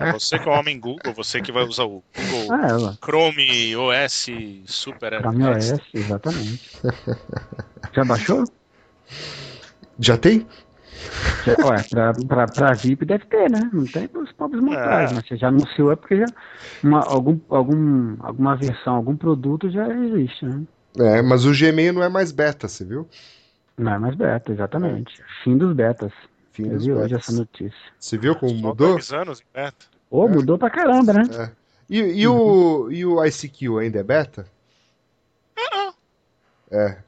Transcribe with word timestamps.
é 0.00 0.12
você 0.12 0.38
que 0.38 0.48
é 0.48 0.50
o 0.50 0.54
homem 0.54 0.80
Google, 0.80 1.12
você 1.14 1.40
que 1.40 1.52
vai 1.52 1.64
usar 1.64 1.84
o 1.84 2.02
Google 2.16 2.50
ah, 2.50 2.96
Chrome 3.04 3.76
OS 3.76 4.26
Super 4.66 5.20
Chrome 5.20 5.44
OS, 5.44 5.80
exatamente. 5.92 6.80
Já 7.92 8.04
baixou? 8.04 8.44
Já 9.98 10.16
tem? 10.16 10.46
Já, 11.44 11.66
ué, 11.66 11.82
pra, 11.90 12.12
pra, 12.14 12.46
pra 12.46 12.72
VIP 12.72 13.04
deve 13.04 13.26
ter, 13.26 13.50
né? 13.50 13.68
Não 13.70 13.84
tem 13.84 14.08
os 14.14 14.32
pobres 14.32 14.62
mortais, 14.62 15.10
é. 15.10 15.14
mas 15.14 15.28
você 15.28 15.36
já 15.36 15.48
anunciou 15.48 15.92
é 15.92 15.96
porque 15.96 16.16
já 16.16 16.26
uma, 16.82 17.00
algum, 17.04 17.38
algum, 17.50 18.16
alguma 18.20 18.56
versão, 18.56 18.94
algum 18.94 19.16
produto 19.16 19.70
já 19.70 19.88
existe, 19.88 20.46
né? 20.46 20.62
É, 20.98 21.22
mas 21.22 21.44
o 21.44 21.52
Gmail 21.52 21.92
não 21.92 22.02
é 22.02 22.08
mais 22.08 22.32
beta, 22.32 22.68
você 22.68 22.84
viu? 22.84 23.08
Não 23.78 23.92
é 23.92 23.98
mais 23.98 24.14
beta, 24.14 24.52
exatamente. 24.52 25.20
É. 25.20 25.24
Fim 25.44 25.56
dos 25.56 25.74
betas. 25.74 26.12
Fim 26.52 26.68
Eu 26.68 26.78
vi 26.78 26.92
hoje 26.92 27.14
essa 27.14 27.32
notícia. 27.32 27.92
Você 27.98 28.18
viu 28.18 28.36
como 28.36 28.50
Só 28.50 28.56
mudou? 28.56 28.92
Dois 28.92 29.12
anos 29.12 29.40
em 29.40 29.44
beta. 29.52 29.86
Ô, 30.10 30.22
oh, 30.22 30.28
é. 30.28 30.30
mudou 30.30 30.58
pra 30.58 30.70
caramba, 30.70 31.12
né? 31.14 31.22
É. 31.32 31.50
E, 31.88 31.98
e, 31.98 32.28
o, 32.28 32.90
e 32.90 33.04
o 33.04 33.24
ICQ 33.24 33.78
ainda 33.78 34.00
é 34.00 34.02
beta? 34.02 34.46
Não. 35.56 35.94
É. 36.70 36.98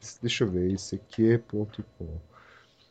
Isso, 0.00 0.18
deixa 0.20 0.44
eu 0.44 0.50
ver, 0.50 0.70
ICQ.com. 0.72 2.20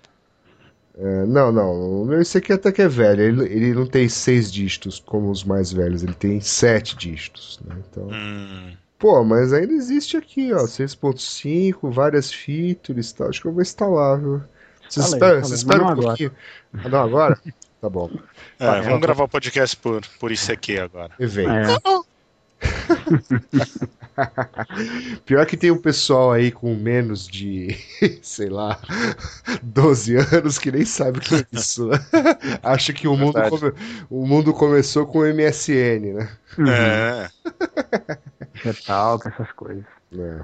É, 0.96 1.26
não, 1.26 1.52
não. 1.52 2.02
O 2.02 2.04
meu 2.04 2.20
ICQ 2.20 2.54
até 2.54 2.72
que 2.72 2.82
é 2.82 2.88
velho. 2.88 3.22
Ele, 3.22 3.44
ele 3.44 3.72
não 3.72 3.86
tem 3.86 4.08
seis 4.08 4.52
dígitos 4.52 4.98
como 4.98 5.30
os 5.30 5.44
mais 5.44 5.72
velhos, 5.72 6.02
ele 6.02 6.14
tem 6.14 6.40
sete 6.40 6.96
dígitos. 6.96 7.60
Né? 7.64 7.76
Então. 7.88 8.08
Hum. 8.10 8.76
Pô, 8.98 9.22
mas 9.22 9.52
ainda 9.52 9.72
existe 9.72 10.16
aqui, 10.16 10.52
ó. 10.52 10.64
6.5, 10.64 11.88
várias 11.90 12.32
features 12.32 13.10
e 13.10 13.14
tal. 13.14 13.28
Acho 13.28 13.42
que 13.42 13.46
eu 13.46 13.52
vou 13.52 13.62
instalar, 13.62 14.18
viu? 14.18 14.42
Você 14.88 14.98
espera, 15.00 15.40
você 15.40 15.54
espera 15.54 15.84
um 15.84 15.94
pouquinho. 15.94 16.32
Ah, 16.72 16.88
não, 16.88 17.02
agora? 17.02 17.38
Tá 17.84 17.90
bom. 17.90 18.08
É, 18.58 18.64
tá, 18.64 18.80
vamos 18.80 19.00
gravar 19.02 19.24
o 19.24 19.28
podcast 19.28 19.76
por, 19.76 20.00
por 20.18 20.32
ICQ 20.32 20.78
agora. 20.78 21.10
Evento. 21.20 21.50
É. 21.50 21.76
Pior 25.26 25.44
que 25.44 25.54
tem 25.54 25.70
um 25.70 25.76
pessoal 25.76 26.32
aí 26.32 26.50
com 26.50 26.74
menos 26.74 27.28
de, 27.28 27.76
sei 28.22 28.48
lá, 28.48 28.80
12 29.62 30.16
anos 30.16 30.56
que 30.56 30.72
nem 30.72 30.86
sabe 30.86 31.18
o 31.18 31.20
que 31.20 31.34
é 31.34 31.46
isso. 31.52 31.88
Né? 31.88 31.98
Acha 32.64 32.94
que 32.94 33.06
o 33.06 33.18
mundo, 33.18 33.38
come... 33.50 33.72
o 34.08 34.26
mundo 34.26 34.54
começou 34.54 35.04
com 35.06 35.18
o 35.18 35.26
MSN, 35.26 36.14
né? 36.14 36.30
É. 36.66 37.28
Retalca, 38.54 39.28
essas 39.28 39.52
coisas. 39.52 39.84
É. 40.18 40.40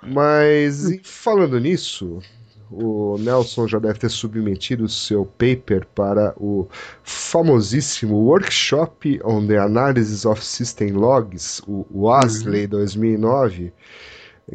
Mas, 0.00 0.96
falando 1.02 1.58
nisso, 1.58 2.22
o 2.70 3.16
Nelson 3.18 3.66
já 3.66 3.78
deve 3.78 3.98
ter 3.98 4.10
submetido 4.10 4.84
o 4.84 4.88
seu 4.88 5.24
paper 5.24 5.86
para 5.94 6.34
o 6.36 6.68
famosíssimo 7.02 8.16
Workshop 8.16 9.20
on 9.24 9.46
the 9.46 9.58
Analysis 9.58 10.24
of 10.24 10.44
System 10.44 10.92
Logs, 10.92 11.62
o 11.66 11.86
WASLey 11.90 12.64
uhum. 12.64 12.70
2009, 12.70 13.72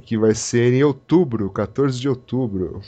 que 0.04 0.18
vai 0.18 0.36
ser 0.36 0.74
em 0.74 0.84
outubro, 0.84 1.50
14 1.50 2.00
de 2.00 2.10
outubro. 2.10 2.82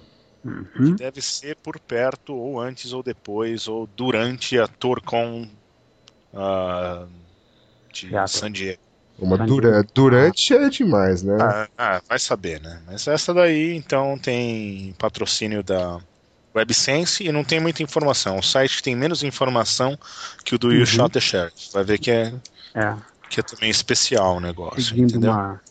Uhum. 0.44 0.96
Deve 0.96 1.22
ser 1.22 1.56
por 1.58 1.80
perto, 1.80 2.34
ou 2.34 2.60
antes 2.60 2.94
ou 2.94 3.04
depois, 3.04 3.68
ou 3.68 3.88
durante 3.88 4.58
a 4.58 4.68
TourCon 4.68 5.50
ah, 6.34 7.06
de 7.92 8.10
Seattle. 8.10 8.28
San 8.28 8.52
Diego. 8.52 8.80
Uma 9.20 9.38
dura, 9.38 9.84
durante 9.94 10.54
é 10.54 10.70
demais, 10.70 11.24
né? 11.24 11.38
Ah, 11.42 11.68
ah, 11.78 12.02
vai 12.08 12.18
saber, 12.18 12.62
né? 12.62 12.82
Mas 12.86 13.06
essa 13.06 13.34
daí, 13.34 13.76
então, 13.76 14.18
tem 14.18 14.96
patrocínio 14.98 15.62
da 15.62 16.00
WebSense 16.56 17.26
e 17.26 17.32
não 17.32 17.44
tem 17.44 17.60
muita 17.60 17.84
informação. 17.84 18.38
O 18.38 18.44
site 18.44 18.82
tem 18.82 18.96
menos 18.96 19.22
informação 19.22 19.98
que 20.46 20.56
o 20.56 20.58
do 20.58 20.72
You 20.72 20.80
Uhum. 20.80 20.86
Shot 20.86 21.12
the 21.12 21.20
Sheriff. 21.20 21.70
Vai 21.74 21.84
ver 21.84 22.00
que 22.00 22.12
é, 22.12 22.34
É, 22.74 22.96
que 23.30 23.42
é 23.42 23.44
também 23.44 23.70
especial 23.70 24.38
o 24.38 24.40
negócio, 24.40 24.82
seguindo 24.82 25.10
entendeu? 25.10 25.32
uma, 25.32 25.62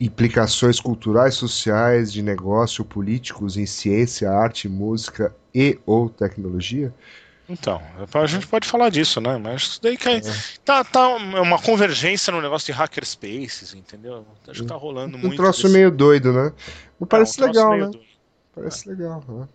implicações 0.00 0.80
culturais, 0.80 1.34
sociais, 1.34 2.12
de 2.12 2.22
negócio, 2.22 2.84
políticos 2.84 3.56
em 3.56 3.66
ciência, 3.66 4.30
arte, 4.30 4.68
música 4.68 5.34
e 5.54 5.78
ou 5.86 6.08
tecnologia? 6.08 6.92
Então, 7.48 7.80
a 8.14 8.26
gente 8.26 8.46
pode 8.46 8.66
falar 8.66 8.90
disso, 8.90 9.20
né? 9.20 9.36
Mas 9.38 9.62
isso 9.62 9.82
daí 9.82 9.96
cai, 9.96 10.20
tá, 10.64 10.82
tá 10.82 11.08
uma 11.08 11.60
convergência 11.62 12.32
no 12.32 12.42
negócio 12.42 12.66
de 12.66 12.72
hackerspaces, 12.72 13.72
entendeu? 13.74 14.26
Acho 14.48 14.62
que 14.62 14.66
tá 14.66 14.74
rolando 14.74 15.16
Um 15.16 15.20
muito. 15.20 15.36
troço 15.36 15.62
desse- 15.62 15.72
meio 15.74 15.90
doido, 15.90 16.32
né? 16.32 16.52
Não 16.98 17.06
parece 17.06 17.40
É, 17.40 17.44
um 17.44 17.46
legal, 17.46 17.70
né? 17.70 17.78
doido. 17.84 18.00
Parece 18.54 18.88
legal, 18.88 19.24
né? 19.28 19.48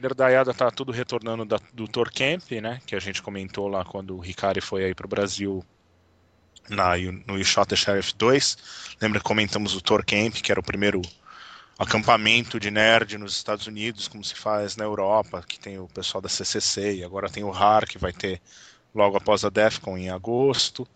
Nerdaiada 0.00 0.54
tá 0.54 0.70
tudo 0.70 0.92
retornando 0.92 1.44
da- 1.44 1.60
do 1.74 1.86
Tour 1.86 2.10
Camp, 2.12 2.50
né? 2.52 2.80
Que 2.86 2.96
a 2.96 3.00
gente 3.00 3.22
comentou 3.22 3.68
lá 3.68 3.84
quando 3.84 4.16
o 4.16 4.20
Ricari 4.20 4.60
foi 4.62 4.84
aí 4.84 4.94
pro 4.94 5.08
Brasil 5.08 5.62
na, 6.70 6.96
no 7.26 7.36
You 7.38 7.44
Shot 7.44 7.66
the 7.68 7.76
Sheriff 7.76 8.14
2. 8.16 8.56
Lembra 9.00 9.20
que 9.20 9.24
comentamos 9.26 9.74
o 9.74 9.80
Tour 9.80 10.04
Camp, 10.06 10.34
que 10.34 10.50
era 10.50 10.60
o 10.60 10.64
primeiro 10.64 11.02
acampamento 11.78 12.58
de 12.58 12.70
nerd 12.70 13.18
nos 13.18 13.36
Estados 13.36 13.66
Unidos, 13.66 14.08
como 14.08 14.24
se 14.24 14.34
faz 14.34 14.76
na 14.76 14.84
Europa, 14.84 15.44
que 15.46 15.58
tem 15.58 15.78
o 15.78 15.88
pessoal 15.88 16.20
da 16.22 16.28
CCC, 16.28 16.96
e 16.96 17.04
agora 17.04 17.28
tem 17.28 17.44
o 17.44 17.50
RAR, 17.50 17.86
que 17.86 17.98
vai 17.98 18.12
ter 18.12 18.40
logo 18.94 19.16
após 19.16 19.44
a 19.44 19.50
DEFCON 19.50 19.96
em 19.98 20.08
agosto. 20.10 20.86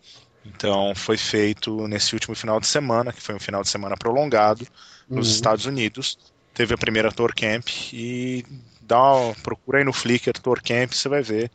Então 0.45 0.93
foi 0.95 1.17
feito 1.17 1.87
nesse 1.87 2.15
último 2.15 2.35
final 2.35 2.59
de 2.59 2.67
semana, 2.67 3.13
que 3.13 3.21
foi 3.21 3.35
um 3.35 3.39
final 3.39 3.61
de 3.61 3.69
semana 3.69 3.95
prolongado, 3.95 4.65
nos 5.09 5.27
Uhum. 5.27 5.35
Estados 5.35 5.65
Unidos. 5.65 6.17
Teve 6.53 6.73
a 6.73 6.77
primeira 6.77 7.11
Tour 7.11 7.33
Camp 7.35 7.67
e 7.93 8.43
dá 8.81 9.01
uma, 9.15 9.35
procura 9.35 9.77
aí 9.79 9.83
no 9.83 9.93
Flickr 9.93 10.33
Tour 10.39 10.61
Camp, 10.63 10.91
você 10.93 11.07
vai 11.07 11.21
ver. 11.21 11.51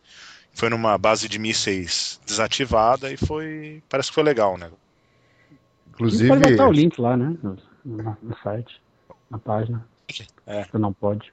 Foi 0.55 0.71
numa 0.71 0.97
base 0.97 1.29
de 1.29 1.39
mísseis 1.39 2.19
desativada 2.25 3.13
e 3.13 3.17
foi. 3.17 3.83
Parece 3.89 4.09
que 4.09 4.15
foi 4.15 4.25
legal, 4.25 4.57
né? 4.57 4.71
Inclusive, 5.91 6.29
Pode 6.29 6.51
botar 6.51 6.69
o 6.69 6.73
link 6.73 6.99
lá, 7.01 7.17
né? 7.17 7.37
No- 7.85 8.17
no 8.23 8.37
site, 8.43 8.81
na 9.31 9.39
página. 9.39 9.85
É. 10.47 10.65
Você 10.65 10.79
não 10.79 10.93
pode. 10.93 11.33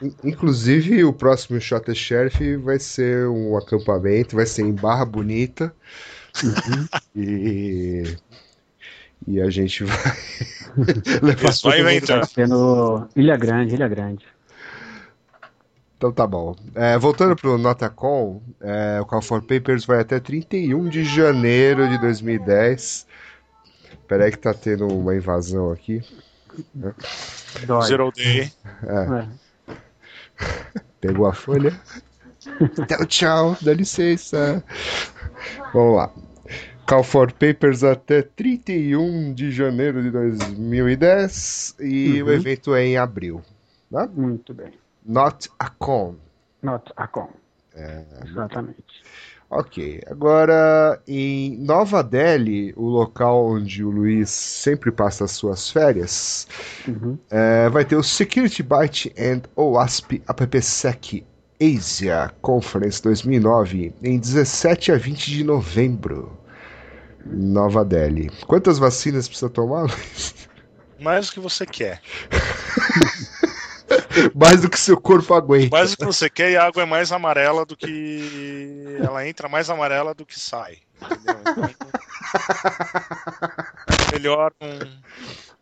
In- 0.00 0.14
Inclusive, 0.24 1.04
o 1.04 1.12
próximo 1.12 1.60
Shot 1.60 1.84
the 1.84 1.94
Sheriff 1.94 2.56
vai 2.58 2.78
ser 2.78 3.26
um 3.28 3.56
acampamento, 3.56 4.36
vai 4.36 4.46
ser 4.46 4.62
em 4.62 4.72
Barra 4.72 5.04
Bonita. 5.04 5.74
e, 7.14 8.16
e 9.26 9.40
a 9.40 9.50
gente 9.50 9.84
vai 9.84 9.96
levar 11.22 11.50
Isso 11.50 11.68
vai 11.68 11.80
inventar. 11.80 12.18
Vai 12.18 12.26
ser 12.28 12.48
no 12.48 13.08
Ilha 13.16 13.36
Grande, 13.36 13.74
Ilha 13.74 13.88
Grande. 13.88 14.26
Então 15.96 16.12
tá 16.12 16.26
bom. 16.26 16.54
É, 16.74 16.98
voltando 16.98 17.34
pro 17.34 17.56
Notacon, 17.56 18.42
é, 18.60 19.00
o 19.00 19.06
Call 19.06 19.22
for 19.22 19.40
Papers 19.42 19.84
vai 19.86 20.00
até 20.00 20.20
31 20.20 20.88
de 20.88 21.04
janeiro 21.04 21.88
de 21.88 21.98
2010. 21.98 23.06
Peraí 24.06 24.30
que 24.30 24.38
tá 24.38 24.52
tendo 24.52 24.86
uma 24.86 25.14
invasão 25.16 25.70
aqui. 25.72 26.02
Dói. 27.66 27.86
Zero 27.86 28.12
Day. 28.12 28.52
É. 28.82 29.26
Pegou 31.00 31.26
a 31.26 31.32
folha. 31.32 31.78
Tchau, 32.88 33.06
tchau, 33.06 33.56
dá 33.62 33.72
licença. 33.72 34.62
Vamos 35.72 35.96
lá. 35.96 36.12
Call 36.86 37.02
for 37.02 37.32
Papers 37.32 37.82
até 37.82 38.20
31 38.22 39.32
de 39.32 39.50
janeiro 39.50 40.02
de 40.02 40.10
2010 40.10 41.76
e 41.80 42.20
Uhum. 42.22 42.28
o 42.28 42.32
evento 42.32 42.74
é 42.74 42.84
em 42.84 42.96
abril. 42.98 43.40
Né? 43.90 44.06
Muito 44.14 44.52
bem. 44.52 44.72
Not 45.04 45.48
a 45.58 45.70
con. 45.70 46.16
Not 46.62 46.92
a 46.96 47.06
com. 47.06 47.28
É. 47.74 48.04
Exatamente. 48.26 49.02
Ok, 49.50 50.00
agora 50.10 51.00
em 51.06 51.56
Nova 51.58 52.02
Delhi, 52.02 52.72
o 52.76 52.86
local 52.88 53.46
onde 53.46 53.84
o 53.84 53.90
Luiz 53.90 54.28
sempre 54.30 54.90
passa 54.90 55.24
as 55.24 55.30
suas 55.32 55.70
férias, 55.70 56.48
Uhum. 56.88 57.16
é, 57.30 57.68
vai 57.68 57.84
ter 57.84 57.94
o 57.94 58.02
Security 58.02 58.62
Byte 58.62 59.14
and 59.18 59.42
OWASP 59.54 60.22
AppSec 60.26 61.24
Asia 61.62 62.32
Conference 62.42 63.00
2009, 63.02 63.94
em 64.02 64.18
17 64.18 64.90
a 64.92 64.96
20 64.96 65.30
de 65.30 65.44
novembro. 65.44 66.36
Nova 67.26 67.84
Delhi. 67.84 68.30
Quantas 68.46 68.78
vacinas 68.78 69.26
precisa 69.28 69.48
tomar, 69.48 69.82
Luiz? 69.82 70.34
Mais 71.00 71.26
do 71.28 71.32
que 71.32 71.40
você 71.40 71.64
quer. 71.64 72.00
Mais 74.34 74.62
do 74.62 74.70
que 74.70 74.78
seu 74.78 75.00
corpo 75.00 75.34
aguenta. 75.34 75.76
Mais 75.76 75.90
do 75.92 75.96
que 75.96 76.04
você 76.04 76.28
quer 76.30 76.50
e 76.52 76.56
a 76.56 76.64
água 76.64 76.82
é 76.82 76.86
mais 76.86 77.12
amarela 77.12 77.64
do 77.64 77.76
que. 77.76 78.96
Ela 79.00 79.26
entra 79.28 79.48
mais 79.48 79.70
amarela 79.70 80.14
do 80.14 80.24
que 80.26 80.38
sai. 80.38 80.78
Entendeu? 81.02 81.40
Então, 81.42 81.64
melhor 84.12 84.52
não. 84.60 84.78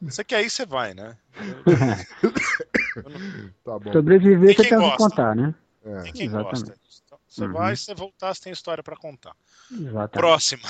Você 0.09 0.25
quer 0.25 0.45
ir, 0.45 0.51
você 0.51 0.67
vai, 0.67 0.95
né? 0.95 1.17
Tá 3.65 3.79
bom. 3.79 3.93
Sobreviver 3.93 4.55
Tem 4.55 4.65
que 4.65 4.69
quem 4.69 4.79
tem 4.79 4.91
que 4.91 4.97
contar, 4.97 5.35
né? 5.35 5.55
É. 5.85 6.01
Tem 6.03 6.13
quem 6.13 6.27
Exatamente. 6.27 6.51
gosta 6.51 6.77
disso. 6.85 7.03
Então, 7.07 7.19
você 7.29 7.45
Uhum. 7.45 7.53
vai, 7.53 7.77
você 7.77 7.95
voltar, 7.95 8.35
você 8.35 8.43
tem 8.43 8.53
história 8.53 8.83
pra 8.83 8.97
contar. 8.97 9.33
Exatamente. 9.73 10.11
Próxima. 10.11 10.69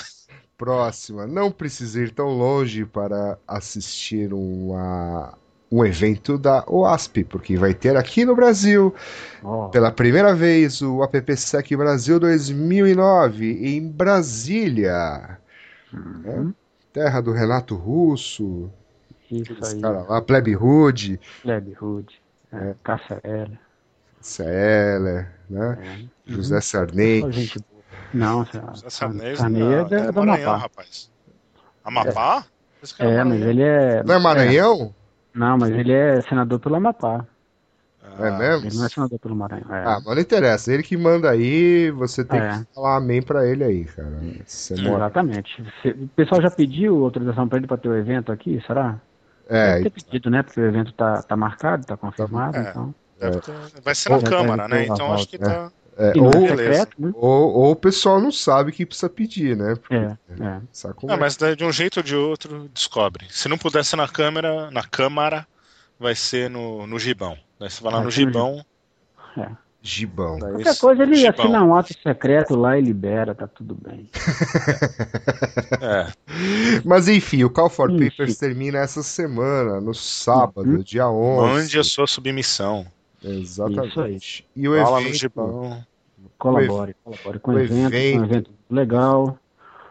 Próxima. 0.57 1.27
Não 1.27 1.51
precisa 1.51 2.03
ir 2.03 2.13
tão 2.13 2.29
longe 2.29 2.85
para 2.85 3.39
assistir 3.49 4.33
uma, 4.33 5.37
um 5.73 5.85
evento 5.85 6.37
da 6.37 6.63
OASP, 6.69 7.25
porque 7.25 7.57
vai 7.57 7.73
ter 7.73 7.97
aqui 7.97 8.27
no 8.27 8.37
Brasil, 8.37 8.95
Ó, 9.43 9.69
pela 9.69 9.91
primeira 9.91 10.35
vez, 10.35 10.83
o 10.83 11.03
AppSec 11.03 11.75
Brasil 11.75 12.21
2009, 12.21 13.67
em 13.67 13.89
Brasília. 13.89 15.39
uhum. 15.93 16.53
Terra 16.93 17.23
do 17.23 17.33
Renato 17.33 17.75
Russo. 17.75 18.71
Isso 19.31 19.55
cara 19.81 20.03
lá, 20.03 20.21
Plebe 20.21 20.55
Hood, 20.55 21.19
Leb 21.43 21.75
Hood. 21.81 22.21
É, 22.53 22.75
Cássia 22.85 23.19
Eller. 23.25 23.59
Celler, 24.21 25.33
né? 25.49 25.79
É. 26.27 26.31
José 26.31 26.57
Uhum. 26.57 26.61
Sarney. 26.61 27.33
Gente 27.33 27.59
boa. 27.59 27.83
Não, 28.13 28.45
José 28.45 28.91
Sarney 28.91 29.37
Sarney 29.37 29.63
é 29.63 29.81
é 29.81 30.13
do 30.13 30.23
Maranhão, 30.23 30.51
Amapá. 30.51 30.57
rapaz. 30.57 31.11
Amapá? 31.83 32.45
Esse 32.83 32.95
cara 32.95 33.11
É, 33.11 33.25
mas 33.25 33.41
ele 33.41 33.63
é. 33.63 34.03
Não 34.05 34.15
é 34.15 34.19
Maranhão? 34.19 34.95
Não, 35.35 35.57
mas 35.59 35.71
ele 35.71 35.93
é 35.93 36.21
senador 36.23 36.59
pelo 36.59 36.75
Amapá. 36.77 37.25
É 38.19 38.29
Ah, 38.29 38.33
mesmo? 38.39 38.67
Ele 38.67 38.77
não 38.77 38.85
é 38.85 38.89
senador 38.89 39.19
pelo 39.19 39.35
Maranhão. 39.37 39.75
É. 39.75 39.85
Ah, 39.85 40.01
mas 40.05 40.15
não 40.17 40.21
interessa. 40.21 40.73
Ele 40.73 40.83
que 40.83 40.97
manda 40.97 41.31
aí, 41.31 41.91
você 41.93 42.25
tem 42.25 42.41
É. 42.41 42.59
que 42.59 42.75
falar 42.75 42.97
amém 42.97 43.23
pra 43.23 43.47
ele 43.47 43.63
aí, 43.65 43.85
cara. 43.85 44.11
Você 44.45 44.75
mora- 44.83 45.05
Exatamente. 45.05 45.65
Se- 45.81 45.91
O 45.91 46.09
pessoal 46.09 46.43
já 46.43 46.51
pediu 46.51 47.05
autorização 47.05 47.49
para 47.49 47.59
ele 47.59 47.67
para 47.67 47.77
ter 47.79 47.89
o 47.89 47.97
evento 47.97 48.31
aqui, 48.33 48.61
será? 48.67 48.99
É, 49.49 49.75
Deve 49.79 49.91
ter 49.91 50.03
pedido, 50.05 50.31
né? 50.31 50.43
Porque 50.43 50.61
o 50.61 50.67
evento 50.67 50.93
tá, 50.93 51.23
tá 51.23 51.37
marcado, 51.37 51.87
tá 51.87 51.97
confirmado, 51.97 52.57
É. 52.57 52.71
então. 52.71 52.95
deve 53.21 53.41
ter- 53.41 53.55
Vai 53.85 53.95
ser 53.95 54.09
na 54.11 54.21
Câmara, 54.21 54.67
né? 54.69 54.85
Então 54.87 55.13
acho 55.15 55.29
que 55.29 55.39
tá. 55.39 55.71
É, 55.97 56.13
E 56.17 56.21
não 56.21 56.31
é 56.31 56.37
ou, 56.39 56.49
secreto, 56.49 56.93
né? 56.99 57.13
ou, 57.15 57.53
ou 57.55 57.71
o 57.73 57.77
pessoal 57.77 58.21
não 58.21 58.33
sabe 58.33 58.73
que 58.73 58.87
precisa 58.87 59.09
pedir, 59.11 59.57
né? 59.57 59.75
Porque, 59.77 59.95
É, 59.95 60.17
é. 60.41 60.61
Não, 61.03 61.15
é? 61.15 61.17
mas 61.19 61.37
de 61.37 61.65
um 61.65 61.73
jeito 61.73 61.99
ou 61.99 62.03
de 62.03 62.17
outro, 62.17 62.69
descobre. 62.73 63.27
Se 63.31 63.49
não 63.49 63.59
puder 63.59 63.85
ser 63.85 63.97
na 63.97 64.09
câmera, 64.09 64.71
na 64.71 64.83
câmara, 64.83 65.47
vai 65.99 66.15
ser 66.15 66.49
no, 66.51 66.87
no 66.87 66.99
gibão. 66.99 67.37
Daí 67.61 67.71
você 67.71 67.83
vai 67.83 67.93
lá 67.93 67.99
Vai 67.99 68.05
no 68.07 68.11
gibão. 68.11 68.65
Gibão. 69.85 70.39
daí 70.39 70.53
Qualquer 70.53 70.79
coisa 70.79 71.03
ele 71.03 71.17
Gibão. 71.17 71.45
assina 71.45 71.65
um 71.65 71.75
ato 71.75 71.93
secreto 72.01 72.55
lá 72.55 72.79
e 72.79 72.81
libera, 72.83 73.35
tá 73.35 73.47
tudo 73.49 73.75
bem. 73.75 74.09
É, 75.81 76.07
Mas 76.85 77.09
enfim, 77.09 77.43
o 77.45 77.51
Call 77.51 77.69
for 77.69 77.91
Enfim. 77.91 78.11
Papers 78.11 78.37
termina 78.39 78.79
essa 78.79 79.03
semana, 79.03 79.81
no 79.81 79.93
sábado, 79.95 80.69
Uhum. 80.69 80.79
dia 80.83 81.09
11. 81.09 81.53
mande 81.55 81.79
a 81.79 81.83
sua 81.85 82.07
submissão. 82.07 82.87
Exatamente. 83.25 84.47
E 84.55 84.69
o 84.69 84.75
Fala 84.77 85.01
evento, 85.01 85.15
gibão. 85.15 85.85
Colabore, 86.39 86.95
colabore 87.05 87.39
com 87.41 87.53
o 87.53 87.55
o 87.55 87.59
evento, 87.59 87.95
evento. 87.95 88.13
com 88.13 88.19
um 88.19 88.25
evento 88.25 88.51
legal. 88.71 89.39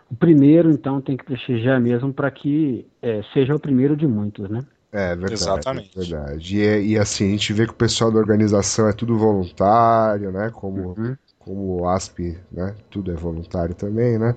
O 0.09 0.15
primeiro, 0.15 0.69
então, 0.71 1.01
tem 1.01 1.15
que 1.17 1.23
prestigiar 1.23 1.79
mesmo 1.79 2.13
para 2.13 2.29
que 2.31 2.85
é, 3.01 3.21
seja 3.33 3.55
o 3.55 3.59
primeiro 3.59 3.95
de 3.95 4.05
muitos, 4.07 4.49
né? 4.49 4.65
É 4.91 5.15
verdade. 5.15 5.33
Exatamente. 5.33 5.91
Verdade. 5.95 6.57
E, 6.57 6.87
e 6.93 6.97
assim, 6.97 7.27
a 7.27 7.31
gente 7.31 7.53
vê 7.53 7.65
que 7.65 7.71
o 7.71 7.75
pessoal 7.75 8.11
da 8.11 8.19
organização 8.19 8.87
é 8.89 8.93
tudo 8.93 9.17
voluntário, 9.17 10.31
né? 10.31 10.49
Como, 10.51 10.97
Uhum. 10.97 11.15
como 11.39 11.81
o 11.81 11.87
ASP, 11.87 12.37
né? 12.51 12.75
Tudo 12.89 13.11
é 13.11 13.15
voluntário 13.15 13.73
também, 13.73 14.17
né? 14.19 14.35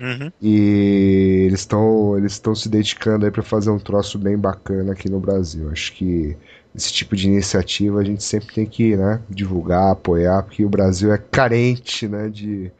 Uhum. 0.00 0.32
E 0.40 1.44
eles 1.46 1.60
estão 1.60 2.18
eles 2.18 2.32
estão 2.32 2.54
se 2.54 2.68
dedicando 2.68 3.24
aí 3.24 3.30
para 3.30 3.42
fazer 3.42 3.70
um 3.70 3.78
troço 3.78 4.18
bem 4.18 4.36
bacana 4.36 4.92
aqui 4.92 5.08
no 5.08 5.20
Brasil. 5.20 5.70
Acho 5.70 5.92
que 5.94 6.36
esse 6.74 6.92
tipo 6.92 7.14
de 7.14 7.28
iniciativa 7.28 8.00
a 8.00 8.04
gente 8.04 8.22
sempre 8.24 8.54
tem 8.54 8.66
que, 8.66 8.96
né, 8.96 9.20
divulgar, 9.28 9.92
apoiar, 9.92 10.42
porque 10.42 10.64
o 10.64 10.68
Brasil 10.68 11.12
é 11.12 11.18
carente, 11.18 12.08
né, 12.08 12.28
de, 12.28 12.70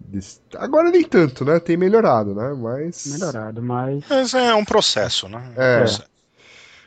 de- 0.00 0.38
agora 0.56 0.90
nem 0.90 1.02
tanto, 1.04 1.44
né? 1.44 1.58
Tem 1.60 1.76
melhorado, 1.76 2.34
né? 2.34 2.54
Mas 2.54 3.06
Melhorado, 3.06 3.62
mas 3.62 4.04
Mas 4.08 4.34
é 4.34 4.54
um 4.54 4.64
processo, 4.64 5.28
né? 5.28 5.42
É. 5.56 5.76
Um 5.76 5.78
processo. 5.80 6.10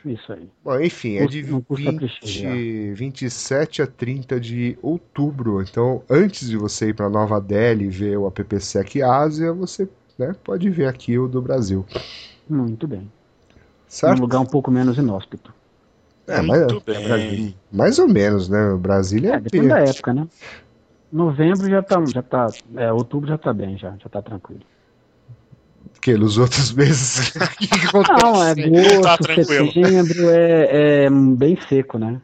isso 0.04 0.32
aí. 0.32 0.48
Bom, 0.64 0.80
enfim, 0.80 1.16
é 1.16 1.26
de 1.26 1.40
Custa- 1.42 1.52
não 1.52 1.60
custa 1.62 1.90
20, 1.90 1.98
prestigiar. 1.98 2.54
27 2.94 3.82
a 3.82 3.86
30 3.86 4.38
de 4.40 4.78
outubro. 4.82 5.62
Então, 5.62 6.02
antes 6.10 6.48
de 6.48 6.56
você 6.56 6.88
ir 6.88 6.94
para 6.94 7.08
Nova 7.08 7.40
Delhi 7.40 7.84
e 7.86 7.88
ver 7.88 8.18
o 8.18 8.26
AppSec 8.26 9.02
Ásia, 9.02 9.52
você 9.52 9.88
né, 10.18 10.34
pode 10.44 10.68
ver 10.70 10.86
aqui 10.86 11.18
o 11.18 11.26
do 11.28 11.40
Brasil. 11.42 11.84
Muito 12.48 12.86
bem. 12.86 13.10
Certo? 13.88 14.14
Num 14.16 14.20
lugar 14.22 14.40
um 14.40 14.46
pouco 14.46 14.70
menos 14.70 14.98
inóspito. 14.98 15.52
É, 16.26 16.40
mas, 16.40 16.60
Muito 16.60 16.82
bem. 16.84 17.54
mais 17.70 17.98
ou 17.98 18.08
menos, 18.08 18.48
né? 18.48 18.70
O 18.70 18.78
Brasília 18.78 19.32
É, 19.32 19.36
é, 19.36 19.40
depende 19.40 19.68
da 19.68 19.80
época, 19.80 20.14
né? 20.14 20.26
Novembro 21.12 21.68
já 21.68 21.82
tá, 21.82 22.04
já 22.12 22.22
tá, 22.22 22.48
é, 22.76 22.92
outubro 22.92 23.28
já 23.28 23.38
tá 23.38 23.52
bem, 23.52 23.76
já, 23.78 23.94
já 24.02 24.08
tá 24.08 24.22
tranquilo. 24.22 24.62
Porque 25.92 26.16
nos 26.16 26.38
outros 26.38 26.72
meses. 26.72 27.30
que 27.58 27.68
que? 27.68 27.76
Não, 27.94 28.42
é 28.42 28.54
Tá 29.02 29.14
agosto, 29.14 29.22
tranquilo. 29.22 29.72
setembro 29.72 30.30
é, 30.30 31.04
é 31.04 31.10
bem 31.10 31.58
seco, 31.68 31.98
né? 31.98 32.20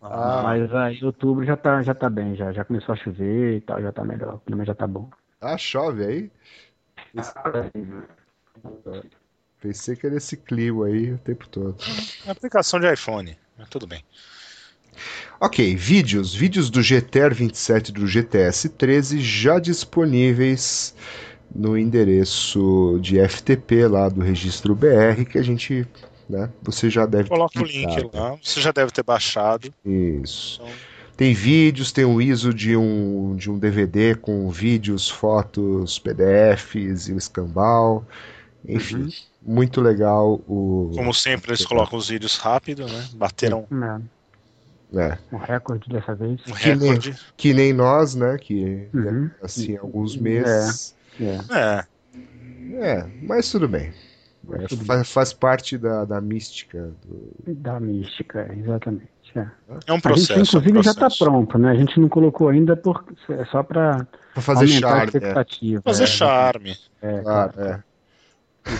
Ah. 0.00 0.40
Mas 0.42 0.74
aí 0.74 1.04
outubro 1.04 1.44
já 1.44 1.56
tá, 1.56 1.82
já 1.82 1.94
tá 1.94 2.08
bem, 2.08 2.34
já, 2.34 2.52
já 2.52 2.64
começou 2.64 2.92
a 2.92 2.96
chover 2.96 3.56
e 3.56 3.60
tal, 3.60 3.80
já 3.80 3.92
tá 3.92 4.04
melhor, 4.04 4.34
o 4.34 4.38
clima 4.40 4.64
já 4.64 4.74
tá 4.74 4.86
bom. 4.86 5.08
Ah, 5.40 5.56
chove 5.56 6.04
aí? 6.04 6.30
Pensei 9.60 9.96
que 9.96 10.06
era 10.06 10.16
esse 10.16 10.36
clima 10.36 10.86
aí 10.86 11.12
o 11.12 11.18
tempo 11.18 11.48
todo. 11.48 11.76
Aplicação 12.26 12.78
de 12.78 12.92
iPhone. 12.92 13.36
Mas 13.58 13.68
tudo 13.68 13.86
bem. 13.86 14.04
Ok, 15.40 15.74
vídeos. 15.74 16.34
Vídeos 16.34 16.70
do 16.70 16.82
GTR 16.82 17.34
27 17.34 17.88
e 17.88 17.92
do 17.92 18.06
GTS 18.06 18.68
13 18.70 19.20
já 19.20 19.58
disponíveis 19.58 20.94
no 21.54 21.78
endereço 21.78 22.98
de 23.00 23.18
FTP 23.26 23.86
lá 23.86 24.08
do 24.08 24.20
registro 24.20 24.74
BR 24.74 25.24
que 25.28 25.38
a 25.38 25.42
gente, 25.42 25.86
né, 26.28 26.50
você 26.62 26.90
já 26.90 27.06
deve 27.06 27.24
ter 27.24 27.30
Coloca 27.30 27.60
o 27.60 27.64
link 27.64 28.10
lá. 28.12 28.36
Você 28.42 28.60
já 28.60 28.70
deve 28.70 28.92
ter 28.92 29.02
baixado. 29.02 29.72
Isso. 29.84 30.60
Então, 30.62 30.74
Tem 31.16 31.34
vídeos, 31.34 31.90
tem 31.90 32.04
um 32.04 32.20
ISO 32.20 32.52
de 32.52 32.76
um, 32.76 33.34
de 33.34 33.50
um 33.50 33.58
DVD 33.58 34.14
com 34.14 34.48
vídeos, 34.50 35.08
fotos, 35.08 35.98
PDFs 35.98 37.08
e 37.08 37.12
o 37.12 37.18
escambau. 37.18 38.06
Enfim, 38.66 39.08
muito 39.40 39.80
legal 39.80 40.34
o. 40.48 40.90
como 40.94 41.14
sempre, 41.14 41.50
eles 41.52 41.64
colocam 41.64 41.98
os 41.98 42.08
vídeos 42.08 42.36
rápido, 42.38 42.86
né? 42.86 43.08
Bateram 43.14 43.66
É, 44.94 45.00
É, 45.00 45.18
um 45.32 45.38
recorde 45.38 45.88
dessa 45.88 46.14
vez. 46.14 46.40
um 46.48 46.52
Que 46.54 46.74
nem- 46.74 46.88
recorde. 46.88 47.16
que 47.36 47.54
nem 47.54 47.72
nós, 47.72 48.14
né? 48.14 48.36
Que 48.38 48.88
Uhum. 48.92 49.30
assim, 49.42 49.76
alguns 49.76 50.16
meses. 50.16 50.94
É, 51.20 51.38
É, 51.54 51.84
É, 52.80 53.06
mas 53.22 53.50
tudo 53.50 53.68
bem. 53.68 53.92
É, 54.52 54.68
faz, 54.86 55.10
faz 55.12 55.32
parte 55.32 55.76
da, 55.76 56.04
da 56.04 56.20
mística. 56.20 56.92
do- 57.06 57.32
da 57.54 57.78
mística, 57.80 58.48
exatamente. 58.56 59.08
É. 59.34 59.46
é 59.86 59.92
um 59.92 59.96
A 59.96 60.00
processo. 60.00 60.34
gente, 60.34 60.48
inclusive, 60.48 60.76
é 60.76 60.80
um 60.80 60.82
já 60.82 60.90
está 60.92 61.00
processo. 61.02 61.24
pronto, 61.24 61.58
né? 61.58 61.70
A 61.70 61.74
gente 61.74 62.00
não 62.00 62.08
colocou 62.08 62.48
ainda 62.48 62.74
por, 62.76 63.04
é 63.28 63.44
só 63.46 63.62
para 63.62 64.06
Pra 64.32 64.42
fazer 64.42 64.64
aumentar 64.66 64.88
a 64.88 65.06
charme. 65.44 65.74
né? 65.74 65.80
Fazer 65.84 66.04
é, 66.04 66.06
charme. 66.06 66.76
É, 67.02 67.20
Claro, 67.20 67.52
claro. 67.52 67.84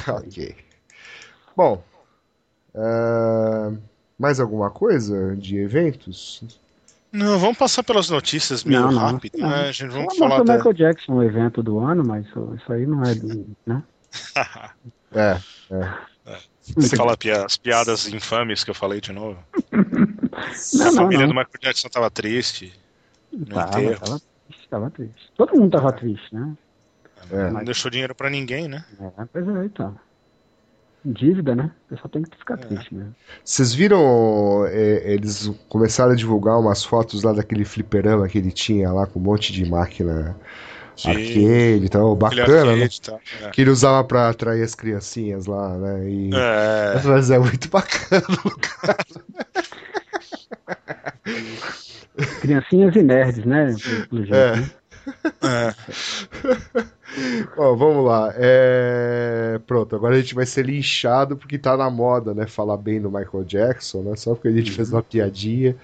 É. 0.07 0.11
ok. 0.12 0.57
Bom, 1.57 1.83
ah, 2.75 3.73
mais 4.18 4.38
alguma 4.40 4.71
coisa 4.71 5.35
de 5.37 5.59
eventos? 5.59 6.42
Não, 7.11 7.38
vamos 7.38 7.57
passar 7.57 7.83
pelas 7.83 8.11
notícias 8.11 8.62
meio 8.64 8.83
Não, 8.83 8.92
não, 8.92 8.99
rápido, 9.12 9.38
não. 9.38 9.49
né? 9.49 9.68
A 9.68 9.73
gente 9.73 9.90
vamos 9.90 10.16
falar 10.16 10.40
o 10.40 10.45
da... 10.45 10.57
Michael 10.57 10.75
Jackson, 10.75 11.14
o 11.14 11.23
evento 11.23 11.62
do 11.62 11.78
ano, 11.78 12.04
mas 12.07 12.26
isso, 12.26 12.54
isso 12.57 12.73
aí 12.73 12.87
não 12.87 13.02
é, 13.02 13.14
do- 13.14 13.47
né? 13.66 13.83
É, 15.11 15.40
Você 16.76 16.95
fala 16.97 17.16
as 17.47 17.57
piadas 17.57 18.07
infames 18.09 18.62
que 18.62 18.71
eu 18.71 18.75
falei 18.75 19.00
de 19.00 19.11
novo. 19.11 19.42
Não, 20.75 20.83
a 20.83 20.90
não, 20.90 20.95
família 20.95 21.26
não. 21.26 21.35
do 21.35 21.38
Michael 21.38 21.61
Jackson 21.61 21.88
tava 21.88 22.11
triste. 22.11 22.73
No 23.33 23.47
Tava, 23.47 23.80
enterro. 23.83 24.00
tava 24.00 24.21
triste, 24.21 24.68
tava 24.68 24.90
triste. 24.90 25.33
Todo 25.37 25.57
mundo 25.59 25.71
tava 25.73 25.92
triste, 25.92 26.35
né? 26.35 26.57
É. 27.31 27.51
Não 27.51 27.65
deixou 27.65 27.91
dinheiro 27.91 28.15
pra 28.15 28.31
ninguém, 28.31 28.69
né? 28.69 28.85
É, 29.01 29.25
pois 29.33 29.47
é, 29.49 29.65
então. 29.65 29.97
Dívida, 31.05 31.55
né? 31.55 31.71
O 31.87 31.89
pessoal 31.91 32.09
tem 32.11 32.23
que 32.23 32.37
ficar 32.37 32.57
triste 32.57 32.93
mesmo. 32.95 33.15
Vocês 33.45 33.73
viram? 33.73 34.67
é, 34.67 35.13
eles 35.15 35.51
começaram 35.69 36.13
a 36.13 36.17
divulgar 36.17 36.59
umas 36.59 36.85
fotos 36.85 37.23
lá 37.23 37.33
daquele 37.33 37.65
fliperama 37.65 38.29
que 38.29 38.37
ele 38.39 38.51
tinha 38.51 38.91
lá 38.93 39.07
com 39.07 39.19
um 39.19 39.23
monte 39.23 39.53
de 39.53 39.65
máquina 39.65 40.37
De- 40.97 41.09
arcade 41.09 41.85
e 41.85 41.89
tal. 41.89 42.15
Bacana, 42.17 42.75
né? 42.77 42.89
tal, 43.03 43.21
é. 43.43 43.51
Que 43.51 43.61
ele 43.63 43.71
usava 43.71 44.03
pra 44.07 44.29
atrair 44.29 44.63
as 44.63 44.75
criancinhas 44.75 45.47
lá, 45.47 45.79
né? 45.79 46.11
E... 46.11 46.31
É, 46.35 47.01
Mas 47.05 47.31
é 47.31 47.39
muito 47.39 47.69
bacana 47.71 48.25
o 48.45 48.49
lugar. 48.49 48.97
Criancinhas 52.41 52.97
e 52.97 53.03
nerds, 53.03 53.45
né? 53.45 53.75
Pelo 54.11 54.23
jeito, 54.25 54.35
É. 54.35 54.57
né? 54.57 54.71
É. 55.43 55.75
Ó, 57.57 57.75
vamos 57.75 58.05
lá. 58.05 58.33
É... 58.37 59.59
Pronto, 59.67 59.97
agora 59.97 60.15
a 60.17 60.21
gente 60.21 60.35
vai 60.35 60.47
ser 60.47 60.67
linchado 60.67 61.37
porque 61.37 61.59
tá 61.59 61.77
na 61.77 61.91
moda, 61.91 62.35
né? 62.35 62.47
Falar 62.47 62.77
bem 62.77 63.00
do 63.00 63.11
Michael 63.11 63.45
Jackson, 63.45 64.03
né? 64.03 64.17
Só 64.17 64.35
porque 64.35 64.49
a 64.49 64.53
gente 64.53 64.71
fez 64.71 64.93
uma 64.93 65.03
piadinha. 65.03 65.77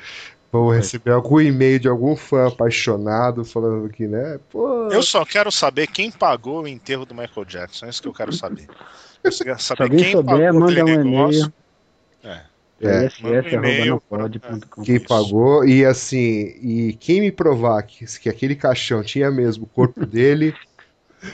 Vamos 0.53 0.77
receber 0.77 1.11
algum 1.11 1.41
e-mail 1.41 1.81
de 1.81 1.89
algum 1.89 2.15
fã 2.15 2.47
apaixonado 2.47 3.45
falando 3.45 3.89
que, 3.89 4.07
né? 4.07 4.39
Pô, 4.51 4.89
Eu 4.89 5.03
só 5.03 5.25
quero 5.25 5.51
saber 5.51 5.89
quem 5.89 6.13
pagou 6.13 6.63
o 6.63 6.69
enterro 6.69 7.05
do 7.05 7.15
Michael 7.15 7.45
Jackson. 7.45 7.87
É 7.87 7.89
isso 7.89 8.01
que 8.01 8.07
eu 8.09 8.13
quero 8.13 8.33
saber. 8.33 8.67
Eu 9.25 9.33
quero 9.33 9.61
saber 9.61 9.91
quem 9.91 10.13
pagou 10.23 10.61
manda 10.61 10.81
aquele 10.81 10.99
negócio. 10.99 11.01
e-mail. 11.01 11.25
É, 11.25 11.25
Manda 11.25 11.33
um 11.33 11.43
e-mail 11.43 11.53
ISS.nopod.com. 12.81 14.83
quem 14.83 14.97
Isso. 14.97 15.07
pagou. 15.07 15.65
E 15.67 15.85
assim, 15.85 16.19
e 16.61 16.97
quem 17.01 17.21
me 17.21 17.33
provar 17.33 17.83
que, 17.83 18.05
que 18.19 18.29
aquele 18.29 18.55
caixão 18.57 19.03
tinha 19.03 19.31
mesmo 19.31 19.65
o 19.65 19.69
corpo 19.69 20.05
dele, 20.07 20.55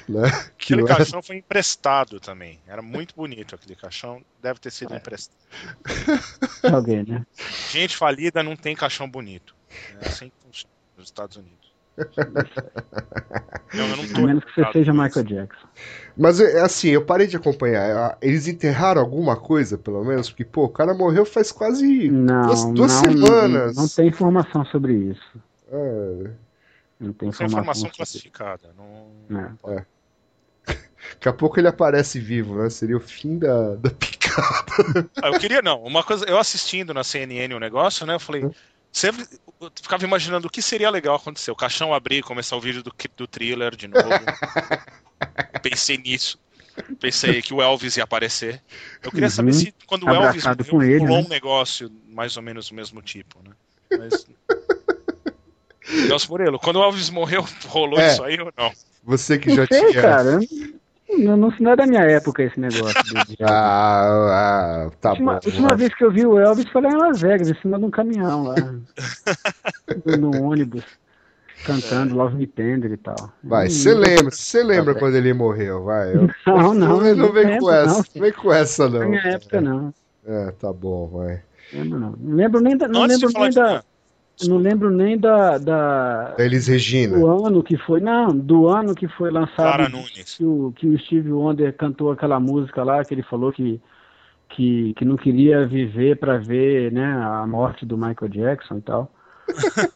Né? 0.09 0.31
Que 0.57 0.75
Aquele 0.75 0.83
é- 0.83 0.87
caixão 0.97 1.21
foi 1.23 1.37
emprestado 1.39 2.21
também. 2.21 2.61
Era 2.67 2.81
muito 2.81 3.13
bonito 3.15 3.57
aquele 3.57 3.75
caixão. 3.75 4.23
Deve 4.41 4.61
ter 4.61 4.71
sido 4.71 4.95
emprestado. 4.95 5.37
Alguém, 6.73 7.03
né? 7.05 7.27
Gente 7.73 7.97
falida 7.97 8.41
não 8.43 8.55
tem 8.55 8.77
caixão 8.77 9.11
bonito. 9.11 9.55
É 10.01 10.07
assim 10.09 10.29
que 10.29 10.35
funciona 10.47 10.75
nos 10.97 11.07
Estados 11.07 11.37
Unidos. 11.37 11.60
Não, 13.73 13.87
eu 13.87 13.97
não 13.97 14.05
A 14.17 14.27
menos 14.27 14.45
que 14.45 14.55
você 14.55 14.73
seja 14.73 14.93
Michael. 14.93 15.25
Jackson. 15.25 15.69
Mas 16.17 16.41
é 16.41 16.61
assim, 16.61 16.89
eu 16.89 17.05
parei 17.05 17.29
de 17.29 17.37
acompanhar. 17.37 18.19
Eles 18.21 18.49
enterraram 18.49 19.01
alguma 19.01 19.37
coisa, 19.37 19.79
pelo 19.79 20.05
menos? 20.05 20.29
Porque, 20.29 20.45
pô, 20.45 20.65
o 20.65 20.69
cara 20.69 20.93
morreu 20.93 21.25
faz 21.25 21.53
quase 21.53 22.11
Não, 22.11 22.47
duas, 22.47 22.65
duas 22.73 22.93
não, 22.93 23.01
semanas. 23.01 23.77
Não, 23.77 23.89
tem 23.89 24.09
informação 24.09 24.65
sobre 24.67 24.95
isso. 24.95 25.41
É, 25.71 26.31
Não 26.99 27.13
tem 27.13 27.29
é 27.29 27.31
informação. 27.31 27.47
informação 27.47 27.91
classificada. 27.91 28.71
Não... 28.77 29.57
É. 29.73 29.85
daqui 31.15 31.29
a 31.29 31.33
pouco 31.33 31.59
ele 31.59 31.69
aparece 31.69 32.19
vivo, 32.19 32.57
né? 32.57 32.71
Seria 32.71 32.97
o 32.97 33.01
fim 33.01 33.39
da, 33.39 33.77
da 33.77 33.91
picada. 33.91 35.09
Ah, 35.23 35.29
eu 35.29 35.39
queria 35.39 35.63
não. 35.63 35.83
Uma 35.83 36.03
coisa, 36.03 36.25
eu 36.27 36.39
assistindo 36.39 36.93
na 36.93 37.05
CNN 37.05 37.55
o 37.55 37.61
negócio, 37.61 38.07
né? 38.07 38.15
Eu 38.15 38.21
falei. 38.21 38.49
Sempre 38.93 39.27
eu 39.61 39.71
ficava 39.81 40.05
imaginando 40.05 40.49
o 40.49 40.51
que 40.51 40.61
seria 40.63 40.91
legal 40.91 41.15
acontecer. 41.17 41.51
O 41.51 41.57
caixão 41.57 41.95
abrir 41.95 42.19
e 42.19 42.23
começar 42.23 42.57
o 42.57 42.61
vídeo 42.61 42.83
do, 42.83 42.93
do 43.17 43.27
thriller 43.27 43.77
de 43.77 43.87
novo. 43.89 44.09
Pensei 45.63 45.97
nisso. 45.99 46.39
Pensei 46.99 47.43
que 47.43 47.53
o 47.53 47.61
Elvis 47.61 47.97
ia 47.97 48.05
aparecer. 48.05 48.63
Eu 49.03 49.11
queria 49.11 49.29
saber 49.31 49.51
Uhum. 49.53 49.59
se 49.59 49.75
quando 49.87 50.05
o 50.07 50.09
Elvis 50.11 50.45
morreu, 50.45 50.65
com 50.67 50.83
ele, 50.83 50.99
rolou 51.01 51.19
né? 51.19 51.25
um 51.27 51.29
negócio 51.29 51.91
mais 52.09 52.37
ou 52.37 52.43
menos 52.43 52.69
do 52.69 52.75
mesmo 52.75 53.03
tipo, 53.03 53.39
né? 53.47 53.55
Mas... 53.99 54.27
Nelson 56.09 56.29
Murilo, 56.33 56.59
quando 56.59 56.77
o 56.77 56.83
Elvis 56.83 57.11
morreu, 57.11 57.45
rolou 57.67 57.99
É. 58.01 58.13
isso 58.13 58.23
aí 58.23 58.41
ou 58.41 58.53
não? 58.57 58.73
Você 59.05 59.39
que 59.39 59.51
já 59.55 59.63
Não 59.63 59.67
sei, 59.69 59.91
tinha. 59.91 60.03
cara. 60.03 60.39
Não, 61.19 61.37
não, 61.37 61.53
não 61.61 61.71
é 61.73 61.77
da 61.77 61.87
minha 61.87 62.03
época 62.03 62.43
esse 62.43 62.59
negócio. 62.59 62.95
Ah, 63.43 64.87
ah, 64.87 64.91
tá 65.01 65.11
a 65.11 65.13
última, 65.13 65.33
bom. 65.35 65.41
última 65.45 65.69
vai. 65.69 65.77
vez 65.77 65.95
que 65.95 66.05
eu 66.05 66.11
vi 66.11 66.27
o 66.27 66.39
Elvis 66.39 66.69
foi 66.69 66.83
lá 66.83 66.91
em 66.91 66.97
Las 66.97 67.21
Vegas, 67.21 67.49
em 67.49 67.55
cima 67.55 67.79
de 67.79 67.85
um 67.85 67.91
caminhão 67.91 68.45
lá. 68.45 68.55
no 70.19 70.43
ônibus, 70.43 70.85
cantando 71.65 72.15
Love 72.15 72.37
Me 72.37 72.47
Tender 72.47 72.93
e 72.93 72.97
tal. 72.97 73.33
Vai, 73.43 73.67
Hum, 73.67 73.71
você 73.71 73.95
lembra, 73.95 74.31
você 74.31 74.63
lembra 74.63 74.95
Tá 74.95 75.01
quando 75.01 75.17
ele 75.17 75.33
morreu, 75.35 75.85
vai. 75.85 76.15
Eu- 76.15 76.29
Não, 76.47 76.75
não, 76.75 76.99
vem- 77.01 77.15
não 77.15 77.27
não 77.27 77.33
vem 77.33 77.47
lembro, 77.47 77.61
com 77.61 77.73
essa, 77.73 77.87
não. 77.87 78.05
não 78.15 78.23
vem 78.23 78.33
com 78.33 78.53
essa 78.53 78.89
Na 78.89 78.99
não. 79.01 79.09
minha 79.09 79.23
época, 79.23 79.61
não. 79.61 79.95
É, 80.27 80.51
tá 80.53 80.73
bom, 80.73 81.07
vai. 81.09 81.43
Lembro, 81.73 81.99
não. 81.99 82.15
Não 82.19 82.37
lembro 82.37 82.61
nem 82.61 82.77
da. 82.77 82.89
Não 82.89 83.03
Antes 83.05 83.21
lembro 83.23 83.41
nem 83.41 83.51
da. 83.53 83.85
Não 84.49 84.57
lembro 84.57 84.91
nem 84.91 85.19
da, 85.19 85.59
da, 85.59 86.31
Da 86.37 86.45
Elis 86.45 86.67
Regina. 86.67 87.19
do 87.19 87.27
ano 87.47 87.63
que 87.63 87.77
foi. 87.77 88.01
Não, 88.01 88.37
do 88.37 88.69
ano 88.69 88.95
que 88.95 89.07
foi 89.09 89.31
lançado. 89.31 89.57
Clara 89.57 89.89
Nunes. 89.89 90.37
Que 90.37 90.45
o, 90.45 90.73
que 90.77 90.87
o 90.87 90.99
Steve 90.99 91.31
Wonder 91.33 91.77
cantou 91.77 92.11
aquela 92.11 92.39
música 92.41 92.83
lá, 92.83 93.05
que 93.05 93.15
ele 93.15 93.23
falou 93.23 93.53
que, 93.53 93.81
que, 94.51 94.95
que 94.95 95.05
não 95.05 95.17
queria 95.17 95.67
viver 95.67 96.17
para 96.19 96.39
ver 96.39 96.93
né, 96.93 97.05
a 97.05 97.47
morte 97.47 97.85
do 97.85 97.97
Michael 97.97 98.29
Jackson 98.31 98.79
e 98.79 98.83
tal. 98.83 99.13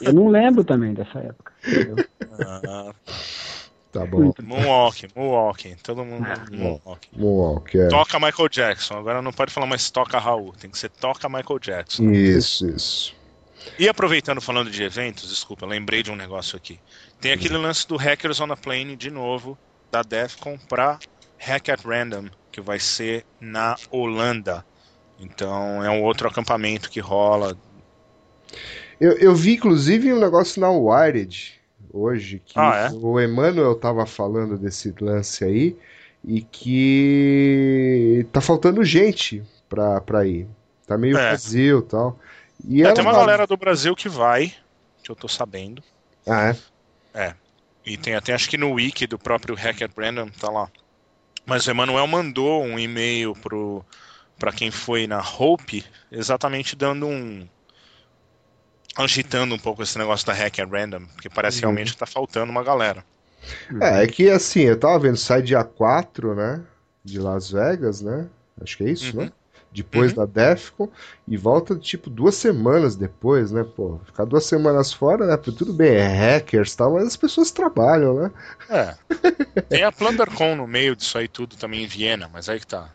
É, 0.00 0.08
eu 0.08 0.12
não 0.12 0.28
lembro 0.28 0.62
também 0.64 0.94
dessa 0.94 1.18
época. 1.18 1.52
entendeu? 1.66 1.96
Ah, 2.40 2.92
Tá 3.90 4.04
bom. 4.04 4.24
Muito 4.24 4.44
Moonwalking, 4.44 5.08
Moonwalking, 5.16 5.76
todo 5.82 6.04
mundo 6.04 6.26
Ah, 6.28 6.44
Moonwalking. 6.50 7.10
Moonwalk, 7.16 7.78
é. 7.78 7.88
Toca 7.88 8.20
Michael 8.20 8.48
Jackson, 8.50 8.98
agora 8.98 9.22
não 9.22 9.32
pode 9.32 9.52
falar 9.52 9.66
mais 9.66 9.90
toca 9.90 10.18
Raul, 10.18 10.52
tem 10.52 10.70
que 10.70 10.78
ser 10.78 10.90
toca 10.90 11.28
Michael 11.28 11.58
Jackson. 11.58 12.10
Isso, 12.10 12.68
isso. 12.68 13.16
E 13.78 13.88
aproveitando 13.88 14.40
falando 14.40 14.70
de 14.70 14.82
eventos, 14.82 15.28
desculpa, 15.28 15.64
lembrei 15.66 16.02
de 16.02 16.10
um 16.10 16.16
negócio 16.16 16.56
aqui. 16.56 16.78
Tem 17.20 17.32
aquele 17.32 17.56
lance 17.56 17.88
do 17.88 17.96
Hackers 17.96 18.40
on 18.40 18.52
a 18.52 18.56
Plane 18.56 18.94
de 18.94 19.10
novo, 19.10 19.58
da 19.90 20.02
Defcon 20.02 20.58
pra 20.68 20.98
Hack 21.38 21.68
at 21.70 21.84
Random, 21.84 22.26
que 22.52 22.60
vai 22.60 22.78
ser 22.78 23.24
na 23.40 23.76
Holanda. 23.90 24.64
Então 25.18 25.82
é 25.82 25.90
um 25.90 26.02
outro 26.02 26.28
acampamento 26.28 26.90
que 26.90 27.00
rola. 27.00 27.56
Eu, 29.00 29.12
eu 29.18 29.34
vi, 29.34 29.54
inclusive, 29.54 30.12
um 30.12 30.20
negócio 30.20 30.60
na 30.60 30.70
Wired 30.70 31.57
hoje, 31.92 32.40
que 32.44 32.58
Ah, 32.58 32.88
é? 32.90 32.94
o 32.94 33.20
Emmanuel 33.20 33.74
tava 33.74 34.04
falando 34.06 34.56
desse 34.58 34.94
lance 35.00 35.44
aí, 35.44 35.76
e 36.24 36.42
que 36.42 38.26
tá 38.32 38.40
faltando 38.40 38.84
gente 38.84 39.42
pra, 39.68 40.00
pra 40.00 40.26
ir. 40.26 40.46
Tá 40.86 40.96
meio 40.98 41.16
É. 41.16 41.30
vazio 41.30 41.78
e 41.80 41.82
tal. 41.82 42.18
E 42.66 42.82
É, 42.82 42.86
ela 42.86 42.94
tem 42.94 43.04
uma 43.04 43.12
vai- 43.12 43.20
galera 43.20 43.46
do 43.46 43.56
Brasil 43.56 43.94
que 43.94 44.08
vai, 44.08 44.52
que 45.02 45.10
eu 45.10 45.16
tô 45.16 45.28
sabendo. 45.28 45.82
Ah, 46.26 46.54
é? 47.14 47.34
E 47.86 47.96
tem 47.96 48.14
até, 48.14 48.34
acho 48.34 48.50
que 48.50 48.58
no 48.58 48.72
wiki 48.72 49.06
do 49.06 49.18
próprio 49.18 49.54
Hack 49.54 49.80
at 49.82 49.90
Random 49.96 50.28
tá 50.28 50.50
lá. 50.50 50.68
Mas 51.46 51.66
o 51.66 51.70
Emanuel 51.70 52.06
mandou 52.06 52.62
um 52.62 52.78
e-mail 52.78 53.32
pro 53.34 53.82
para 54.38 54.52
quem 54.52 54.70
foi 54.70 55.06
na 55.06 55.20
Hope, 55.20 55.84
exatamente 56.12 56.76
dando 56.76 57.06
um 57.06 57.48
agitando 58.96 59.54
um 59.54 59.58
pouco 59.58 59.82
esse 59.82 59.98
negócio 59.98 60.26
da 60.26 60.32
Hack 60.32 60.58
at 60.58 60.68
Random, 60.70 61.06
porque 61.14 61.28
parece 61.30 61.58
Uhum. 61.58 61.60
realmente 61.62 61.92
que 61.92 61.98
tá 61.98 62.06
faltando 62.06 62.50
uma 62.50 62.62
galera. 62.64 63.04
É, 63.80 64.02
é 64.02 64.06
que 64.06 64.28
assim, 64.28 64.62
eu 64.62 64.78
tava 64.78 64.98
vendo, 64.98 65.16
sai 65.16 65.42
dia 65.42 65.62
4, 65.64 66.34
né? 66.34 66.62
De 67.04 67.18
Las 67.18 67.50
Vegas, 67.50 68.00
né? 68.02 68.28
Acho 68.60 68.76
que 68.76 68.84
é 68.84 68.90
isso, 68.90 69.16
Uhum. 69.16 69.24
né? 69.24 69.32
Depois 69.70 70.12
da 70.14 70.24
Defcon 70.24 70.88
e 71.26 71.36
volta 71.36 71.76
tipo 71.76 72.08
duas 72.08 72.34
semanas 72.34 72.96
depois, 72.96 73.52
né? 73.52 73.62
Pô, 73.64 74.00
ficar 74.06 74.24
duas 74.24 74.44
semanas 74.46 74.92
fora, 74.92 75.26
né? 75.26 75.36
Porque 75.36 75.52
Tudo 75.52 75.72
bem, 75.72 75.94
é 75.94 76.06
hackers 76.06 76.72
e 76.72 76.76
tal, 76.76 76.94
mas 76.94 77.06
as 77.06 77.16
pessoas 77.16 77.50
trabalham, 77.50 78.14
né? 78.14 78.30
É. 78.70 78.94
Tem 79.68 79.84
a 79.84 79.92
PlunderCon 79.92 80.56
no 80.56 80.66
meio 80.66 80.96
disso 80.96 81.18
aí 81.18 81.28
tudo 81.28 81.54
também 81.56 81.84
em 81.84 81.86
Viena, 81.86 82.28
mas 82.32 82.48
aí 82.48 82.58
que 82.58 82.66
tá. 82.66 82.90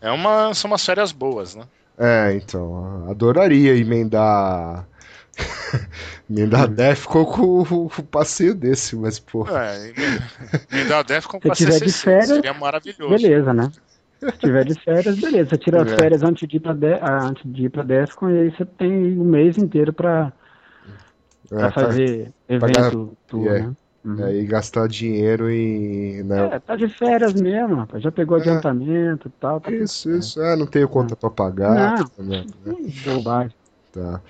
É 0.00 0.10
uma, 0.10 0.52
são 0.54 0.70
umas 0.70 0.84
férias 0.84 1.12
boas, 1.12 1.54
né? 1.54 1.64
É, 2.00 2.32
então, 2.32 3.10
adoraria 3.10 3.76
emendar. 3.76 4.88
emendar 6.30 6.62
a 6.62 6.66
Defcon 6.66 7.26
com 7.26 7.42
o, 7.42 7.86
o 7.86 8.02
passeio 8.04 8.54
desse, 8.54 8.96
mas, 8.96 9.20
pô. 9.20 9.46
É, 9.46 9.92
a 10.94 11.02
Defcon 11.02 11.36
Se 11.36 11.46
pra 11.46 11.54
tiver 11.54 11.78
de 11.78 11.92
férias, 11.92 12.28
seria 12.28 12.54
maravilhoso. 12.54 13.14
Beleza, 13.14 13.52
né? 13.52 13.70
Se 14.18 14.38
tiver 14.38 14.64
de 14.64 14.80
férias, 14.80 15.18
beleza. 15.18 15.50
Você 15.50 15.58
tira 15.58 15.82
as 15.82 15.92
É. 15.92 15.96
férias 15.96 16.22
antes 16.22 16.48
de 16.48 16.56
ir 16.56 16.60
pra, 16.60 16.72
de, 16.72 16.94
ah, 16.94 17.22
antes 17.24 17.42
de 17.44 17.64
ir 17.64 17.68
pra 17.68 17.82
Defcon 17.82 18.30
e 18.30 18.38
aí 18.38 18.50
você 18.50 18.64
tem 18.64 18.90
um 19.18 19.24
mês 19.24 19.58
inteiro 19.58 19.92
pra, 19.92 20.32
pra 21.50 21.66
é, 21.66 21.70
fazer 21.70 22.32
evento, 22.48 23.16
tudo, 23.26 23.48
é. 23.50 23.60
né? 23.60 23.72
Uhum. 24.02 24.24
é, 24.24 24.34
e 24.34 24.46
gastar 24.46 24.88
dinheiro 24.88 25.50
em. 25.50 26.22
Né? 26.22 26.54
É, 26.54 26.58
tá 26.58 26.74
de 26.74 26.88
férias 26.88 27.34
mesmo, 27.34 27.76
rapaz. 27.76 28.02
já 28.02 28.10
pegou 28.10 28.38
É. 28.38 28.40
adiantamento 28.40 29.28
e 29.28 29.30
tal. 29.40 29.60
Tá 29.60 29.70
Isso, 29.70 30.10
isso. 30.10 30.40
É, 30.42 30.56
não 30.56 30.66
tenho 30.66 30.88
conta 30.88 31.14
pra 31.14 31.28
pagar. 31.28 31.98
né? 32.18 32.44
Hum, 32.66 32.76
Bobagem. 33.04 33.54
Tá. 33.92 34.20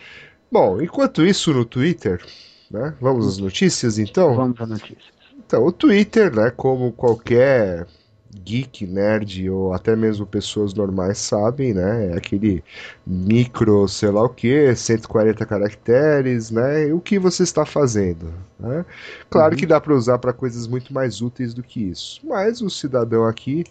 Bom, 0.50 0.80
enquanto 0.82 1.24
isso 1.24 1.52
no 1.54 1.64
Twitter, 1.64 2.20
né? 2.70 2.94
Vamos 3.00 3.26
às 3.26 3.38
notícias 3.38 3.98
então? 3.98 4.34
Vamos 4.34 4.60
à 4.60 4.66
notícia. 4.66 5.12
Então, 5.38 5.64
o 5.64 5.70
Twitter, 5.72 6.34
né, 6.34 6.50
como 6.50 6.92
qualquer 6.92 7.86
geek, 8.32 8.86
nerd 8.86 9.48
ou 9.50 9.72
até 9.72 9.96
mesmo 9.96 10.26
pessoas 10.26 10.72
normais 10.74 11.18
sabem, 11.18 11.74
né, 11.74 12.12
é 12.12 12.16
aquele 12.16 12.62
micro, 13.06 13.88
sei 13.88 14.10
lá 14.10 14.22
o 14.22 14.28
que, 14.28 14.74
140 14.76 15.44
caracteres, 15.46 16.50
né, 16.50 16.88
e 16.88 16.92
o 16.92 17.00
que 17.00 17.18
você 17.18 17.42
está 17.42 17.66
fazendo, 17.66 18.32
né? 18.58 18.84
Claro 19.28 19.54
Uhum. 19.54 19.56
que 19.56 19.66
dá 19.66 19.80
para 19.80 19.94
usar 19.94 20.18
para 20.18 20.32
coisas 20.32 20.66
muito 20.66 20.92
mais 20.92 21.20
úteis 21.20 21.52
do 21.54 21.62
que 21.62 21.80
isso, 21.90 22.20
mas 22.24 22.60
o 22.62 22.70
cidadão 22.70 23.26
aqui, 23.26 23.64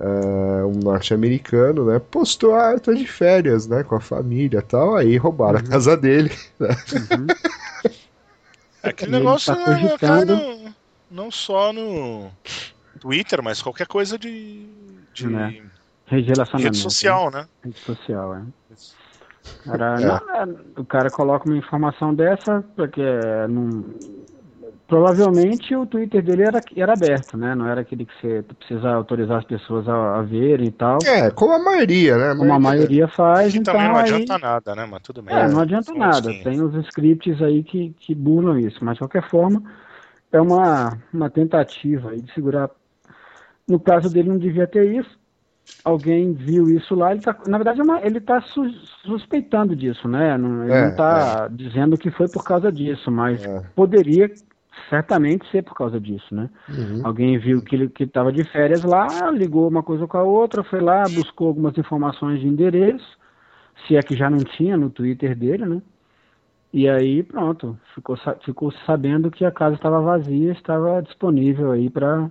ah, 0.00 0.66
um 0.66 0.80
norte-americano, 0.82 1.86
né, 1.86 1.98
postou, 1.98 2.54
ah, 2.54 2.72
eu 2.72 2.80
tô 2.80 2.94
de 2.94 3.06
férias, 3.06 3.66
né, 3.66 3.82
com 3.84 3.94
a 3.96 4.00
família 4.00 4.58
e 4.58 4.62
tal, 4.62 4.96
aí 4.96 5.16
roubaram 5.16 5.58
a 5.58 5.62
casa 5.62 5.96
dele, 5.96 6.30
Uhum. 6.90 7.32
É 8.82 8.90
aquele 8.90 9.10
Ele 9.10 9.10
negócio 9.10 9.54
tá 9.54 9.56
né, 9.56 9.64
cogitando. 9.64 10.00
cai 10.00 10.24
no- 10.24 10.74
não 11.10 11.30
só 11.30 11.72
no 11.72 12.30
Twitter, 13.00 13.42
mas 13.42 13.62
qualquer 13.62 13.86
coisa 13.86 14.18
de, 14.18 14.66
de 15.12 15.26
Né. 15.26 15.62
Rede 16.06 16.32
rede 16.56 16.76
social, 16.76 17.30
né? 17.30 17.40
né? 17.40 17.48
Rede 17.64 17.78
social, 17.78 18.34
é. 18.34 18.42
Era, 19.66 20.00
É. 20.00 20.04
não, 20.04 20.16
é, 20.16 20.80
o 20.80 20.84
cara 20.84 21.10
coloca 21.10 21.48
uma 21.48 21.56
informação 21.56 22.14
dessa, 22.14 22.62
porque 22.76 23.00
é, 23.00 23.48
não, 23.48 23.84
provavelmente 24.86 25.74
o 25.74 25.86
Twitter 25.86 26.22
dele 26.22 26.42
era, 26.42 26.62
era 26.76 26.92
aberto, 26.92 27.36
né? 27.36 27.54
Não 27.54 27.66
era 27.66 27.80
aquele 27.80 28.04
que 28.04 28.12
você 28.20 28.42
precisa 28.42 28.90
autorizar 28.90 29.38
as 29.38 29.44
pessoas 29.44 29.88
a, 29.88 30.18
a 30.18 30.22
verem 30.22 30.68
e 30.68 30.72
tal. 30.72 30.98
É, 31.04 31.30
como 31.30 31.54
a 31.54 31.58
maioria, 31.58 32.16
né? 32.16 32.34
Como 32.36 32.52
a 32.52 32.60
maioria 32.60 33.08
faz, 33.08 33.52
Que 33.52 33.58
então 33.58 33.74
também 33.74 33.88
não 33.88 33.96
aí, 33.96 34.02
adianta 34.02 34.38
nada, 34.38 34.74
né? 34.74 34.86
Mas 34.90 35.02
tudo 35.02 35.22
bem. 35.22 35.34
É, 35.34 35.48
não 35.48 35.60
adianta 35.60 35.84
São 35.86 35.96
nada. 35.96 36.30
Tem 36.42 36.60
os 36.60 36.74
scripts 36.86 37.40
aí 37.40 37.62
que, 37.62 37.94
que 37.98 38.14
burlam 38.14 38.58
isso, 38.58 38.84
mas 38.84 38.94
de 38.94 39.00
qualquer 39.00 39.28
forma 39.28 39.62
é 40.30 40.40
uma, 40.40 40.98
uma 41.12 41.30
tentativa 41.30 42.10
aí 42.10 42.20
de 42.20 42.32
segurar. 42.34 42.70
No 43.68 43.80
caso 43.80 44.10
dele 44.10 44.28
não 44.28 44.38
devia 44.38 44.66
ter 44.66 44.92
isso. 44.94 45.18
Alguém 45.82 46.32
viu 46.32 46.70
isso 46.70 46.94
lá, 46.94 47.12
ele 47.12 47.20
tá, 47.20 47.36
na 47.46 47.58
verdade 47.58 47.80
é 47.80 48.06
ele 48.06 48.16
está 48.16 48.40
suspeitando 49.04 49.76
disso, 49.76 50.08
né? 50.08 50.38
Não, 50.38 50.64
ele 50.64 50.72
É, 50.72 50.82
não 50.82 50.90
está 50.90 51.48
dizendo 51.48 51.98
que 51.98 52.10
foi 52.10 52.26
por 52.26 52.42
causa 52.42 52.72
disso, 52.72 53.10
mas 53.10 53.38
É. 53.38 53.62
poderia 53.74 54.30
certamente 54.88 55.46
ser 55.50 55.62
por 55.62 55.74
causa 55.74 56.00
disso, 56.00 56.34
né? 56.34 56.48
Uhum. 56.70 57.00
Alguém 57.04 57.38
viu 57.38 57.60
que 57.60 57.76
ele 57.76 57.88
que 57.88 58.04
estava 58.04 58.32
de 58.32 58.44
férias 58.44 58.82
lá, 58.82 59.30
ligou 59.30 59.68
uma 59.68 59.82
coisa 59.82 60.06
com 60.06 60.16
a 60.16 60.22
outra, 60.22 60.64
foi 60.64 60.80
lá, 60.80 61.06
buscou 61.06 61.48
algumas 61.48 61.76
informações 61.76 62.40
de 62.40 62.48
endereço, 62.48 63.18
se 63.86 63.94
é 63.96 64.02
que 64.02 64.16
já 64.16 64.30
não 64.30 64.42
tinha 64.42 64.76
no 64.78 64.88
Twitter 64.88 65.36
dele, 65.36 65.66
né? 65.66 65.82
E 66.72 66.88
aí, 66.88 67.22
pronto, 67.22 67.78
ficou, 67.94 68.16
ficou 68.44 68.72
sabendo 68.84 69.30
que 69.30 69.44
a 69.44 69.52
casa 69.52 69.76
estava 69.76 70.00
vazia, 70.00 70.52
estava 70.52 71.00
disponível 71.02 71.70
aí 71.70 71.88
para 71.88 72.28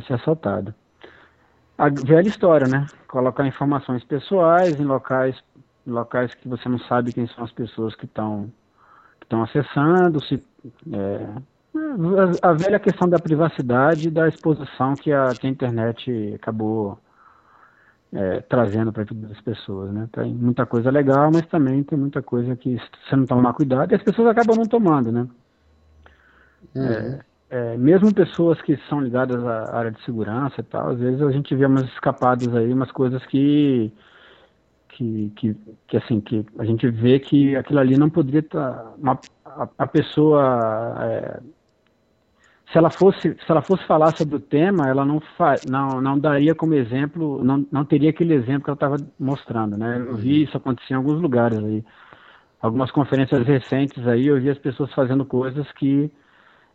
ser 0.00 0.14
assaltada. 0.14 0.74
A 1.76 1.88
velha 1.88 2.28
história, 2.28 2.68
né? 2.68 2.86
Colocar 3.08 3.46
informações 3.46 4.04
pessoais 4.04 4.78
em 4.78 4.84
locais, 4.84 5.42
locais 5.86 6.34
que 6.34 6.46
você 6.46 6.68
não 6.68 6.78
sabe 6.80 7.12
quem 7.12 7.26
são 7.28 7.44
as 7.44 7.52
pessoas 7.52 7.94
que 7.94 8.04
estão 8.04 8.52
estão 9.22 9.42
acessando, 9.44 10.22
se, 10.24 10.42
é, 10.92 11.28
a, 12.42 12.52
velha 12.52 12.80
questão 12.80 13.08
da 13.08 13.18
privacidade 13.18 14.08
e 14.08 14.10
da 14.10 14.26
exposição 14.26 14.94
que 14.94 15.12
a, 15.12 15.28
que 15.28 15.46
a 15.46 15.50
internet 15.50 16.34
acabou 16.34 16.98
é, 18.12 18.40
trazendo 18.40 18.92
para 18.92 19.04
todas 19.04 19.30
as 19.30 19.40
pessoas, 19.40 19.92
né? 19.92 20.08
Tem 20.12 20.34
muita 20.34 20.66
coisa 20.66 20.90
legal, 20.90 21.30
mas 21.32 21.46
também 21.46 21.82
tem 21.84 21.96
muita 21.96 22.20
coisa 22.20 22.56
que 22.56 22.76
se 22.76 23.08
você 23.08 23.16
não 23.16 23.24
tomar 23.24 23.52
cuidado, 23.54 23.92
e 23.92 23.94
as 23.94 24.02
pessoas 24.02 24.28
acabam 24.28 24.56
não 24.56 24.66
tomando, 24.66 25.12
né? 25.12 25.28
Uhum. 26.74 26.84
É, 26.84 27.20
é, 27.50 27.76
mesmo 27.76 28.14
pessoas 28.14 28.62
que 28.62 28.76
são 28.88 29.00
ligadas 29.00 29.44
à 29.44 29.76
área 29.76 29.90
de 29.90 30.00
segurança 30.04 30.60
e 30.60 30.62
tal, 30.62 30.90
às 30.90 31.00
vezes 31.00 31.20
a 31.20 31.32
gente 31.32 31.52
vê 31.54 31.66
umas 31.66 31.84
escapadas 31.88 32.54
aí, 32.54 32.72
umas 32.72 32.92
coisas 32.92 33.24
que 33.26 33.92
que, 34.88 35.32
que, 35.34 35.56
que 35.88 35.96
assim 35.96 36.20
que 36.20 36.46
a 36.58 36.64
gente 36.64 36.88
vê 36.88 37.18
que 37.18 37.56
aquilo 37.56 37.80
ali 37.80 37.96
não 37.96 38.08
poderia 38.10 38.40
estar 38.40 38.94
tá, 39.02 39.18
a, 39.44 39.68
a, 39.78 39.86
pessoa 39.86 40.94
é, 41.00 41.40
se 42.70 42.78
ela 42.78 42.90
fosse 42.90 43.20
se 43.20 43.50
ela 43.50 43.62
fosse 43.62 43.84
falar 43.86 44.16
sobre 44.16 44.36
o 44.36 44.40
tema 44.40 44.88
ela 44.88 45.04
não 45.04 45.20
fa, 45.36 45.54
não 45.68 46.00
não 46.00 46.18
daria 46.18 46.54
como 46.54 46.74
exemplo 46.74 47.42
não, 47.42 47.66
não 47.72 47.84
teria 47.84 48.10
aquele 48.10 48.34
exemplo 48.34 48.62
que 48.62 48.70
ela 48.70 48.76
estava 48.76 48.96
mostrando 49.18 49.76
né? 49.76 50.04
Eu 50.06 50.16
vi 50.16 50.42
isso 50.42 50.56
acontecer 50.56 50.92
em 50.92 50.96
alguns 50.96 51.20
lugares 51.20 51.58
aí. 51.58 51.84
Algumas 52.60 52.90
conferências 52.90 53.44
recentes 53.46 54.06
aí 54.06 54.26
eu 54.26 54.40
vi 54.40 54.50
as 54.50 54.58
pessoas 54.58 54.92
fazendo 54.92 55.24
coisas 55.24 55.70
que 55.72 56.12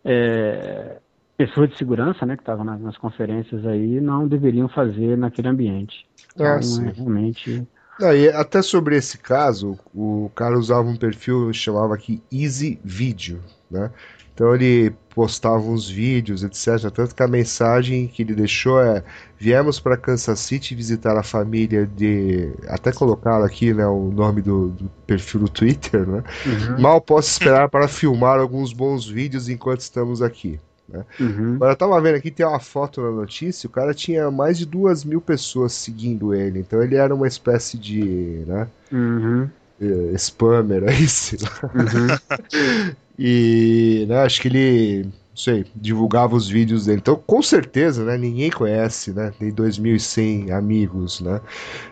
é, 0.06 0.98
pessoas 1.36 1.70
de 1.70 1.78
segurança 1.78 2.26
né 2.26 2.36
que 2.36 2.44
estavam 2.44 2.64
nas, 2.64 2.80
nas, 2.80 2.98
conferências 2.98 3.66
aí 3.66 4.00
não 4.00 4.28
deveriam 4.28 4.70
fazer 4.70 5.18
naquele 5.18 5.48
ambiente. 5.48 6.06
Então, 6.34 6.46
é, 6.46 6.60
realmente 6.96 7.68
e 8.00 8.30
até 8.30 8.62
sobre 8.62 8.98
esse 8.98 9.18
caso, 9.18 9.78
o 9.94 10.30
cara 10.36 10.58
usava 10.58 10.88
um 10.88 10.98
perfil 10.98 11.50
que 11.50 11.58
chamava 11.58 11.94
aqui 11.96 12.22
Easy 12.32 12.80
Video, 12.84 13.42
né? 13.70 13.92
Então 14.36 14.54
ele 14.54 14.94
postava 15.12 15.62
uns 15.62 15.90
vídeos, 15.90 16.44
etc. 16.44 16.92
Tanto 16.92 17.16
que 17.16 17.24
a 17.24 17.28
mensagem 17.28 18.06
que 18.06 18.22
ele 18.22 18.36
deixou 18.36 18.82
é: 18.82 19.02
viemos 19.40 19.80
para 19.80 19.96
Kansas 19.96 20.42
City 20.42 20.76
visitar 20.76 21.18
a 21.18 21.24
família 21.24 21.88
de. 21.88 22.52
Até 22.68 22.92
colocaram 22.92 23.46
aqui 23.46 23.74
né, 23.74 23.88
o 23.88 24.12
nome 24.12 24.42
do, 24.42 24.68
do 24.70 24.92
perfil 25.08 25.40
do 25.40 25.50
Twitter, 25.50 26.06
né? 26.06 26.22
Uhum. 26.46 26.82
Mal 26.82 27.00
posso 27.00 27.30
esperar 27.30 27.70
para 27.70 27.88
filmar 27.88 28.38
alguns 28.38 28.74
bons 28.74 29.08
vídeos 29.08 29.48
enquanto 29.48 29.80
estamos 29.80 30.22
aqui. 30.22 30.60
Né? 30.88 31.04
Uhum. 31.20 31.56
Agora 31.56 31.72
eu 31.72 31.78
tava 31.78 32.02
vendo 32.02 32.16
aqui, 32.16 32.30
tem 32.30 32.46
uma 32.46 32.60
foto 32.60 33.02
na 33.02 33.12
notícia, 33.12 33.68
o 33.68 33.72
cara 33.72 33.94
tinha 33.94 34.30
mais 34.30 34.58
de 34.58 34.66
duas 34.66 35.04
mil 35.04 35.20
pessoas 35.20 35.74
seguindo 35.74 36.34
ele, 36.34 36.60
então 36.60 36.82
ele 36.82 36.96
era 36.96 37.14
uma 37.14 37.28
espécie 37.28 37.78
de, 37.78 38.44
né, 38.46 38.68
uhum. 38.92 39.50
uh, 39.82 40.16
spammer 40.16 40.84
aí, 40.88 41.08
sei 41.10 41.40
lá. 41.42 41.72
Uhum. 41.74 42.92
e, 43.18 44.06
né, 44.08 44.22
acho 44.22 44.42
que 44.42 44.48
ele, 44.48 45.04
não 45.06 45.38
sei, 45.38 45.66
divulgava 45.76 46.36
os 46.36 46.48
vídeos 46.48 46.86
dele, 46.86 47.00
então 47.00 47.16
com 47.16 47.42
certeza, 47.42 48.06
né, 48.06 48.16
ninguém 48.16 48.52
conhece, 48.52 49.12
né, 49.12 49.34
tem 49.40 49.52
2.100 49.52 50.52
amigos, 50.52 51.20
né, 51.20 51.42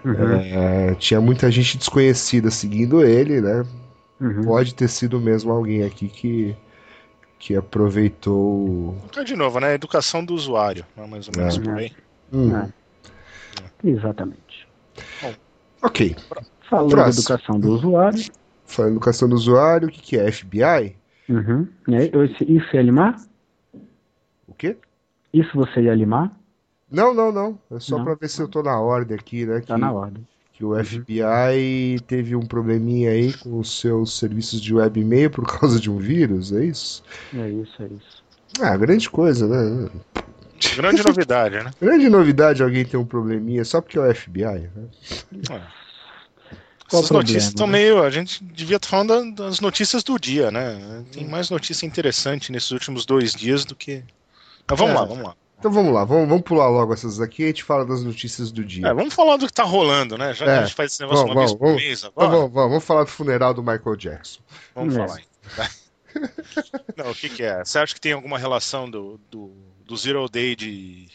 é, 0.06 0.94
tinha 0.96 1.20
muita 1.20 1.50
gente 1.50 1.80
desconhecida 1.80 2.52
seguindo 2.52 3.04
ele, 3.04 3.42
né, 3.42 3.66
uhum. 4.22 4.44
pode 4.44 4.76
ter 4.76 4.88
sido 4.88 5.20
mesmo 5.20 5.52
alguém 5.52 5.84
aqui 5.84 6.08
que 6.08 6.56
que 7.44 7.58
aproveitou. 7.58 8.96
É 9.18 9.24
de 9.26 9.36
novo, 9.36 9.60
né? 9.60 9.74
Educação 9.74 10.24
do 10.24 10.34
usuário, 10.34 10.86
né? 10.96 11.06
mais 11.06 11.28
ou 11.28 11.34
menos 11.36 11.58
é. 11.58 11.62
por 11.62 11.78
aí. 11.78 11.92
Hum. 12.32 12.56
É. 12.56 12.70
Exatamente. 13.84 14.66
Bom, 15.22 15.34
ok. 15.82 16.16
Falando 16.70 16.92
Próximo. 16.92 17.12
de 17.12 17.20
educação 17.20 17.60
do 17.60 17.74
usuário. 17.74 18.24
Falando 18.66 18.92
de 18.92 18.96
educação 18.96 19.28
do 19.28 19.36
usuário, 19.36 19.90
o 19.90 19.92
que, 19.92 20.02
que 20.02 20.18
é? 20.18 20.32
FBI? 20.32 20.96
Uhum. 21.28 21.68
Isso 22.48 22.78
é 22.78 22.82
limar? 22.82 23.18
O 24.48 24.54
quê? 24.54 24.78
Isso 25.34 25.52
você 25.54 25.82
ia 25.82 25.94
limar? 25.94 26.32
Não, 26.90 27.14
não, 27.14 27.30
não. 27.30 27.60
É 27.72 27.80
só 27.82 28.02
para 28.02 28.16
ver 28.16 28.30
se 28.30 28.42
eu 28.42 28.48
tô 28.48 28.64
na 28.64 28.80
ordem 28.80 29.18
aqui, 29.18 29.46
né? 29.46 29.60
Tá 29.60 29.76
que... 29.76 29.82
na 29.82 29.92
ordem 29.92 30.26
que 30.64 30.66
o 30.66 30.84
FBI 30.84 32.00
teve 32.08 32.36
um 32.36 32.46
probleminha 32.46 33.12
aí 33.12 33.34
com 33.34 33.60
os 33.60 33.80
seus 33.80 34.18
serviços 34.18 34.62
de 34.62 34.74
web 34.74 35.00
e-mail 35.00 35.30
por 35.30 35.46
causa 35.60 35.80
de 35.80 35.92
um 35.92 35.98
vírus, 35.98 36.54
é 36.54 36.64
isso? 36.64 37.04
É 37.36 37.50
isso, 37.50 37.84
é 37.84 37.86
isso. 37.86 38.24
Ah, 38.62 38.78
grande 38.78 39.10
coisa, 39.10 39.48
né? 39.48 39.90
Grande 40.78 41.04
novidade, 41.04 41.56
né? 41.58 41.72
Grande 41.82 42.08
novidade 42.08 42.64
alguém 42.64 42.86
ter 42.86 42.96
um 42.96 43.06
probleminha 43.06 43.66
só 43.66 43.82
porque 43.82 43.98
é 43.98 44.02
o 44.02 44.16
FBI, 44.16 44.44
né? 44.44 44.88
É. 45.52 45.62
Essas 46.88 47.10
notícias 47.10 47.46
estão 47.46 47.66
né? 47.66 47.80
meio. 47.80 48.04
A 48.04 48.10
gente 48.10 48.44
devia 48.44 48.76
estar 48.78 48.88
falando 48.88 49.36
das 49.36 49.60
notícias 49.60 50.04
do 50.04 50.18
dia, 50.20 50.52
né? 50.52 51.04
Tem 51.12 51.28
mais 51.28 51.50
notícia 51.50 51.86
interessante 51.86 52.52
nesses 52.52 52.70
últimos 52.72 53.06
dois 53.06 53.34
dias 53.34 53.66
do 53.66 53.76
que. 53.76 54.04
Mas 54.70 54.80
vamos 54.80 54.94
é. 54.94 55.00
lá, 55.00 55.06
vamos 55.06 55.24
lá. 55.24 55.36
Então 55.64 55.72
vamos 55.72 55.94
lá, 55.94 56.04
vamos, 56.04 56.28
vamos 56.28 56.44
pular 56.44 56.68
logo 56.68 56.94
essas 56.94 57.22
aqui 57.22 57.42
e 57.42 57.46
a 57.46 57.48
gente 57.48 57.64
fala 57.64 57.86
das 57.86 58.04
notícias 58.04 58.52
do 58.52 58.66
dia. 58.66 58.86
É, 58.86 58.94
vamos 58.94 59.14
falar 59.14 59.38
do 59.38 59.48
que 59.48 59.54
tá 59.54 59.64
rolando, 59.64 60.18
né? 60.18 60.34
Já 60.34 60.44
é, 60.44 60.48
que 60.48 60.52
a 60.56 60.66
gente 60.66 60.76
faz 60.76 60.92
esse 60.92 61.02
negócio 61.02 61.26
vamos, 61.26 61.32
uma 61.32 61.36
vamos, 61.36 61.52
vez 61.52 61.58
por 61.58 61.68
vamos, 61.68 61.82
mês 61.82 62.04
agora. 62.04 62.28
Então, 62.28 62.50
vamos, 62.50 62.70
vamos, 62.70 62.84
falar 62.84 63.04
do 63.06 63.10
funeral 63.10 63.54
do 63.54 63.64
Michael 63.64 63.96
Jackson. 63.96 64.42
Vamos 64.76 64.94
falar 64.94 65.22
então. 65.22 65.66
Não, 66.98 67.12
o 67.12 67.16
que, 67.16 67.30
que, 67.30 67.44
é? 67.44 67.64
Você 67.64 67.80
acha 67.80 67.94
que 67.94 68.02
tem 68.02 68.12
alguma 68.12 68.38
relação 68.38 68.92
do, 68.92 69.18
do, 69.32 69.54
do 69.86 69.96
Zero 69.96 70.28
Day 70.28 70.54
de, 70.54 71.08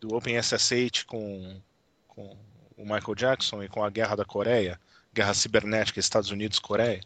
do 0.00 0.14
OpenSSH 0.14 1.02
com, 1.04 1.60
com 2.06 2.36
o 2.76 2.84
Michael 2.84 3.16
Jackson 3.16 3.64
e 3.64 3.68
com 3.68 3.82
a 3.82 3.90
Guerra 3.90 4.14
da 4.14 4.24
Coreia? 4.24 4.78
Guerra 5.12 5.34
Cibernética 5.34 5.98
Estados 5.98 6.30
Unidos-Coreia? 6.30 7.00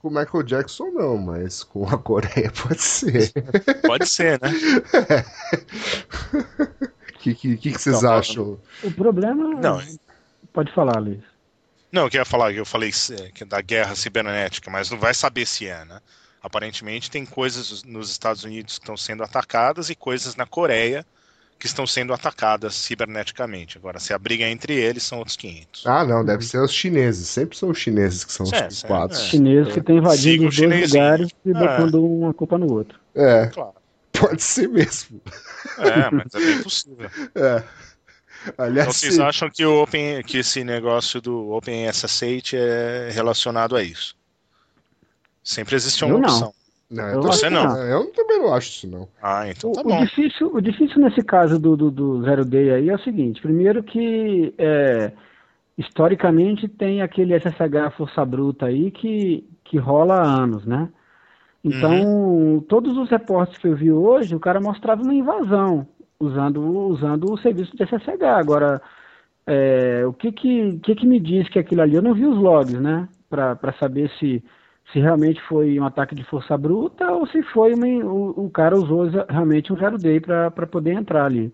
Com 0.00 0.08
o 0.08 0.10
Michael 0.10 0.42
Jackson 0.44 0.90
não, 0.92 1.18
mas 1.18 1.64
com 1.64 1.88
a 1.88 1.98
Coreia 1.98 2.52
pode 2.62 2.80
ser. 2.80 3.32
Pode 3.86 4.08
ser, 4.08 4.40
né? 4.40 4.50
O 7.08 7.20
que, 7.20 7.34
que, 7.34 7.56
que, 7.56 7.72
vocês 7.72 8.00
não, 8.00 8.12
acham? 8.12 8.60
O 8.80 8.92
problema. 8.92 9.60
Não. 9.60 9.82
Pode 10.52 10.72
falar, 10.72 11.00
Luiz. 11.00 11.20
Não, 11.90 12.04
eu 12.04 12.10
queria 12.10 12.24
falar, 12.24 12.52
eu 12.52 12.64
falei 12.64 12.92
que 13.34 13.42
é 13.42 13.46
da 13.46 13.60
guerra 13.60 13.96
cibernética, 13.96 14.70
mas 14.70 14.88
não 14.88 14.98
vai 14.98 15.12
saber 15.12 15.44
se 15.44 15.66
é, 15.66 15.84
né? 15.84 16.00
Aparentemente 16.40 17.10
tem 17.10 17.26
coisas 17.26 17.82
nos 17.82 18.08
Estados 18.08 18.44
Unidos 18.44 18.78
que 18.78 18.84
estão 18.84 18.96
sendo 18.96 19.24
atacadas 19.24 19.90
e 19.90 19.96
coisas 19.96 20.36
na 20.36 20.46
Coreia 20.46 21.04
que 21.58 21.66
estão 21.66 21.86
sendo 21.86 22.12
atacadas 22.12 22.74
ciberneticamente. 22.74 23.76
Agora, 23.76 23.98
se 23.98 24.12
a 24.12 24.18
briga 24.18 24.44
é 24.44 24.50
entre 24.50 24.74
eles, 24.74 25.02
são 25.02 25.18
outros 25.18 25.36
500. 25.36 25.86
Ah, 25.86 26.04
não, 26.04 26.24
deve 26.24 26.44
ser 26.44 26.58
os 26.58 26.72
chineses. 26.72 27.28
Sempre 27.28 27.56
são 27.58 27.70
os 27.70 27.78
chineses 27.78 28.24
que 28.24 28.32
são 28.32 28.46
os 28.46 28.52
é, 28.52 28.68
culpados. 28.68 29.18
É, 29.18 29.24
chineses 29.24 29.72
que 29.72 29.80
estão 29.80 29.96
invadindo 29.96 30.48
os 30.48 30.56
dois 30.56 30.92
lugares 30.92 31.30
e 31.44 31.52
botando 31.52 31.96
é. 31.96 32.00
uma 32.00 32.34
culpa 32.34 32.56
no 32.58 32.72
outro. 32.72 33.00
É. 33.14 33.46
Claro. 33.46 33.74
Pode 34.12 34.42
ser 34.42 34.68
mesmo. 34.68 35.20
É, 35.78 36.10
mas 36.10 36.34
é 36.34 36.38
bem 36.38 36.62
possível. 36.62 37.10
É. 37.34 37.62
Aliás, 38.56 38.88
então 38.88 38.92
vocês 38.92 39.18
acham 39.18 39.50
que, 39.50 39.66
o 39.66 39.82
Open, 39.82 40.22
que 40.22 40.38
esse 40.38 40.62
negócio 40.62 41.20
do 41.20 41.50
OpenSSH 41.50 42.54
é 42.54 43.10
relacionado 43.12 43.76
a 43.76 43.82
isso? 43.82 44.16
Sempre 45.42 45.74
existe 45.74 46.04
uma 46.04 46.18
opção. 46.18 46.54
Não, 46.90 47.08
eu 47.08 47.22
você 47.22 47.50
não. 47.50 47.64
não. 47.64 47.82
Eu 47.82 48.12
também 48.12 48.38
não 48.38 48.54
acho 48.54 48.68
isso, 48.68 48.88
não. 48.88 49.08
Ah, 49.22 49.48
então 49.48 49.72
tá 49.72 49.82
o, 49.82 49.84
bom. 49.84 49.96
O 50.00 50.04
difícil, 50.06 50.54
o 50.54 50.60
difícil 50.60 51.00
nesse 51.00 51.22
caso 51.22 51.58
do, 51.58 51.76
do, 51.76 51.90
do 51.90 52.22
Zero 52.22 52.44
Day 52.44 52.70
aí 52.70 52.88
é 52.88 52.94
o 52.94 53.00
seguinte: 53.00 53.42
primeiro 53.42 53.82
que 53.82 54.54
é, 54.56 55.12
historicamente 55.76 56.66
tem 56.66 57.02
aquele 57.02 57.38
SSH 57.38 57.94
Força 57.96 58.24
Bruta 58.24 58.66
aí 58.66 58.90
que, 58.90 59.46
que 59.64 59.76
rola 59.76 60.14
há 60.14 60.42
anos, 60.42 60.64
né? 60.64 60.88
Então, 61.62 62.02
uhum. 62.02 62.60
todos 62.60 62.96
os 62.96 63.10
reportes 63.10 63.58
que 63.58 63.68
eu 63.68 63.76
vi 63.76 63.92
hoje, 63.92 64.34
o 64.34 64.40
cara 64.40 64.60
mostrava 64.60 65.02
uma 65.02 65.14
invasão 65.14 65.86
usando, 66.18 66.62
usando 66.62 67.32
o 67.32 67.38
serviço 67.38 67.76
de 67.76 67.84
SSH. 67.84 68.22
Agora, 68.22 68.80
é, 69.46 70.04
o 70.06 70.12
que 70.12 70.32
que, 70.32 70.78
que 70.82 70.94
que 70.94 71.06
me 71.06 71.20
diz 71.20 71.48
que 71.48 71.58
aquilo 71.58 71.82
ali? 71.82 71.96
Eu 71.96 72.02
não 72.02 72.14
vi 72.14 72.26
os 72.26 72.36
logs, 72.36 72.80
né? 72.80 73.08
Para 73.28 73.74
saber 73.78 74.10
se 74.18 74.42
se 74.92 74.98
realmente 75.00 75.40
foi 75.42 75.78
um 75.78 75.84
ataque 75.84 76.14
de 76.14 76.24
força 76.24 76.56
bruta 76.56 77.10
ou 77.12 77.26
se 77.26 77.42
foi 77.42 77.74
uma, 77.74 77.86
o, 77.86 78.46
o, 78.46 78.50
cara 78.50 78.76
usou 78.76 79.08
realmente 79.28 79.72
um 79.72 79.76
zero 79.76 79.98
day 79.98 80.20
para 80.20 80.66
poder 80.66 80.92
entrar 80.92 81.26
ali. 81.26 81.52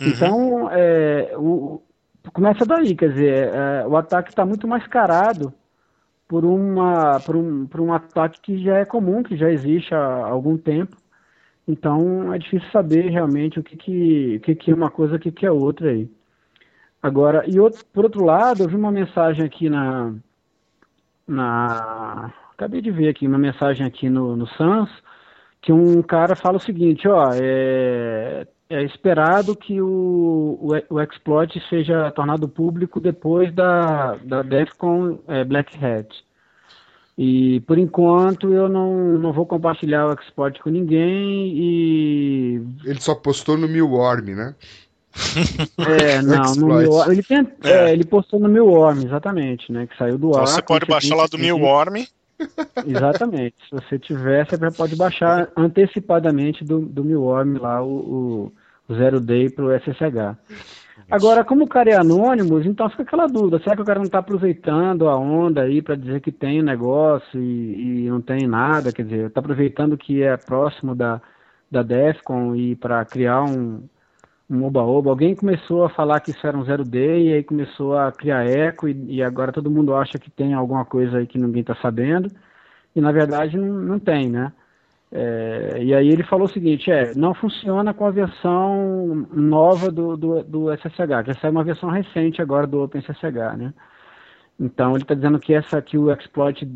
Uhum. 0.00 0.08
Então, 0.08 0.68
é, 0.70 1.34
o, 1.36 1.82
começa 2.32 2.66
daí, 2.66 2.94
quer 2.94 3.10
dizer, 3.10 3.48
é, 3.48 3.86
o 3.86 3.96
ataque 3.96 4.30
está 4.30 4.44
muito 4.44 4.68
mascarado 4.68 5.52
por, 6.28 6.44
uma, 6.44 7.20
por, 7.20 7.36
um, 7.36 7.66
por 7.66 7.80
um 7.80 7.92
ataque 7.92 8.40
que 8.40 8.62
já 8.62 8.78
é 8.78 8.84
comum, 8.84 9.22
que 9.22 9.36
já 9.36 9.50
existe 9.50 9.94
há 9.94 10.26
algum 10.26 10.56
tempo. 10.56 10.96
Então 11.68 12.32
é 12.32 12.38
difícil 12.38 12.70
saber 12.70 13.10
realmente 13.10 13.58
o 13.58 13.62
que, 13.62 13.76
que, 13.76 14.36
o 14.36 14.40
que, 14.40 14.54
que 14.54 14.70
é 14.70 14.74
uma 14.74 14.90
coisa 14.90 15.14
e 15.14 15.16
o 15.16 15.20
que, 15.20 15.32
que 15.32 15.46
é 15.46 15.50
outra 15.50 15.90
aí. 15.90 16.08
Agora, 17.02 17.44
e 17.46 17.58
outro, 17.60 17.84
por 17.92 18.04
outro 18.04 18.24
lado, 18.24 18.62
eu 18.62 18.68
vi 18.68 18.76
uma 18.76 18.90
mensagem 18.90 19.44
aqui 19.44 19.68
na, 19.68 20.14
na. 21.26 22.32
Acabei 22.56 22.80
de 22.80 22.90
ver 22.90 23.10
aqui 23.10 23.26
uma 23.26 23.36
mensagem 23.36 23.86
aqui 23.86 24.08
no, 24.08 24.34
no 24.34 24.48
Sans, 24.56 24.88
que 25.60 25.72
um 25.72 26.00
cara 26.00 26.34
fala 26.34 26.56
o 26.56 26.60
seguinte, 26.60 27.06
ó, 27.06 27.30
é, 27.34 28.46
é 28.70 28.82
esperado 28.82 29.54
que 29.54 29.78
o, 29.78 30.58
o, 30.58 30.94
o 30.94 31.00
exploit 31.02 31.62
seja 31.68 32.10
tornado 32.12 32.48
público 32.48 32.98
depois 32.98 33.54
da, 33.54 34.16
da 34.24 34.40
DEFCON 34.40 35.18
é, 35.28 35.44
Black 35.44 35.76
Hat. 35.84 36.08
E 37.18 37.60
por 37.60 37.78
enquanto 37.78 38.52
eu 38.52 38.70
não, 38.70 39.18
não 39.18 39.32
vou 39.34 39.44
compartilhar 39.44 40.06
o 40.06 40.14
exploit 40.14 40.58
com 40.60 40.70
ninguém 40.70 41.52
e. 41.54 42.62
Ele 42.84 43.00
só 43.00 43.14
postou 43.14 43.58
no 43.58 43.68
Milworm, 43.68 44.34
né? 44.34 44.54
É, 45.78 46.20
não, 46.22 46.54
no 46.54 46.78
Milworm. 46.78 47.12
Ele, 47.12 47.22
tent... 47.22 47.48
é. 47.64 47.90
é. 47.90 47.92
ele 47.92 48.04
postou 48.04 48.40
no 48.40 48.48
Milworm, 48.48 49.04
exatamente, 49.04 49.70
né? 49.70 49.86
Que 49.86 49.96
saiu 49.96 50.18
do 50.18 50.28
então 50.28 50.40
ar. 50.40 50.46
Você 50.46 50.62
pode 50.62 50.86
baixar 50.86 51.16
lá 51.16 51.26
do 51.26 51.38
Milworm. 51.38 52.06
Exatamente. 52.86 53.54
Se 53.68 53.74
você 53.74 53.98
tiver, 53.98 54.46
você 54.46 54.56
pode 54.76 54.96
baixar 54.96 55.48
antecipadamente 55.56 56.64
do, 56.64 56.80
do 56.80 57.04
Milworm 57.04 57.58
lá 57.58 57.82
o, 57.82 57.88
o, 57.88 58.52
o 58.88 58.94
Zero 58.94 59.20
Day 59.20 59.50
para 59.50 59.64
o 59.64 59.72
SSH. 59.72 60.36
Agora, 61.10 61.44
como 61.44 61.64
o 61.64 61.68
cara 61.68 61.90
é 61.90 61.94
anônimo, 61.94 62.60
então 62.60 62.88
fica 62.90 63.02
aquela 63.02 63.26
dúvida: 63.26 63.60
será 63.60 63.76
que 63.76 63.82
o 63.82 63.84
cara 63.84 63.98
não 63.98 64.06
está 64.06 64.18
aproveitando 64.18 65.08
a 65.08 65.16
onda 65.16 65.62
aí 65.62 65.80
para 65.80 65.94
dizer 65.94 66.20
que 66.20 66.32
tem 66.32 66.62
negócio 66.62 67.40
e, 67.40 68.06
e 68.06 68.10
não 68.10 68.20
tem 68.20 68.46
nada? 68.46 68.92
Quer 68.92 69.04
dizer, 69.04 69.26
está 69.26 69.40
aproveitando 69.40 69.96
que 69.96 70.22
é 70.22 70.36
próximo 70.36 70.94
da, 70.94 71.20
da 71.70 71.82
DEFCON 71.82 72.56
e 72.56 72.74
para 72.74 73.04
criar 73.04 73.44
um, 73.44 73.82
um 74.48 74.64
oba-oba. 74.64 75.10
Alguém 75.10 75.34
começou 75.34 75.84
a 75.84 75.90
falar 75.90 76.20
que 76.20 76.30
isso 76.30 76.46
era 76.46 76.56
um 76.56 76.64
zero 76.64 76.84
day 76.84 77.28
e 77.28 77.32
aí 77.34 77.42
começou 77.42 77.98
a 77.98 78.12
criar 78.12 78.44
eco 78.44 78.88
e, 78.88 79.16
e, 79.16 79.22
agora 79.22 79.52
todo 79.52 79.70
mundo 79.70 79.94
acha 79.94 80.18
que 80.18 80.30
tem 80.30 80.54
alguma 80.54 80.84
coisa 80.84 81.18
aí 81.18 81.26
que 81.26 81.38
ninguém 81.38 81.60
está 81.62 81.74
sabendo 81.76 82.30
e 82.94 83.00
na 83.00 83.12
verdade 83.12 83.56
não, 83.58 83.66
não 83.66 83.98
tem, 83.98 84.28
né? 84.30 84.52
É, 85.10 85.78
e 85.82 85.94
aí 85.94 86.08
ele 86.08 86.24
falou 86.24 86.46
o 86.46 86.52
seguinte, 86.52 86.90
é, 86.90 87.14
não 87.14 87.32
funciona 87.32 87.94
com 87.94 88.06
a 88.06 88.10
versão 88.10 89.26
nova 89.32 89.90
do, 89.90 90.16
do, 90.16 90.42
do 90.42 90.72
SSH, 90.72 91.24
que 91.24 91.30
essa 91.30 91.46
é 91.46 91.50
uma 91.50 91.64
versão 91.64 91.88
recente 91.88 92.42
agora 92.42 92.66
do 92.66 92.82
OpenSSH, 92.82 93.56
né? 93.56 93.72
Então 94.58 94.92
ele 94.92 95.02
está 95.02 95.14
dizendo 95.14 95.38
que 95.38 95.54
essa 95.54 95.78
aqui 95.78 95.96
o 95.96 96.10
exploit, 96.10 96.68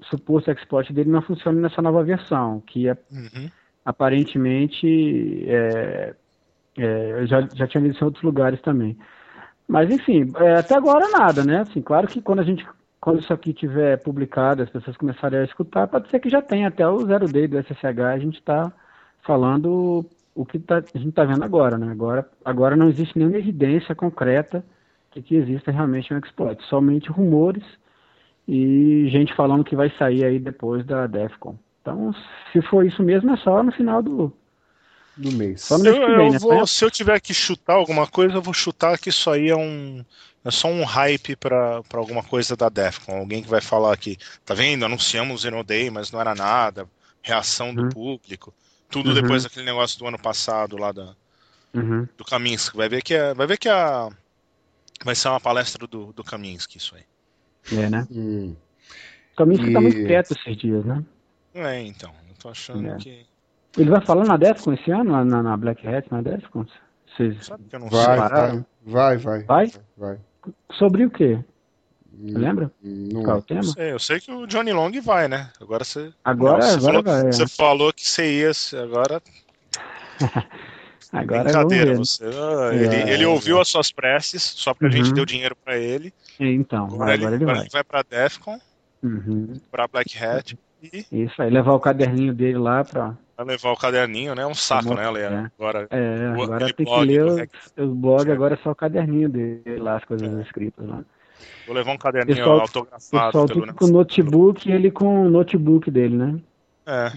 suposto 0.00 0.50
exploit 0.50 0.92
dele 0.92 1.10
não 1.10 1.20
funciona 1.22 1.60
nessa 1.60 1.82
nova 1.82 2.02
versão, 2.02 2.60
que 2.60 2.88
é, 2.88 2.96
uhum. 3.12 3.50
aparentemente 3.84 5.44
é, 5.46 6.14
é, 6.78 7.26
já, 7.26 7.48
já 7.54 7.66
tinha 7.66 7.82
visto 7.82 8.00
em 8.00 8.04
outros 8.04 8.22
lugares 8.22 8.60
também. 8.60 8.96
Mas, 9.66 9.90
enfim, 9.90 10.30
é, 10.36 10.58
até 10.58 10.76
agora 10.76 11.08
nada, 11.10 11.44
né? 11.44 11.60
Assim, 11.60 11.80
claro 11.80 12.06
que 12.06 12.20
quando 12.20 12.40
a 12.40 12.44
gente 12.44 12.66
quando 13.04 13.20
isso 13.20 13.34
aqui 13.34 13.52
tiver 13.52 13.98
publicado, 13.98 14.62
as 14.62 14.70
pessoas 14.70 14.96
começarem 14.96 15.38
a 15.38 15.44
escutar, 15.44 15.86
pode 15.86 16.08
ser 16.08 16.18
que 16.20 16.30
já 16.30 16.40
tenha 16.40 16.68
até 16.68 16.88
o 16.88 17.04
zero 17.04 17.30
day 17.30 17.46
do 17.46 17.58
SSH, 17.58 18.00
a 18.00 18.18
gente 18.18 18.38
está 18.38 18.72
falando 19.22 20.06
o 20.34 20.46
que 20.46 20.58
tá, 20.58 20.78
a 20.78 20.98
gente 20.98 21.10
está 21.10 21.22
vendo 21.22 21.44
agora, 21.44 21.76
né? 21.76 21.92
Agora, 21.92 22.26
agora 22.42 22.74
não 22.74 22.88
existe 22.88 23.18
nenhuma 23.18 23.36
evidência 23.36 23.94
concreta 23.94 24.64
de 25.12 25.20
que 25.20 25.36
exista 25.36 25.70
realmente 25.70 26.14
um 26.14 26.18
exploit, 26.18 26.62
somente 26.64 27.10
rumores 27.10 27.62
e 28.48 29.06
gente 29.10 29.34
falando 29.34 29.64
que 29.64 29.76
vai 29.76 29.90
sair 29.98 30.24
aí 30.24 30.38
depois 30.38 30.82
da 30.86 31.06
DEFCON. 31.06 31.56
Então, 31.82 32.10
se 32.52 32.62
for 32.62 32.86
isso 32.86 33.02
mesmo, 33.02 33.30
é 33.32 33.36
só 33.36 33.62
no 33.62 33.70
final 33.70 34.02
do, 34.02 34.32
do 35.16 35.32
mês. 35.32 35.62
Só 35.62 35.78
no 35.78 35.84
mês 35.84 35.96
eu, 35.96 36.06
vem, 36.06 36.26
eu 36.26 36.32
né? 36.32 36.38
vou, 36.38 36.66
se 36.66 36.84
eu 36.84 36.90
tiver 36.90 37.20
que 37.20 37.32
chutar 37.32 37.74
alguma 37.74 38.06
coisa, 38.06 38.34
eu 38.34 38.42
vou 38.42 38.54
chutar 38.54 38.98
que 38.98 39.10
isso 39.10 39.30
aí 39.30 39.48
é 39.48 39.56
um 39.56 40.04
é 40.44 40.50
só 40.50 40.68
um 40.68 40.84
hype 40.84 41.36
para 41.36 41.82
alguma 41.94 42.22
coisa 42.22 42.54
da 42.54 42.68
Defcon. 42.68 43.16
Alguém 43.16 43.42
que 43.42 43.48
vai 43.48 43.62
falar 43.62 43.96
que, 43.96 44.18
tá 44.44 44.52
vendo, 44.52 44.84
anunciamos 44.84 45.40
o 45.40 45.42
Zero 45.42 45.64
Day, 45.64 45.88
mas 45.90 46.12
não 46.12 46.20
era 46.20 46.34
nada, 46.34 46.86
reação 47.22 47.74
do 47.74 47.84
uhum. 47.84 47.88
público. 47.88 48.52
Tudo 48.90 49.08
uhum. 49.08 49.14
depois 49.14 49.44
daquele 49.44 49.64
negócio 49.64 49.98
do 49.98 50.06
ano 50.06 50.18
passado 50.18 50.76
lá 50.76 50.92
da, 50.92 51.16
uhum. 51.72 52.06
do 52.16 52.24
Kaminsky. 52.24 52.76
Vai 52.76 52.90
ver 52.90 53.02
que 53.02 53.14
é, 53.14 53.32
vai 53.32 53.46
ver 53.46 53.56
que 53.56 53.70
a 53.70 54.10
vai 55.02 55.14
ser 55.14 55.28
uma 55.28 55.40
palestra 55.40 55.86
do, 55.86 56.12
do 56.12 56.22
Kaminsky 56.22 56.76
isso 56.76 56.94
aí. 56.94 57.04
É, 57.78 57.88
né? 57.88 58.06
Hum. 58.10 58.54
O 59.32 59.36
Kaminsky 59.36 59.70
e... 59.70 59.72
tá 59.72 59.80
muito 59.80 60.06
quieto 60.06 60.32
esses 60.32 60.56
dias, 60.58 60.84
né? 60.84 61.02
É, 61.54 61.80
então. 61.80 62.12
Eu 62.28 62.34
tô 62.36 62.50
achando 62.50 62.86
é. 62.86 62.96
que 62.98 63.26
ele 63.76 63.90
vai 63.90 64.00
falar 64.00 64.24
na 64.24 64.36
Defcon 64.36 64.72
esse 64.72 64.90
ano, 64.90 65.24
na, 65.24 65.42
na 65.42 65.56
Black 65.56 65.86
Hat, 65.86 66.06
na 66.10 66.20
Defcon? 66.20 66.66
Vocês 67.16 67.48
vai, 67.90 68.16
vai, 68.16 68.64
vai, 68.84 69.16
vai, 69.16 69.42
vai, 69.44 69.72
vai. 69.96 70.18
Sobre 70.72 71.04
o 71.04 71.10
quê? 71.10 71.38
Hum, 72.12 72.38
Lembra? 72.38 72.70
Não. 72.82 73.22
Qual 73.22 73.36
é 73.36 73.38
o 73.38 73.42
tema? 73.42 73.60
Eu 73.60 73.64
sei, 73.64 73.92
eu 73.92 73.98
sei, 73.98 74.20
que 74.20 74.32
o 74.32 74.46
Johnny 74.46 74.72
Long 74.72 74.92
vai, 75.02 75.28
né? 75.28 75.50
Agora 75.60 75.84
você. 75.84 76.12
Agora, 76.24 76.58
Nossa, 76.58 76.76
agora 76.76 76.82
você, 76.82 76.86
falou, 76.86 77.02
vai, 77.02 77.20
é. 77.20 77.32
você 77.32 77.48
falou 77.48 77.92
que 77.92 78.08
você 78.08 78.40
ia, 78.40 78.50
agora. 78.82 79.22
agora 81.12 81.44
Brincadeira, 81.44 81.96
você. 81.96 82.24
Ah, 82.24 82.70
é, 82.72 82.76
ele, 82.76 83.10
ele 83.10 83.26
ouviu 83.26 83.60
as 83.60 83.68
suas 83.68 83.90
preces, 83.90 84.42
só 84.42 84.74
porque 84.74 84.86
uhum. 84.86 85.02
a 85.02 85.04
gente 85.04 85.14
deu 85.14 85.24
dinheiro 85.24 85.56
pra 85.56 85.76
ele. 85.76 86.12
Então, 86.38 86.86
agora, 86.86 87.14
ele, 87.14 87.24
ele, 87.26 87.44
vai. 87.44 87.60
ele 87.60 87.68
vai 87.70 87.84
pra 87.84 88.02
Defcon, 88.02 88.60
uhum. 89.02 89.60
pra 89.70 89.88
Black 89.88 90.16
Hat. 90.18 90.56
E... 90.82 91.06
Isso 91.10 91.40
aí, 91.40 91.50
levar 91.50 91.72
o 91.72 91.80
caderninho 91.80 92.34
dele 92.34 92.58
lá 92.58 92.84
pra. 92.84 93.16
Vai 93.36 93.46
levar 93.46 93.72
o 93.72 93.76
caderninho, 93.76 94.34
né? 94.34 94.46
Um 94.46 94.54
saco, 94.54 94.94
né, 94.94 95.10
Leandro? 95.10 95.38
É. 95.38 95.50
Agora, 95.58 95.88
é, 95.90 96.26
agora 96.26 96.72
tem 96.72 96.86
que 96.86 97.00
ler 97.00 97.24
o, 97.24 97.82
o 97.82 97.94
blog, 97.94 98.30
agora 98.30 98.54
é 98.54 98.58
só 98.58 98.70
o 98.70 98.76
caderninho 98.76 99.28
dele 99.28 99.78
lá, 99.78 99.96
as 99.96 100.04
coisas 100.04 100.32
é. 100.32 100.42
escritas 100.42 100.86
lá. 100.86 101.04
Vou 101.66 101.74
levar 101.74 101.92
um 101.92 101.98
caderninho 101.98 102.36
pessoal, 102.36 102.60
autografado. 102.60 103.26
Pessoal 103.26 103.46
pelo 103.46 103.74
com 103.74 103.84
o 103.86 103.88
notebook 103.88 104.68
e 104.68 104.72
ele 104.72 104.90
com 104.90 105.26
o 105.26 105.30
notebook 105.30 105.90
dele, 105.90 106.16
né? 106.16 106.40
É. 106.86 107.12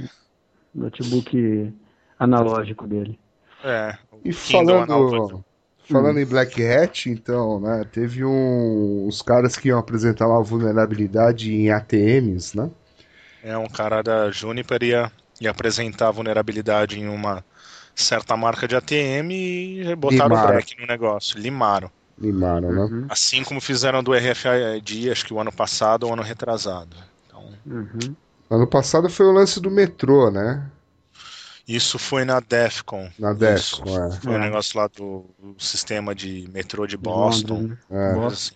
Notebook 0.73 1.73
analógico 2.17 2.87
dele. 2.87 3.19
É. 3.63 3.95
E 4.23 4.33
falando, 4.33 5.43
falando 5.81 6.17
hum. 6.17 6.19
em 6.19 6.25
Black 6.25 6.65
Hat, 6.65 7.09
então, 7.09 7.59
né? 7.59 7.83
Teve 7.91 8.25
um, 8.25 9.05
os 9.07 9.21
caras 9.21 9.55
que 9.55 9.67
iam 9.67 9.79
apresentar 9.79 10.27
uma 10.27 10.41
vulnerabilidade 10.41 11.53
em 11.53 11.69
ATMs, 11.69 12.57
né? 12.57 12.71
É, 13.43 13.57
um 13.57 13.67
cara 13.67 14.01
da 14.01 14.31
Juniper 14.31 14.83
ia 14.83 15.11
e 15.39 15.47
apresentar 15.47 16.11
vulnerabilidade 16.11 16.99
em 16.99 17.07
uma 17.07 17.43
certa 17.95 18.37
marca 18.37 18.67
de 18.67 18.75
ATM 18.75 19.31
e 19.31 19.95
botaram 19.95 20.29
Limaram. 20.29 20.49
o 20.49 20.53
break 20.53 20.79
no 20.79 20.87
negócio. 20.87 21.39
Limaram. 21.39 21.91
Limaram, 22.19 22.71
né? 22.71 22.81
Uhum. 22.81 23.05
Assim 23.09 23.43
como 23.43 23.61
fizeram 23.61 24.03
do 24.03 24.13
RFID, 24.13 25.11
acho 25.11 25.25
que 25.25 25.33
o 25.33 25.39
ano 25.39 25.51
passado 25.51 26.03
ou 26.03 26.13
ano 26.13 26.23
retrasado. 26.23 26.95
Então... 27.27 27.43
Uhum. 27.65 28.15
Ano 28.49 28.67
passado 28.67 29.09
foi 29.09 29.25
o 29.25 29.31
lance 29.31 29.59
do 29.59 29.69
metrô, 29.69 30.31
né? 30.31 30.65
Isso 31.67 31.99
foi 31.99 32.23
na 32.23 32.39
DEFCON. 32.39 33.09
Na 33.19 33.33
DEFCON, 33.33 34.05
é. 34.05 34.11
Foi 34.11 34.31
o 34.31 34.35
é. 34.35 34.37
um 34.37 34.41
negócio 34.41 34.79
lá 34.79 34.87
do, 34.87 35.25
do, 35.37 35.61
sistema 35.61 36.15
de 36.15 36.49
metrô 36.53 36.87
de 36.87 36.95
Boston. 36.95 37.71
É. 37.91 38.13
Boston. 38.13 38.55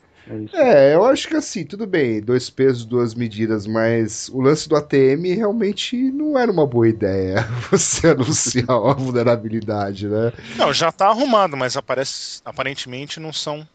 É, 0.54 0.92
é, 0.92 0.96
eu 0.96 1.04
acho 1.06 1.28
que 1.28 1.36
assim, 1.36 1.66
tudo 1.66 1.86
bem, 1.86 2.22
dois 2.22 2.50
pesos, 2.50 2.86
duas 2.86 3.14
medidas, 3.14 3.68
mas 3.68 4.30
o 4.30 4.42
lance 4.42 4.68
do 4.68 4.76
ATM 4.76 5.36
realmente 5.36 5.96
não 5.96 6.38
era 6.38 6.52
uma 6.52 6.66
boa 6.66 6.88
ideia 6.88 7.42
você 7.70 8.10
anunciar 8.10 8.70
uma 8.70 8.94
vulnerabilidade, 8.94 10.08
né? 10.08 10.32
Não, 10.56 10.74
já 10.74 10.92
tá 10.92 11.08
arrumado, 11.08 11.58
mas 11.58 11.76
aparece, 11.76 12.42
aparentemente 12.46 13.20
não 13.20 13.34
são 13.34 13.68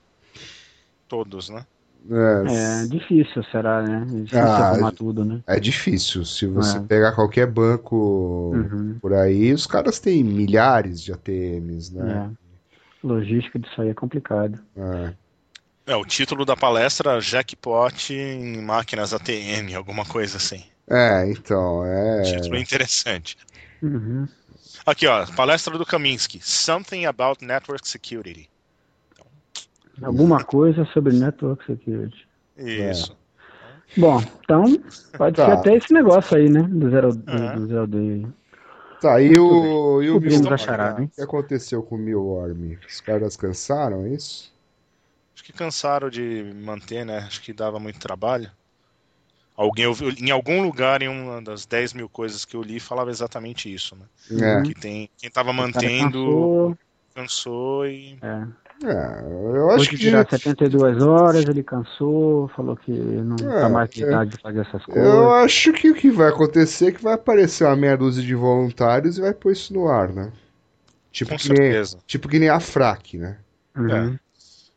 todos, 1.09 1.49
né? 1.49 1.65
É, 2.09 2.85
é 2.85 2.87
difícil, 2.87 3.43
será, 3.51 3.83
né? 3.83 4.03
É 4.09 4.15
difícil 4.21 4.39
ah, 4.39 4.69
arrumar 4.69 4.93
tudo, 4.93 5.25
né? 5.25 5.41
É 5.47 5.59
difícil. 5.59 6.25
Se 6.25 6.47
você 6.47 6.79
é. 6.79 6.81
pegar 6.81 7.13
qualquer 7.13 7.47
banco 7.47 8.53
uhum. 8.55 8.97
por 9.01 9.13
aí, 9.13 9.53
os 9.53 9.67
caras 9.67 9.99
têm 9.99 10.23
milhares 10.23 11.03
de 11.03 11.13
ATMs, 11.13 11.93
né? 11.93 12.31
É. 12.33 12.47
Logística 13.07 13.59
disso 13.59 13.81
aí 13.81 13.89
é 13.89 13.95
complicado. 13.95 14.59
É. 14.77 15.13
É, 15.87 15.95
o 15.95 16.05
título 16.05 16.45
da 16.45 16.57
palestra 16.57 17.21
Jackpot 17.21 18.13
em 18.13 18.61
máquinas 18.61 19.15
ATM, 19.15 19.75
alguma 19.77 20.05
coisa 20.05 20.37
assim. 20.37 20.65
É, 20.89 21.31
então, 21.31 21.85
é. 21.85 22.23
Título 22.23 22.57
interessante. 22.57 23.37
Uhum. 23.81 24.27
Aqui, 24.85 25.07
ó, 25.07 25.25
palestra 25.37 25.79
do 25.79 25.87
Kaminsky. 25.87 26.41
Something 26.43 27.07
about 27.07 27.45
Network 27.45 27.89
Security. 27.89 28.51
Alguma 30.03 30.43
coisa 30.43 30.85
sobre 30.87 31.15
Network 31.15 31.65
Security. 31.65 32.27
Isso. 32.57 33.17
É. 33.97 34.01
Bom, 34.01 34.21
então 34.43 34.65
pode 35.17 35.37
tá. 35.37 35.47
ser 35.47 35.53
até 35.53 35.77
esse 35.77 35.93
negócio 35.93 36.37
aí, 36.37 36.49
né? 36.49 36.63
Do 36.63 36.91
zero, 36.91 37.15
do, 37.15 37.61
do 37.61 37.67
zero 37.69 37.87
day. 37.87 38.27
Tá, 39.01 39.21
e 39.21 39.39
o, 39.39 40.03
e 40.03 40.11
o 40.11 40.21
Mil, 40.21 40.41
o 40.41 41.09
que 41.09 41.23
aconteceu 41.23 41.83
com 41.83 41.95
o 41.95 41.99
Milworm? 41.99 42.77
Os 42.89 43.01
caras 43.01 43.37
cansaram, 43.37 44.05
é 44.07 44.11
isso? 44.11 44.56
Que 45.47 45.53
cansaram 45.53 46.11
de 46.11 46.53
manter, 46.57 47.07
né? 47.07 47.19
Acho 47.19 47.41
que 47.41 47.53
dava 47.53 47.79
muito 47.79 48.01
trabalho. 48.01 48.51
Alguém 49.57 49.87
ouviu, 49.87 50.11
em 50.11 50.31
algum 50.33 50.61
lugar, 50.61 51.03
em 51.03 51.09
uma 51.09 51.41
das 51.41 51.65
10 51.65 51.93
mil 51.93 52.09
coisas 52.09 52.45
que 52.45 52.57
eu 52.57 52.63
li, 52.63 52.81
falava 52.81 53.11
exatamente 53.11 53.73
isso, 53.73 53.97
né? 53.97 54.07
É. 54.59 54.63
Que 54.63 54.75
tem 54.75 55.09
quem 55.17 55.31
tava 55.31 55.53
O 55.53 55.55
cara 55.55 55.65
mantendo 55.69 56.77
cansou, 57.15 57.87
e. 57.87 58.19
é. 58.21 58.47
É, 58.85 59.23
eu 59.57 59.71
acho 59.71 59.81
Hoje 59.83 59.89
que 59.89 59.97
tirar 59.97 60.27
72 60.29 61.01
horas, 61.03 61.47
ele 61.49 61.63
cansou, 61.63 62.49
falou 62.49 62.77
que 62.77 62.91
não 62.93 63.37
É, 63.51 63.61
tá 63.61 63.69
mais 63.71 63.89
de 63.89 64.03
é. 64.05 64.07
idade 64.09 64.31
de 64.33 64.39
fazer 64.43 64.61
essas 64.61 64.85
coisas. 64.85 65.15
eu 65.15 65.33
acho 65.33 65.73
que 65.73 65.91
o 65.91 65.95
que 65.95 66.11
vai 66.11 66.29
acontecer 66.29 66.89
é 66.89 66.93
que 66.93 67.03
vai 67.03 67.15
aparecer 67.15 67.65
uma 67.65 67.77
meia 67.77 67.97
dúzia 67.97 68.23
de 68.23 68.35
voluntários 68.35 69.17
e 69.17 69.21
vai 69.23 69.33
pôr 69.33 69.53
isso 69.53 69.73
no 69.73 69.89
ar, 69.89 70.13
né? 70.13 70.31
Tipo 71.13 71.31
Com 71.33 71.39
que 71.39 71.49
nem, 71.49 71.57
certeza. 71.59 71.99
tipo 72.07 72.29
que 72.29 72.39
nem 72.39 72.51
a 72.51 72.61
FRAC, 72.61 73.17
né? 73.17 73.39
Uhum. 73.75 74.19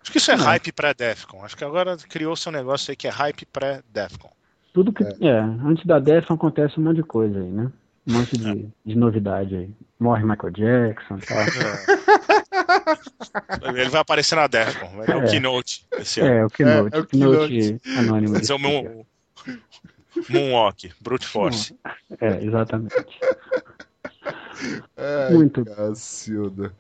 Acho 0.02 0.12
que 0.12 0.18
isso 0.18 0.32
é 0.32 0.38
Não. 0.38 0.46
hype 0.46 0.72
pré-Defcon. 0.72 1.44
Acho 1.44 1.58
que 1.58 1.64
agora 1.64 1.98
criou 2.10 2.36
seu 2.36 2.52
negócio 2.52 2.92
aí 2.92 2.96
que 2.96 3.08
é 3.08 3.12
hype 3.12 3.46
pré-Defcon. 3.46 4.32
Tudo 4.74 4.94
que. 4.94 5.04
É. 5.04 5.40
antes 5.40 5.86
da 5.86 6.00
Defcon 6.00 6.36
acontece 6.36 6.80
um 6.80 6.84
monte 6.84 6.98
de 6.98 7.04
coisa 7.04 7.38
aí, 7.40 7.50
né? 7.50 7.72
Um 8.08 8.14
monte 8.14 8.38
de, 8.38 8.70
de 8.86 8.96
novidade 8.98 9.56
aí. 9.56 9.70
Morre 10.00 10.24
Michael 10.24 10.54
Jackson 10.54 11.18
e 11.18 11.22
tal. 11.22 11.38
Ele 13.76 13.90
vai 13.90 14.02
aparecer 14.02 14.36
na 14.36 14.48
Defcon, 14.48 14.90
vai 14.96 15.06
ter 15.06 15.16
o 15.16 15.24
É. 15.24 15.28
Keynote 15.28 15.86
esse 15.98 16.22
ano. 16.22 16.32
É, 16.32 16.46
o 16.46 16.50
Keynote. 16.50 16.96
É, 16.96 16.98
é 16.98 17.02
o 17.02 17.06
Keynote 17.06 17.82
anônimo. 17.98 18.34
Vai 18.34 18.44
ser 18.44 18.54
o. 18.54 18.60
Moon, 18.60 19.06
Moonwalk, 20.30 20.92
Brute 21.02 21.26
Force. 21.28 21.76
É, 22.20 22.44
exatamente. 22.44 22.96
Ai, 24.98 25.34
Muito. 25.34 25.64
Cacilda. 25.66 26.74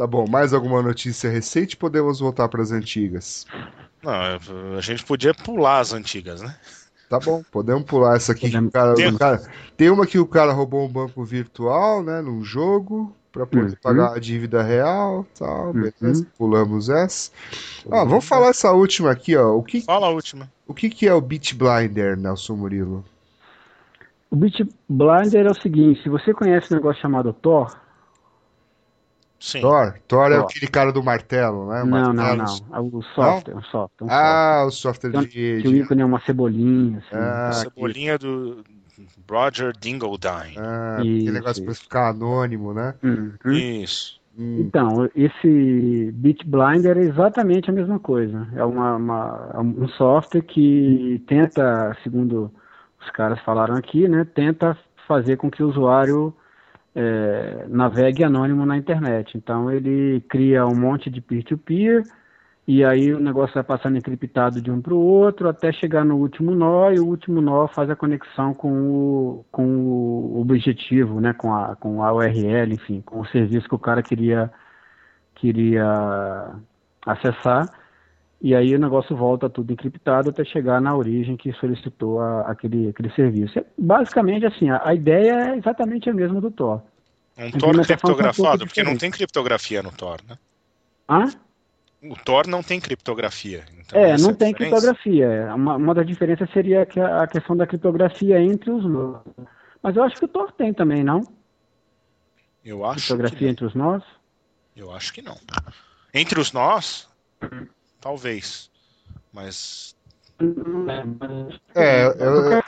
Tá 0.00 0.06
bom, 0.06 0.26
mais 0.26 0.54
alguma 0.54 0.80
notícia 0.80 1.28
recente? 1.28 1.76
Podemos 1.76 2.20
voltar 2.20 2.48
para 2.48 2.62
as 2.62 2.72
antigas. 2.72 3.44
Não, 4.02 4.10
a 4.78 4.80
gente 4.80 5.04
podia 5.04 5.34
pular 5.34 5.80
as 5.80 5.92
antigas, 5.92 6.40
né? 6.40 6.56
Tá 7.10 7.18
bom, 7.18 7.42
podemos 7.52 7.82
pular 7.84 8.16
essa 8.16 8.32
aqui. 8.32 8.48
que 8.48 8.56
o 8.56 8.70
Podemos. 8.70 8.72
cara- 8.72 8.94
Tem- 8.94 9.08
o 9.14 9.18
cara- 9.18 9.42
tem 9.76 9.90
uma 9.90 10.06
que 10.06 10.18
o 10.18 10.24
cara 10.26 10.52
roubou 10.54 10.86
um 10.86 10.88
banco 10.88 11.22
virtual, 11.22 12.02
né, 12.02 12.22
num 12.22 12.42
jogo, 12.42 13.14
para 13.30 13.44
poder 13.44 13.72
Uhum. 13.72 13.76
pagar 13.82 14.14
a 14.14 14.18
dívida 14.18 14.62
real, 14.62 15.26
tal, 15.38 15.66
Uhum. 15.66 15.72
beleza. 16.00 16.26
Pulamos 16.38 16.88
essa. 16.88 17.30
Ah, 17.90 18.02
vamos 18.02 18.24
falar 18.24 18.48
essa 18.48 18.72
última 18.72 19.10
aqui, 19.10 19.36
ó. 19.36 19.54
O 19.54 19.62
que, 19.62 19.82
Fala 19.82 20.06
a 20.06 20.10
última. 20.10 20.50
o 20.66 20.72
que, 20.72 20.88
que 20.88 21.06
é 21.06 21.12
o 21.12 21.20
Beat 21.20 21.52
Blinder, 21.54 22.16
Nelson 22.16 22.56
Murilo? 22.56 23.04
O 24.30 24.36
Beat 24.36 24.66
Blinder 24.88 25.44
é 25.44 25.50
o 25.50 25.60
seguinte: 25.60 26.02
se 26.02 26.08
você 26.08 26.32
conhece 26.32 26.72
um 26.72 26.76
negócio 26.76 27.02
chamado 27.02 27.34
Thor, 27.34 27.76
Sim. 29.40 29.62
Thor? 29.62 29.94
Thor 30.06 30.30
é 30.30 30.36
Thor. 30.36 30.44
aquele 30.44 30.66
cara 30.68 30.92
do 30.92 31.02
martelo, 31.02 31.70
né? 31.70 31.82
O 31.82 31.86
não, 31.86 32.12
não, 32.12 32.14
martelo- 32.14 32.42
não. 32.70 32.76
É 32.76 32.80
o 32.80 33.02
software, 33.02 33.54
software. 33.70 34.06
Um 34.06 34.10
Ah, 34.10 34.64
o 34.66 34.70
software 34.70 35.08
Então, 35.10 35.22
de. 35.22 35.28
software. 35.30 35.62
Que 35.62 35.68
o 35.68 35.72
de- 35.72 35.80
ícone 35.80 36.02
é 36.02 36.04
uma 36.04 36.20
cebolinha, 36.20 36.98
assim. 36.98 37.08
Ah, 37.16 37.48
A 37.48 37.52
cebolinha 37.54 38.18
do 38.18 38.62
Roger 39.30 39.72
Dingledine. 39.80 40.58
Ah, 40.58 40.96
aquele 40.98 41.22
Isso, 41.22 41.32
negócio 41.32 41.62
pra 41.64 41.72
isso. 41.72 41.82
ficar 41.82 42.08
anônimo, 42.10 42.74
né? 42.74 42.94
Uhum. 43.02 43.32
Isso. 43.52 44.20
Hum, 44.38 44.60
Então, 44.60 45.08
esse 45.16 46.12
Beat 46.14 46.44
Blinder 46.44 46.96
é 46.98 47.02
exatamente 47.02 47.70
a 47.70 47.72
mesma 47.72 47.98
coisa. 47.98 48.46
É 48.54 48.64
uma, 48.64 48.96
uma- 48.96 49.60
um 49.60 49.88
software 49.88 50.42
que 50.42 51.22
tenta, 51.26 51.96
segundo 52.02 52.50
os 53.02 53.10
caras 53.10 53.40
falaram 53.40 53.74
aqui, 53.74 54.06
né, 54.06 54.26
tenta 54.34 54.76
fazer 55.08 55.36
com 55.38 55.50
que 55.50 55.62
o 55.62 55.68
usuário 55.68 56.32
é, 56.94 57.66
navegue 57.68 58.24
anônimo 58.24 58.66
na 58.66 58.76
internet. 58.76 59.36
Então, 59.36 59.70
ele 59.70 60.20
cria 60.28 60.66
um 60.66 60.74
monte 60.74 61.10
de 61.10 61.20
peer-to-peer 61.20 62.02
e 62.66 62.84
aí 62.84 63.12
o 63.12 63.18
negócio 63.18 63.54
vai 63.54 63.64
passando 63.64 63.98
encriptado 63.98 64.60
de 64.62 64.70
um 64.70 64.80
para 64.80 64.94
o 64.94 64.98
outro 64.98 65.48
até 65.48 65.72
chegar 65.72 66.04
no 66.04 66.16
último 66.16 66.54
nó 66.54 66.90
e 66.92 67.00
o 67.00 67.06
último 67.06 67.40
nó 67.40 67.66
faz 67.66 67.90
a 67.90 67.96
conexão 67.96 68.54
com 68.54 68.70
o, 68.70 69.44
com 69.50 69.66
o 69.66 70.40
objetivo, 70.40 71.20
né, 71.20 71.32
com 71.32 71.52
a, 71.52 71.74
com 71.74 72.02
a 72.02 72.12
URL, 72.12 72.72
enfim, 72.72 73.00
com 73.00 73.20
o 73.20 73.26
serviço 73.26 73.68
que 73.68 73.74
o 73.74 73.78
cara 73.78 74.02
queria, 74.04 74.52
queria 75.34 76.54
acessar. 77.04 77.66
E 78.42 78.54
aí 78.54 78.74
o 78.74 78.78
negócio 78.78 79.14
volta 79.14 79.50
tudo 79.50 79.72
encriptado 79.72 80.30
até 80.30 80.44
chegar 80.44 80.80
na 80.80 80.96
origem 80.96 81.36
que 81.36 81.52
solicitou 81.54 82.20
a- 82.20 82.50
aquele, 82.50 82.88
aquele 82.88 83.10
serviço. 83.12 83.58
É 83.58 83.64
basicamente 83.76 84.46
assim, 84.46 84.70
a, 84.70 84.80
a 84.88 84.94
ideia 84.94 85.50
é 85.52 85.56
exatamente 85.58 86.08
a 86.08 86.14
mesma 86.14 86.40
do 86.40 86.50
Tor. 86.50 86.82
Um 87.38 87.50
foi 87.60 87.68
um 87.70 87.82
criptografado, 87.82 88.66
porque 88.66 88.82
não 88.82 88.96
tem 88.96 89.10
criptografia 89.10 89.82
no 89.82 89.92
Thor, 89.92 90.20
né? 90.28 90.38
Hã? 91.08 91.26
O 92.02 92.14
Thor 92.24 92.46
não 92.46 92.62
tem 92.62 92.80
criptografia. 92.80 93.64
Então 93.78 93.98
É, 94.00 94.10
essa 94.12 94.22
não 94.24 94.30
a 94.30 94.34
tem 94.34 94.52
diferença. 94.52 94.76
criptografia. 94.76 95.54
Uma, 95.54 95.76
uma 95.76 95.94
das 95.94 96.06
diferenças 96.06 96.50
seria 96.50 96.86
que 96.86 96.98
a, 96.98 97.22
a 97.22 97.26
questão 97.26 97.54
da 97.56 97.66
criptografia 97.66 98.40
entre 98.40 98.70
os 98.70 98.84
nós. 98.84 99.22
Mas 99.82 99.96
eu 99.96 100.02
acho 100.02 100.16
que 100.16 100.24
o 100.24 100.28
Tor 100.28 100.50
tem 100.52 100.72
também, 100.72 101.04
não? 101.04 101.20
Eu 102.64 102.84
acho, 102.84 103.06
Criptografia 103.06 103.48
entre 103.50 103.64
os 103.66 103.74
nós? 103.74 104.02
eu 104.76 104.90
acho 104.92 105.12
que 105.12 105.20
não. 105.22 105.36
Entre 106.12 106.40
os 106.40 106.52
nós, 106.52 107.08
talvez. 108.00 108.70
Mas 109.32 109.94
Não 110.40 110.84
lembro, 110.84 111.16
mas- 111.20 111.60
É, 111.74 112.08
que 112.10 112.22
eu, 112.22 112.60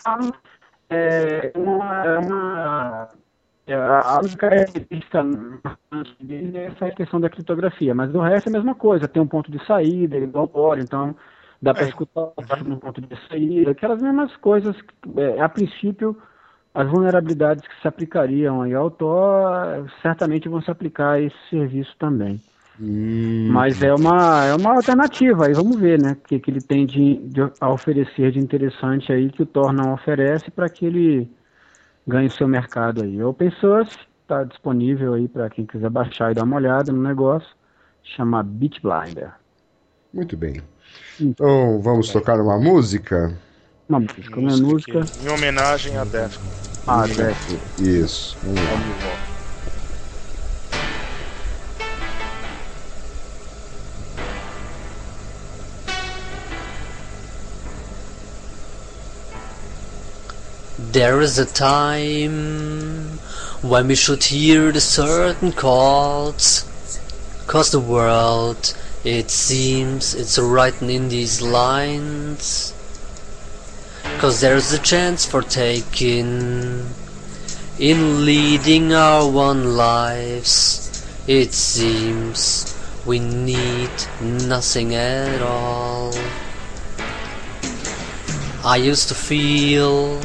é 0.91 1.53
uma. 1.57 2.05
É 2.07 2.19
uma 2.19 3.09
é, 3.67 3.75
a 3.75 4.19
única 4.19 4.51
característica 4.51 5.23
dele 6.21 6.59
é 6.59 6.65
essa 6.67 6.91
questão 6.91 7.21
da 7.21 7.31
criptografia, 7.31 7.95
mas 7.95 8.13
o 8.13 8.21
resto 8.21 8.49
é 8.49 8.51
a 8.51 8.53
mesma 8.53 8.75
coisa. 8.75 9.07
Tem 9.07 9.23
um 9.23 9.27
ponto 9.27 9.51
de 9.51 9.65
saída, 9.67 10.17
é 10.17 10.21
igual 10.21 10.51
o 10.53 10.75
então 10.77 11.17
dá 11.61 11.73
para 11.73 11.85
É. 11.85 11.89
escutar 11.89 12.33
no 12.65 12.77
ponto 12.79 13.01
de 13.01 13.29
saída, 13.29 13.71
aquelas 13.71 14.03
mesmas 14.03 14.37
coisas. 14.37 14.77
que, 14.83 15.21
é, 15.21 15.41
a 15.41 15.49
princípio, 15.49 16.21
as 16.75 16.89
vulnerabilidades 16.91 17.67
que 17.67 17.81
se 17.81 17.87
aplicariam 17.87 18.63
aí 18.63 18.75
ao 18.75 18.91
Tor 18.91 19.89
certamente 20.03 20.49
vão 20.49 20.61
se 20.61 20.71
aplicar 20.71 21.13
a 21.13 21.21
esse 21.21 21.37
serviço 21.49 21.95
também. 21.99 22.41
Hum, 22.83 23.53
Mas 23.53 23.83
é 23.83 23.93
uma, 23.95 24.45
é 24.47 24.55
uma 24.55 24.75
alternativa, 24.77 25.47
aí 25.47 25.55
vamos 25.55 25.81
ver, 25.81 25.99
né? 26.01 26.13
O 26.13 26.17
que, 26.17 26.39
que 26.41 26.51
ele 26.51 26.61
tem 26.61 26.87
de, 26.87 27.17
de 27.29 27.41
a 27.61 27.71
oferecer 27.71 28.33
de 28.33 28.39
interessante 28.39 29.13
aí 29.13 29.31
que 29.31 29.43
o 29.43 29.47
Thor 29.47 29.73
não 29.73 29.93
oferece 29.95 30.51
para 30.51 30.69
que 30.71 30.87
ele 30.87 31.31
ganhe 32.07 32.29
o 32.29 32.33
seu 32.33 32.49
mercado 32.49 33.03
aí. 33.03 33.23
O 33.23 33.31
Open 33.31 33.51
Source 33.53 33.97
está 34.23 34.45
disponível 34.45 35.15
aí 35.15 35.29
para 35.29 35.51
quem 35.51 35.67
quiser 35.67 35.91
baixar 35.91 36.33
e 36.33 36.35
dar 36.35 36.45
uma 36.45 36.57
olhada 36.57 36.93
no 36.93 37.03
negócio, 37.03 37.51
chama 38.03 38.43
BitBlinder. 38.43 39.35
muito 40.13 40.37
bem. 40.37 40.63
Então, 41.19 41.81
vamos 41.81 42.11
tocar 42.11 42.41
uma 42.41 42.59
música? 42.59 43.37
Uma 43.89 44.01
música, 44.01 44.41
uma 44.41 44.57
música 44.57 45.11
em 45.17 45.29
homenagem 45.29 45.97
a 45.97 46.05
Defcon. 46.05 46.53
Ah, 46.87 47.07
deve. 47.07 47.63
Isso. 47.79 48.39
Vamos 48.43 49.03
lá. 49.03 49.12
There 60.93 61.23
is 61.23 61.39
a 61.39 61.47
time 61.47 63.19
when 63.63 63.89
we 63.89 63.95
should 63.95 64.25
hear 64.25 64.71
the 64.71 64.81
certain 64.83 65.51
calls, 65.53 66.67
cause 67.47 67.71
the 67.71 67.81
world, 67.81 68.77
it 69.03 69.31
seems, 69.31 70.15
it's 70.15 70.39
written 70.39 70.91
in 70.91 71.09
these 71.09 71.41
lines. 71.41 72.75
Cause 74.19 74.43
there's 74.43 74.71
a 74.75 74.79
chance 74.79 75.25
for 75.25 75.41
taking 75.41 76.85
in 77.79 78.27
leading 78.27 78.93
our 78.93 79.31
one 79.31 79.75
lives. 79.79 81.03
It 81.27 81.55
seems 81.55 82.69
we 83.07 83.19
need 83.19 83.91
nothing 84.21 84.95
at 84.95 85.41
all. 85.41 86.13
I 88.63 88.77
used 88.77 89.09
to 89.09 89.15
feel 89.15 90.21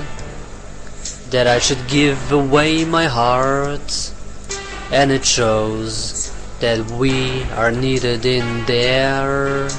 that 1.31 1.47
I 1.47 1.59
should 1.59 1.87
give 1.87 2.31
away 2.31 2.85
my 2.85 3.05
heart, 3.05 4.11
and 4.91 5.11
it 5.11 5.25
shows 5.25 6.31
that 6.59 6.89
we 6.91 7.43
are 7.51 7.71
needed 7.71 8.25
in 8.25 8.65
there. 8.65 9.69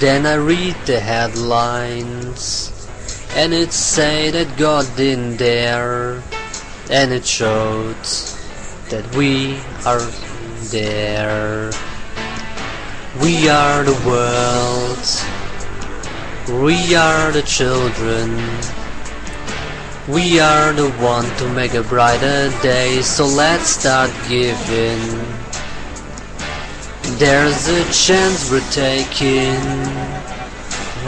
Then 0.00 0.26
I 0.26 0.34
read 0.34 0.76
the 0.86 1.00
headlines, 1.00 2.70
and 3.34 3.52
it 3.52 3.72
say 3.72 4.30
that 4.30 4.56
God 4.56 4.86
in 5.00 5.36
there, 5.36 6.22
and 6.90 7.12
it 7.12 7.24
showed 7.24 8.04
that 8.90 9.04
we 9.16 9.58
are 9.84 10.04
there. 10.70 11.70
We 13.20 13.48
are 13.48 13.82
the 13.82 13.98
world. 14.06 15.02
We 16.62 16.94
are 16.94 17.32
the 17.32 17.42
children. 17.42 18.77
We 20.08 20.40
are 20.40 20.72
the 20.72 20.88
one 21.04 21.28
to 21.36 21.52
make 21.52 21.74
a 21.74 21.82
brighter 21.82 22.48
day, 22.62 23.02
so 23.02 23.26
let's 23.26 23.68
start 23.68 24.10
giving. 24.26 25.04
There's 27.18 27.68
a 27.68 27.84
chance 27.92 28.50
we're 28.50 28.64
taking 28.72 29.60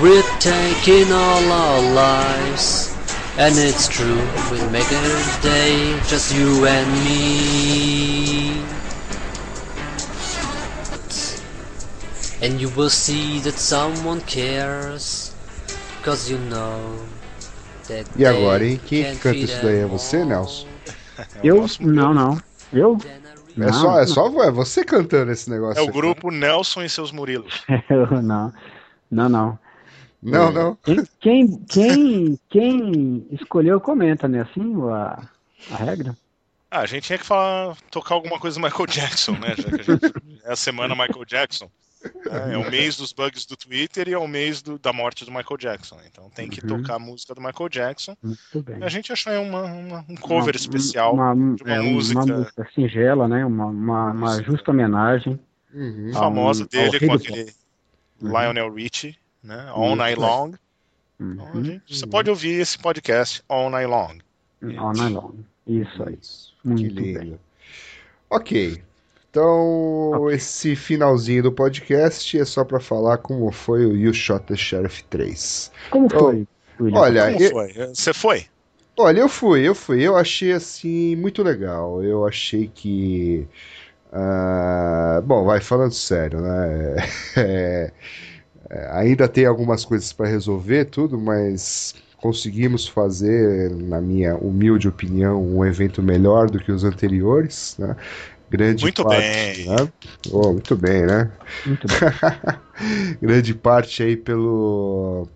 We're 0.02 0.30
taking 0.38 1.10
all 1.12 1.50
our 1.50 1.80
lives, 1.94 2.94
and 3.38 3.56
it's 3.56 3.88
true, 3.88 4.20
we'll 4.50 4.68
make 4.68 4.92
a 4.92 5.40
day, 5.40 5.98
just 6.06 6.34
you 6.36 6.66
and 6.66 6.92
me. 7.02 8.62
And 12.42 12.60
you 12.60 12.68
will 12.76 12.90
see 12.90 13.40
that 13.40 13.54
someone 13.54 14.20
cares, 14.20 15.34
cause 16.02 16.30
you 16.30 16.36
know 16.36 16.98
E 18.16 18.26
agora, 18.26 18.64
hein? 18.64 18.80
Quem 18.86 19.04
que 19.04 19.10
can't 19.10 19.20
canta 19.20 19.38
isso 19.38 19.62
daí? 19.62 19.78
É 19.80 19.86
você. 19.86 20.24
Nelson? 20.24 20.66
É 21.18 21.24
Eu? 21.42 21.66
Não, 21.80 22.14
não. 22.14 22.40
Eu? 22.72 22.96
I 23.56 23.62
É 23.62 23.66
Não, 23.66 23.72
só, 23.72 23.96
é 23.98 24.00
não. 24.00 24.06
só 24.06 24.44
é 24.44 24.50
você 24.50 24.84
cantando 24.84 25.32
esse 25.32 25.50
negócio. 25.50 25.78
É 25.78 25.82
o 25.82 25.88
aqui. 25.88 25.92
grupo 25.92 26.30
Nelson 26.30 26.82
e 26.82 26.88
seus 26.88 27.10
Murilos. 27.12 27.64
Não. 28.22 28.52
Não, 29.10 29.28
não. 29.28 29.58
Não, 30.22 30.52
não. 30.52 30.78
Quem, 30.84 31.04
quem, 31.18 31.64
quem, 31.66 32.38
quem 32.48 33.26
escolheu 33.32 33.80
comenta, 33.80 34.28
né? 34.28 34.42
Assim 34.42 34.74
a, 34.92 35.22
a 35.72 35.76
regra. 35.76 36.16
Ah, 36.70 36.80
a 36.80 36.86
gente 36.86 37.04
tinha 37.04 37.18
que 37.18 37.24
falar, 37.26 37.76
tocar 37.90 38.14
alguma 38.14 38.38
coisa 38.38 38.60
do 38.60 38.62
Michael 38.64 38.86
Jackson, 38.86 39.32
né? 39.32 39.54
Já 39.56 39.64
que 39.70 39.80
a 39.80 39.84
gente, 39.84 40.14
é 40.44 40.52
a 40.52 40.56
semana 40.56 40.94
Michael 40.94 41.24
Jackson. 41.24 41.68
Né? 42.04 42.54
É 42.54 42.56
o 42.58 42.70
mês 42.70 42.96
dos 42.96 43.12
bugs 43.12 43.44
do 43.46 43.56
Twitter 43.56 44.08
e 44.08 44.12
é 44.12 44.18
o 44.18 44.26
mês 44.28 44.62
do- 44.62 44.78
da 44.78 44.92
morte 44.92 45.24
do 45.24 45.30
Michael 45.30 45.56
Jackson. 45.58 45.98
Então 46.06 46.30
tem 46.30 46.48
que 46.48 46.60
Uhum. 46.64 46.80
tocar 46.82 46.94
a 46.94 46.98
música 46.98 47.34
do 47.34 47.40
Michael 47.40 47.68
Jackson. 47.68 48.16
Muito 48.22 48.62
bem. 48.62 48.82
A 48.82 48.88
gente 48.88 49.12
achou 49.12 49.32
aí 49.32 49.38
uma, 49.38 49.62
uma- 49.64 50.04
um 50.08 50.14
cover 50.16 50.54
Uma- 50.54 50.60
especial. 50.60 51.14
Uma, 51.14 51.34
de 51.56 51.62
uma 51.62 51.74
é, 51.74 51.80
música. 51.80 52.20
uma 52.24 52.36
música 52.38 52.68
singela, 52.74 53.28
né? 53.28 53.44
Uma, 53.44 53.66
uma, 53.66 54.12
uma 54.12 54.32
Isso. 54.34 54.44
justa 54.44 54.70
homenagem. 54.70 55.38
Uhum. 55.72 56.12
famosa 56.12 56.64
ao 56.64 56.68
dele 56.68 57.06
com 57.06 57.12
aquele 57.14 57.42
Uhum. 58.20 58.28
Lionel 58.40 58.74
Richie, 58.74 59.16
né? 59.40 59.66
All 59.70 59.94
Night 59.94 60.20
é. 60.20 60.24
Long. 60.26 60.52
Então, 61.20 61.46
Uhum. 61.54 61.64
gente- 61.64 61.96
você 61.96 62.06
pode 62.08 62.28
ouvir 62.28 62.60
esse 62.60 62.76
podcast 62.78 63.40
All 63.48 63.70
Night 63.70 63.86
Long. 63.86 64.18
All 64.78 64.92
night 64.92 65.12
long. 65.14 65.34
Isso 65.66 66.02
aí. 66.02 66.18
Isso. 66.20 66.54
Muito 66.64 66.82
que 66.82 66.88
lindo. 66.88 67.18
bem. 67.20 67.40
Ok. 68.28 68.82
Então, 69.30 70.28
esse 70.30 70.74
finalzinho 70.74 71.44
do 71.44 71.52
podcast 71.52 72.36
é 72.36 72.44
só 72.44 72.64
pra 72.64 72.80
falar 72.80 73.18
como 73.18 73.50
foi 73.52 73.86
o 73.86 73.96
You 73.96 74.12
Shot 74.12 74.44
the 74.46 74.56
Sheriff 74.56 75.04
3. 75.04 75.70
Como 75.88 76.08
foi, 76.10 76.48
William? 76.80 76.98
Olha, 77.00 77.24
Como 77.32 77.42
eu- 77.44 77.50
foi? 77.50 77.72
Você 77.94 78.12
foi? 78.12 78.46
Olha, 78.98 79.20
eu 79.20 79.28
fui, 79.28 79.66
eu 79.66 79.74
fui. 79.74 80.02
Eu 80.02 80.16
achei 80.16 80.52
assim 80.52 81.14
muito 81.14 81.42
legal. 81.44 82.02
Eu 82.02 82.26
achei 82.26 82.68
que. 82.74 83.46
ah, 84.12 85.22
bom, 85.24 85.44
vai 85.44 85.60
falando 85.60 85.92
sério, 85.92 86.40
né? 86.40 86.96
É, 87.36 87.92
é, 88.68 88.88
ainda 88.92 89.28
tem 89.28 89.46
algumas 89.46 89.84
coisas 89.84 90.12
para 90.12 90.26
resolver, 90.28 90.86
tudo, 90.86 91.16
mas 91.18 91.94
conseguimos 92.16 92.86
fazer, 92.86 93.70
na 93.70 94.00
minha 94.00 94.36
humilde 94.36 94.88
opinião, 94.88 95.40
um 95.42 95.64
evento 95.64 96.02
melhor 96.02 96.50
do 96.50 96.58
que 96.58 96.70
os 96.70 96.82
anteriores, 96.84 97.76
né? 97.78 97.96
Grande 98.50 98.82
Muito 98.82 99.04
parte, 99.04 99.20
bem. 99.20 99.66
né? 99.68 99.92
Oh, 100.32 100.52
muito 100.52 100.76
bem, 100.76 101.06
né? 101.06 101.30
Muito 101.64 101.86
bem. 101.86 103.16
grande 103.22 103.54
parte 103.54 104.02
aí 104.02 104.16
pelo 104.16 105.28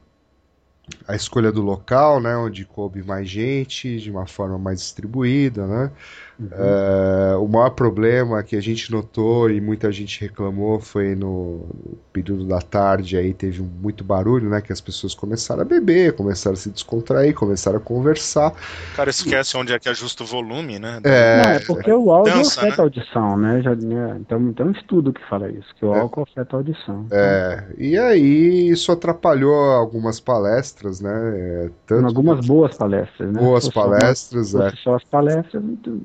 a 1.09 1.15
escolha 1.15 1.51
do 1.51 1.63
local, 1.63 2.21
né, 2.21 2.37
onde 2.37 2.65
coube 2.65 3.03
mais 3.03 3.29
gente, 3.29 3.99
de 3.99 4.11
uma 4.11 4.27
forma 4.27 4.59
mais 4.59 4.81
distribuída, 4.81 5.67
né? 5.67 5.91
Uhum. 6.39 6.49
É, 6.53 7.37
o 7.37 7.47
maior 7.47 7.71
problema 7.71 8.43
que 8.43 8.57
a 8.57 8.61
gente 8.61 8.91
notou 8.91 9.51
e 9.51 9.61
muita 9.61 9.91
gente 9.93 10.21
reclamou 10.21 10.81
foi 10.81 11.15
no, 11.15 11.67
período 12.13 12.45
da 12.45 12.61
tarde, 12.61 13.17
aí 13.17 13.35
teve 13.35 13.61
muito 13.61 14.05
barulho, 14.05 14.49
né, 14.49 14.61
que 14.61 14.73
as 14.73 14.81
pessoas 14.81 15.15
começaram 15.15 15.63
a 15.63 15.65
beber, 15.65 16.15
começaram 16.15 16.55
a 16.55 16.57
se 16.57 16.71
descontrair, 16.71 17.35
começaram 17.35 17.79
a 17.79 17.81
conversar. 17.81 18.53
O 18.93 18.97
cara 18.97 19.11
esquece 19.11 19.57
onde 19.57 19.73
é 19.73 19.79
que 19.79 19.89
ajusta 19.89 20.23
o 20.23 20.27
volume, 20.27 20.79
né? 20.79 21.01
É, 21.03 21.43
Não, 21.43 21.51
é 21.51 21.59
porque 21.61 21.93
o 21.93 22.13
áudio 22.13 22.35
Dança, 22.35 22.61
afeta 22.61 22.77
né? 22.77 22.83
a 22.83 22.83
audição, 22.83 23.37
né? 23.37 23.63
Já, 23.63 23.75
né? 23.75 24.17
Então 24.21 24.53
tem 24.53 24.67
um 24.67 24.71
estudo 24.71 25.13
que 25.13 25.21
fala 25.29 25.51
isso, 25.51 25.75
que 25.75 25.85
o 25.85 25.95
É. 25.95 26.01
álcool 26.01 26.23
afeta 26.23 26.57
a 26.57 26.59
audição. 26.59 27.07
É, 27.11 27.65
e 27.77 27.99
aí 27.99 28.69
isso 28.69 28.93
atrapalhou 28.93 29.55
algumas 29.73 30.21
palestras, 30.21 31.01
né? 31.01 31.15
é, 31.37 31.71
tanto 31.87 32.07
algumas 32.07 32.47
boas 32.47 32.77
palestras, 32.77 33.33
né? 33.33 33.41
boas 33.41 33.65
uma- 33.65 33.73
palestras, 33.73 34.55
é. 34.55 34.71
só 34.83 34.95
as 34.95 35.05
palestras, 35.05 35.63
muito... 35.63 36.01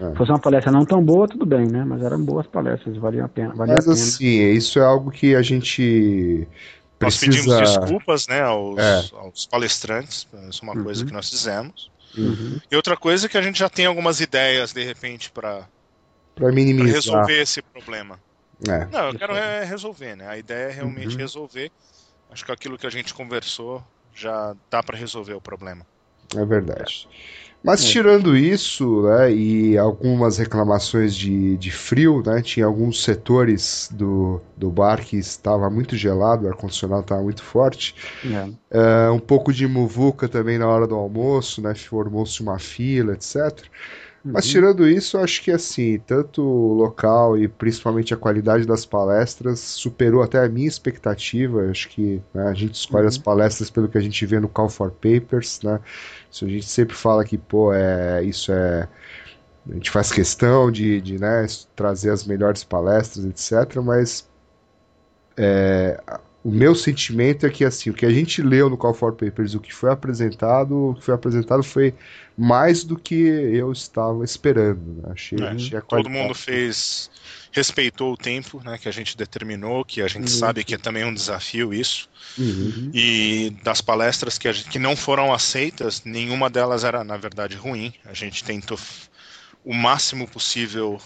É. 0.00 0.10
Se 0.10 0.16
fosse 0.16 0.30
uma 0.30 0.38
palestra 0.38 0.70
não 0.70 0.84
tão 0.84 1.02
boa, 1.04 1.26
tudo 1.26 1.44
bem, 1.44 1.66
né? 1.66 1.84
Mas 1.84 2.02
eram 2.02 2.22
boas 2.24 2.46
palestras, 2.46 2.96
valiam 2.96 3.26
a 3.26 3.28
pena. 3.28 3.52
Valia 3.54 3.74
Mas 3.74 3.88
a 3.88 3.92
pena. 3.92 4.02
assim, 4.04 4.50
isso 4.52 4.78
é 4.78 4.84
algo 4.84 5.10
que 5.10 5.34
a 5.34 5.42
gente 5.42 6.46
Nós 7.00 7.18
pedimos 7.18 7.46
precisa. 7.56 7.80
desculpas, 7.80 8.26
né, 8.28 8.40
aos, 8.42 8.78
É. 8.78 9.04
aos 9.16 9.46
palestrantes. 9.46 10.26
Isso 10.48 10.64
é 10.64 10.70
uma 10.70 10.82
coisa 10.82 11.00
Uhum. 11.02 11.06
que 11.08 11.12
nós 11.12 11.28
fizemos. 11.28 11.90
Uhum. 12.16 12.58
E 12.70 12.76
outra 12.76 12.96
coisa 12.96 13.26
é 13.26 13.28
que 13.28 13.36
a 13.38 13.42
gente 13.42 13.58
já 13.58 13.68
tem 13.68 13.86
algumas 13.86 14.20
ideias, 14.20 14.72
de 14.72 14.82
repente, 14.84 15.30
para 15.30 15.68
Para 16.34 16.52
minimizar. 16.52 16.94
resolver 16.94 17.40
esse 17.42 17.60
problema. 17.62 18.18
É, 18.68 18.86
Não, 18.86 19.08
eu 19.08 19.14
quero 19.18 19.34
é 19.34 19.64
resolver, 19.64 20.16
né? 20.16 20.26
A 20.28 20.36
ideia 20.38 20.68
é 20.68 20.72
realmente 20.72 21.12
Uhum. 21.14 21.18
resolver. 21.18 21.70
Acho 22.30 22.44
que 22.44 22.52
aquilo 22.52 22.76
que 22.78 22.86
a 22.86 22.90
gente 22.90 23.12
conversou 23.14 23.82
já 24.14 24.54
dá 24.70 24.82
para 24.82 24.96
resolver 24.98 25.34
o 25.34 25.40
problema. 25.40 25.84
É 26.36 26.44
verdade. 26.44 27.08
Mas 27.62 27.82
É. 27.82 27.86
tirando 27.86 28.36
isso, 28.36 29.02
né, 29.02 29.32
e 29.32 29.76
algumas 29.76 30.38
reclamações 30.38 31.14
de, 31.14 31.56
de 31.56 31.70
frio, 31.72 32.22
né, 32.24 32.40
tinha 32.40 32.64
alguns 32.66 33.02
setores 33.02 33.88
do, 33.92 34.40
do 34.56 34.70
bar 34.70 35.04
que 35.04 35.16
estava 35.16 35.68
muito 35.68 35.96
gelado, 35.96 36.46
o 36.46 36.48
ar-condicionado 36.48 37.02
estava 37.02 37.22
muito 37.22 37.42
forte. 37.42 37.96
É. 38.24 38.48
É, 38.70 39.10
um 39.10 39.18
pouco 39.18 39.52
de 39.52 39.66
muvuca 39.66 40.28
também 40.28 40.56
na 40.56 40.68
hora 40.68 40.86
do 40.86 40.94
almoço, 40.94 41.60
né, 41.60 41.74
formou-se 41.74 42.40
uma 42.40 42.58
fila, 42.60 43.14
etc. 43.14 43.64
Mas 44.32 44.44
Uhum. 44.44 44.50
tirando 44.50 44.86
isso, 44.88 45.16
eu 45.16 45.22
acho 45.24 45.42
que 45.42 45.50
assim, 45.50 45.98
tanto 46.00 46.42
o 46.42 46.74
local 46.74 47.38
e 47.38 47.48
principalmente 47.48 48.12
a 48.12 48.16
qualidade 48.16 48.66
das 48.66 48.84
palestras 48.84 49.58
superou 49.60 50.22
até 50.22 50.38
a 50.44 50.48
minha 50.48 50.68
expectativa. 50.68 51.70
Acho 51.70 51.88
que 51.88 52.22
né, 52.34 52.44
a 52.48 52.54
gente 52.54 52.74
escolhe 52.74 53.06
Uhum. 53.06 53.08
as 53.08 53.18
palestras 53.18 53.70
pelo 53.70 53.88
que 53.88 53.96
a 53.98 54.00
gente 54.00 54.24
vê 54.26 54.38
no 54.40 54.48
Call 54.48 54.68
for 54.68 54.90
Papers, 54.92 55.60
né? 55.62 55.80
Isso 56.30 56.44
a 56.44 56.48
gente 56.48 56.66
sempre 56.68 56.94
fala 56.96 57.24
que, 57.24 57.38
pô, 57.38 57.72
é, 57.72 58.22
isso 58.24 58.52
é. 58.52 58.88
A 59.70 59.74
gente 59.74 59.90
faz 59.90 60.12
questão 60.12 60.70
de, 60.72 61.00
de 61.00 61.18
né, 61.20 61.46
trazer 61.76 62.10
as 62.10 62.24
melhores 62.24 62.64
palestras, 62.64 63.24
etc. 63.26 63.82
Mas 63.82 64.28
é, 65.36 66.00
o 66.48 66.52
meu 66.52 66.74
sentimento 66.74 67.46
é 67.46 67.50
que 67.50 67.64
assim, 67.64 67.90
o 67.90 67.94
que 67.94 68.06
a 68.06 68.10
gente 68.10 68.42
leu 68.42 68.70
no 68.70 68.76
Call 68.76 68.94
for 68.94 69.12
Papers, 69.14 69.54
o 69.54 69.60
que 69.60 69.72
foi 69.74 69.90
apresentado, 69.90 70.90
o 70.90 70.94
que 70.94 71.04
foi 71.04 71.14
apresentado 71.14 71.62
foi 71.62 71.94
mais 72.36 72.84
do 72.84 72.96
que 72.98 73.14
eu 73.14 73.72
estava 73.72 74.24
esperando. 74.24 75.02
né? 75.02 75.10
Achei, 75.12 75.38
É, 75.38 75.48
achei 75.48 75.80
Todo 75.82 76.08
mundo 76.08 76.34
fez, 76.34 77.10
respeitou 77.52 78.12
o 78.12 78.16
tempo, 78.16 78.62
né, 78.64 78.78
que 78.78 78.88
a 78.88 78.92
gente 78.92 79.16
determinou, 79.16 79.84
que 79.84 80.00
a 80.02 80.08
gente 80.08 80.22
Uhum. 80.22 80.26
sabe 80.28 80.64
que 80.64 80.74
é 80.74 80.78
também 80.78 81.04
um 81.04 81.12
desafio 81.14 81.72
isso. 81.74 82.08
Uhum. 82.38 82.90
E 82.94 83.50
das 83.62 83.80
palestras 83.80 84.38
que, 84.38 84.50
gente, 84.52 84.68
que 84.70 84.78
não 84.78 84.96
foram 84.96 85.32
aceitas, 85.34 86.02
nenhuma 86.04 86.48
delas 86.48 86.84
era, 86.84 87.02
na 87.04 87.16
verdade, 87.16 87.56
ruim. 87.56 87.92
A 88.04 88.14
gente 88.14 88.44
tentou 88.44 88.78
o 89.64 89.74
máximo 89.74 90.26
possível, 90.28 91.00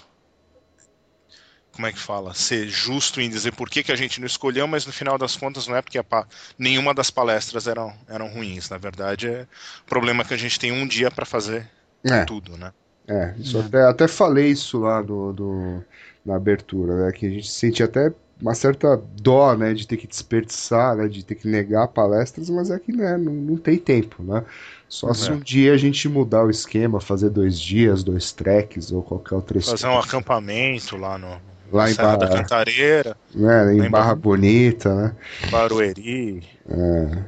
como 1.73 1.87
é 1.87 1.93
que 1.93 1.99
fala, 1.99 2.35
ser 2.35 2.69
justo 2.69 3.21
em 3.21 3.29
dizer 3.31 3.53
por 3.55 3.69
que, 3.71 3.83
que 3.83 3.93
a 3.93 3.97
gente 3.97 4.21
não 4.21 4.27
escolheu, 4.27 4.67
mas 4.67 4.87
no 4.87 4.93
final 4.93 5.19
das 5.19 5.37
contas 5.37 5.67
não 5.67 5.77
é 5.77 5.83
porque 5.83 6.03
pa- 6.03 6.27
nenhuma 6.59 6.95
das 6.95 7.11
palestras 7.11 7.67
eram, 7.67 7.95
eram 8.09 8.29
ruins. 8.29 8.69
Na 8.71 8.79
verdade, 8.79 9.29
é 9.29 9.47
problema 9.87 10.23
é 10.23 10.27
que 10.27 10.35
a 10.35 10.37
gente 10.37 10.59
tem 10.59 10.73
um 10.73 10.87
dia 10.87 11.11
para 11.11 11.25
fazer 11.27 11.69
É. 12.05 12.25
tudo, 12.27 12.57
né? 12.57 12.73
É, 13.09 13.35
isso 13.39 13.59
até, 13.59 13.83
até 13.85 14.09
falei 14.09 14.49
isso 14.51 14.81
lá 14.81 15.03
no, 15.03 15.33
no- 15.33 15.85
na 16.25 16.37
abertura, 16.37 17.07
né? 17.07 17.13
Que 17.13 17.27
a 17.27 17.31
gente 17.31 17.49
sente 17.51 17.83
até 17.83 18.13
uma 18.41 18.55
certa 18.55 18.97
dó, 18.97 19.55
né? 19.57 19.75
De 19.75 19.87
ter 19.87 19.97
que 19.97 20.07
desperdiçar, 20.07 20.97
né? 20.97 21.09
De 21.09 21.25
ter 21.25 21.35
que 21.37 21.49
negar 21.49 21.89
palestras, 21.89 22.51
mas 22.51 22.71
é 22.71 22.79
que 22.79 22.93
né, 22.93 23.17
não, 23.19 23.33
não 23.35 23.57
tem 23.57 23.79
tempo, 23.79 24.23
né? 24.23 24.45
Só 24.89 25.13
se 25.15 25.33
É. 25.33 25.33
um 25.33 25.41
dia 25.41 25.73
a 25.75 25.77
gente 25.77 26.09
mudar 26.09 26.45
o 26.45 26.51
esquema, 26.51 27.01
fazer 27.01 27.31
dois 27.31 27.59
dias, 27.61 28.05
dois 28.05 28.33
tracks 28.33 28.93
ou 28.93 29.03
qualquer 29.03 29.35
outra 29.37 29.61
Fazer 29.61 29.87
um 29.87 29.99
acampamento 29.99 30.97
lá 30.97 31.17
no 31.17 31.41
Lá 31.73 31.91
em 31.91 31.95
Serra 31.95 32.17
da 32.17 32.27
Barra, 32.27 32.43
Cantareira, 32.43 33.17
né, 33.35 33.63
em 33.73 33.81
Lembra? 33.81 33.91
Barra 33.91 34.15
Bonita, 34.15 34.95
né? 34.95 35.17
Barueri. 35.51 36.47
É. 36.69 37.25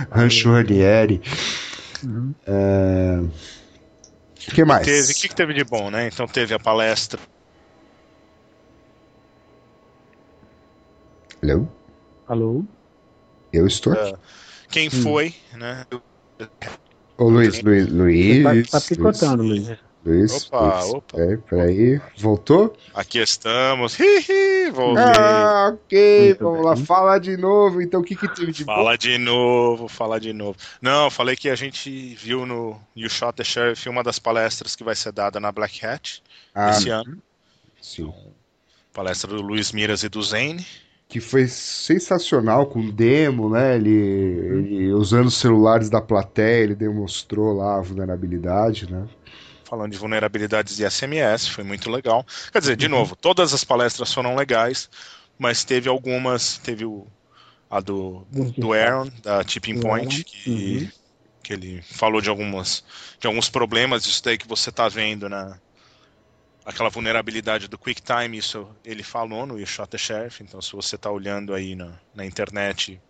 Rancho 0.10 0.50
Ranieri. 0.50 1.20
Uhum. 2.04 2.34
É... 2.46 3.20
O 3.20 4.50
que 4.54 4.64
mais? 4.64 4.86
Teve, 4.86 5.12
o 5.12 5.14
que, 5.14 5.28
que 5.28 5.34
teve 5.34 5.52
de 5.52 5.64
bom, 5.64 5.90
né? 5.90 6.08
Então 6.08 6.26
teve 6.26 6.54
a 6.54 6.58
palestra 6.58 7.20
Alô? 11.42 11.66
Alô? 12.26 12.64
Eu 13.52 13.66
estou 13.66 13.92
aqui. 13.92 14.12
É. 14.12 14.18
Quem 14.70 14.90
foi, 14.90 15.34
né? 15.54 15.84
Ô 17.16 17.28
Luiz, 17.28 17.62
Luiz, 17.62 17.88
Luiz. 17.88 18.42
Tá, 18.42 18.50
tá 18.50 18.52
Luiz. 18.52 18.86
picotando, 18.88 19.78
Luiz. 20.04 20.32
Isso, 20.32 20.48
Opa, 20.52 20.78
isso. 20.80 20.96
opa. 20.96 21.20
É, 21.20 21.36
peraí, 21.36 22.00
voltou? 22.16 22.74
Aqui 22.94 23.18
estamos. 23.18 23.98
Hihi, 23.98 24.70
voltei. 24.70 25.04
Ah, 25.04 25.72
ok, 25.74 26.26
Muito 26.28 26.44
vamos 26.44 26.58
bem. 26.58 26.66
lá, 26.66 26.76
fala 26.76 27.18
de 27.18 27.36
novo. 27.36 27.82
Então, 27.82 28.00
o 28.00 28.04
que 28.04 28.14
que 28.16 28.28
teve 28.28 28.52
de 28.52 28.64
bom? 28.64 28.74
Fala 28.74 28.96
de 28.96 29.18
novo, 29.18 29.88
fala 29.88 30.18
de 30.20 30.32
novo. 30.32 30.56
Não, 30.80 31.04
eu 31.06 31.10
falei 31.10 31.36
que 31.36 31.50
a 31.50 31.54
gente 31.56 32.14
viu 32.14 32.46
no 32.46 32.80
You 32.96 33.10
Shot 33.10 33.34
the 33.34 33.44
Sheriff 33.44 33.88
uma 33.88 34.02
das 34.02 34.18
palestras 34.18 34.74
que 34.76 34.84
vai 34.84 34.94
ser 34.94 35.12
dada 35.12 35.38
na 35.40 35.50
Black 35.52 35.84
Hat 35.84 36.22
Ah, 36.54 36.70
esse 36.70 36.88
ano. 36.90 37.18
sim. 37.80 38.12
Palestra 38.92 39.30
do 39.30 39.42
Luiz 39.42 39.72
Miras 39.72 40.02
e 40.02 40.08
do 40.08 40.22
Zane. 40.22 40.66
Que 41.08 41.20
foi 41.20 41.46
sensacional 41.48 42.66
com 42.66 42.90
demo, 42.90 43.48
né? 43.48 43.76
Ele, 43.76 43.90
ele 43.90 44.92
usando 44.92 45.26
os 45.28 45.36
celulares 45.38 45.88
da 45.88 46.00
plateia, 46.02 46.64
ele 46.64 46.74
demonstrou 46.74 47.52
lá 47.54 47.76
a 47.78 47.80
vulnerabilidade, 47.80 48.90
né? 48.90 49.06
Falando 49.68 49.92
de 49.92 49.98
vulnerabilidades 49.98 50.76
de 50.76 50.90
SMS, 50.90 51.46
foi 51.46 51.62
muito 51.62 51.90
legal. 51.90 52.24
Quer 52.50 52.60
dizer, 52.60 52.76
de 52.76 52.88
novo, 52.88 53.14
todas 53.14 53.52
as 53.52 53.64
palestras 53.64 54.12
foram 54.14 54.34
legais, 54.34 54.88
mas 55.38 55.62
teve 55.62 55.90
algumas, 55.90 56.56
teve 56.56 56.86
o, 56.86 57.06
a 57.68 57.78
do, 57.80 58.26
do 58.56 58.72
Aaron, 58.72 59.10
da 59.22 59.44
Tipping 59.44 59.78
Point, 59.78 60.24
que, 60.24 60.50
uhum. 60.50 60.90
que 61.42 61.52
ele 61.52 61.82
falou 61.82 62.22
de 62.22 62.30
algumas 62.30 62.82
de 63.20 63.26
alguns 63.26 63.50
problemas 63.50 64.04
disso 64.04 64.24
daí 64.24 64.38
que 64.38 64.48
você 64.48 64.72
tá 64.72 64.88
vendo 64.88 65.28
na 65.28 65.60
aquela 66.64 66.88
vulnerabilidade 66.88 67.68
do 67.68 67.78
QuickTime, 67.78 68.36
isso 68.38 68.68
ele 68.82 69.02
falou 69.02 69.46
no 69.46 69.64
Shot 69.66 69.88
the 69.88 69.98
Sheriff, 69.98 70.42
então 70.42 70.62
se 70.62 70.72
você 70.72 70.96
tá 70.96 71.10
olhando 71.10 71.54
aí 71.54 71.74
na, 71.74 71.92
na 72.14 72.24
internet 72.24 73.00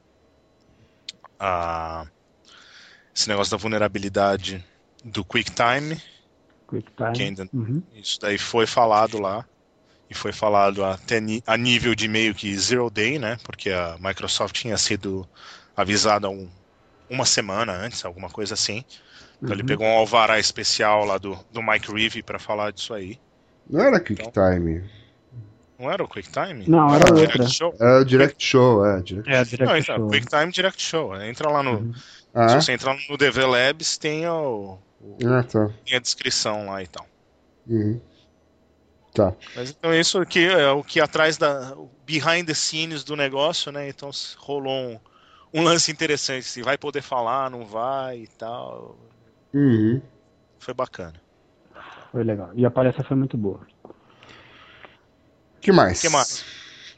a, 1.39 2.07
esse 3.15 3.29
negócio 3.29 3.51
da 3.51 3.57
vulnerabilidade 3.57 4.65
do 5.05 5.25
QuickTime, 5.25 6.01
QuickTime. 6.69 7.13
que 7.15 7.23
ainda 7.23 7.49
Uhum. 7.53 7.83
isso 7.95 8.19
daí 8.21 8.39
foi 8.39 8.67
falado 8.67 9.19
lá. 9.21 9.45
E 10.11 10.15
foi 10.15 10.33
falado 10.33 10.83
até 10.85 11.21
a 11.47 11.57
nível 11.57 11.95
de 11.95 12.09
meio 12.09 12.35
que 12.35 12.57
zero 12.57 12.89
day, 12.89 13.19
né? 13.19 13.37
Porque 13.45 13.71
a 13.71 13.97
Microsoft 14.01 14.55
tinha 14.57 14.77
sido 14.79 15.29
avisada 15.77 16.31
um- 16.31 16.49
uma 17.11 17.27
semana 17.27 17.73
antes, 17.75 18.05
alguma 18.07 18.31
coisa 18.31 18.55
assim. 18.55 18.83
Então 19.37 19.53
ele 19.55 19.63
Uhum. 19.63 19.67
pegou 19.67 19.87
um 19.87 19.99
alvará 19.99 20.39
especial 20.39 21.05
lá 21.05 21.19
do, 21.19 21.39
do 21.53 21.63
Mike 21.63 21.93
Reeve 21.93 22.23
para 22.23 22.39
falar 22.39 22.73
disso 22.73 22.95
aí. 22.95 23.19
Não 23.69 23.81
era 23.83 24.01
QuickTime, 24.01 24.83
Não 25.79 25.91
era 25.93 26.03
o 26.03 26.09
QuickTime? 26.09 26.67
Não, 26.67 26.93
era 26.93 27.05
Ah, 27.07 27.13
Direct 27.15 27.39
outra. 27.39 27.53
Show? 27.53 27.77
era 27.79 28.01
o 28.01 28.05
Direct 28.05 28.45
Show, 28.45 28.85
é. 28.87 29.01
Direct... 29.03 29.31
É, 29.31 29.37
Não, 29.37 29.45
Direct 29.45 29.79
então, 29.83 29.97
Show. 29.97 30.09
QuickTime 30.09 30.53
Direct 30.53 30.83
Show. 30.83 31.21
Entra 31.23 31.51
lá 31.51 31.63
no. 31.63 31.79
Uhum. 31.79 31.93
Ah, 32.35 32.49
Se 32.49 32.57
é? 32.57 32.61
você 32.63 32.73
entrar 32.73 32.97
no 33.09 33.17
DV 33.17 33.45
Labs, 33.47 33.97
tem, 33.99 34.27
o, 34.27 34.33
o- 34.75 34.79
ah, 35.27 35.43
tá. 35.43 35.71
tem 35.85 35.97
a 35.97 36.01
descrição 36.01 36.67
lá 36.67 36.83
e 36.83 36.87
tal. 36.87 37.07
Uhum. 37.67 38.01
Tá. 39.15 39.35
Mas 39.57 39.71
então 39.71 39.93
isso 39.93 40.19
aqui 40.19 40.45
é 40.47 40.71
o 40.71 40.83
que 40.83 41.01
atrás 41.01 41.37
da 41.37 41.75
behind 42.07 42.47
the 42.47 42.55
scenes 42.55 43.03
do 43.03 43.17
negócio, 43.17 43.73
né? 43.73 43.89
Então 43.89 44.11
rolou 44.39 44.73
um, 44.73 45.01
um 45.53 45.63
lance 45.63 45.91
interessante, 45.91 46.45
se 46.45 46.63
vai 46.63 46.79
poder 46.79 47.03
falar, 47.03 47.51
não 47.51 47.65
vai 47.65 48.21
e 48.21 48.27
tal. 48.29 48.97
Uhum. 49.53 50.01
Foi 50.59 50.75
bacana. 50.75 51.21
Foi 52.13 52.25
legal. 52.25 52.51
E 52.55 52.65
a 52.65 52.71
palestra 52.71 53.05
foi 53.05 53.17
muito 53.17 53.37
boa. 53.37 53.61
que 55.61 55.73
mais? 55.73 55.99
O 55.99 56.03
que 56.03 56.09
mais? 56.09 56.45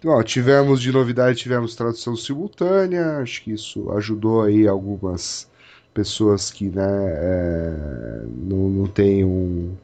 Bom, 0.03 0.23
tivemos 0.23 0.81
de 0.81 0.91
novidade, 0.91 1.39
tivemos 1.39 1.75
tradução 1.75 2.17
simultânea, 2.17 3.19
acho 3.19 3.43
que 3.43 3.53
isso 3.53 3.93
ajudou 3.93 4.43
aí 4.43 4.67
algumas 4.67 5.50
pessoas 5.95 6.51
que 6.51 6.69
né, 6.69 6.83
é, 6.87 8.25
não, 8.27 8.69
não 8.71 8.87
têm 8.87 9.25
um- 9.25 9.75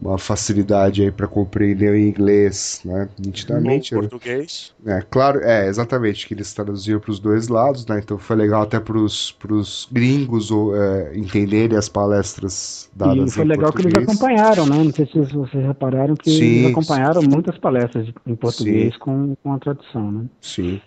uma 0.00 0.16
facilidade 0.18 1.02
aí 1.02 1.12
para 1.12 1.28
compreender 1.28 1.92
o 1.92 1.96
inglês, 1.98 2.80
né? 2.84 3.08
Nitidamente. 3.18 3.94
No 3.94 4.00
português. 4.00 4.74
É, 4.86 5.02
claro, 5.02 5.40
é, 5.42 5.68
exatamente, 5.68 6.26
que 6.26 6.32
eles 6.32 6.54
traduziram 6.54 6.98
para 7.00 7.10
os 7.10 7.20
dois 7.20 7.48
lados, 7.48 7.84
né? 7.86 7.98
Então 7.98 8.16
foi 8.18 8.34
legal 8.36 8.62
até 8.62 8.80
para 8.80 8.96
os 8.98 9.36
gringos 9.92 10.50
ou, 10.50 10.74
é, 10.74 11.16
entenderem 11.16 11.76
as 11.76 11.88
palestras 11.88 12.88
dadas 12.94 13.30
E 13.30 13.30
foi 13.30 13.44
em 13.44 13.48
legal 13.48 13.72
que 13.72 13.82
eles 13.82 13.92
português. 13.92 14.04
acompanharam, 14.10 14.66
né? 14.66 14.82
Não 14.84 14.92
sei 14.92 15.06
se 15.06 15.18
vocês 15.18 15.66
repararam 15.66 16.16
que 16.16 16.30
Sim, 16.30 16.46
eles 16.46 16.64
acompanharam 16.64 17.22
muitas 17.22 17.58
palestras 17.58 18.08
em 18.26 18.34
português 18.36 18.94
Sim. 18.94 18.98
com, 18.98 19.34
com 19.42 19.52
a 19.52 19.58
tradução, 19.58 20.10
né? 20.12 20.26
Sim. 20.40 20.80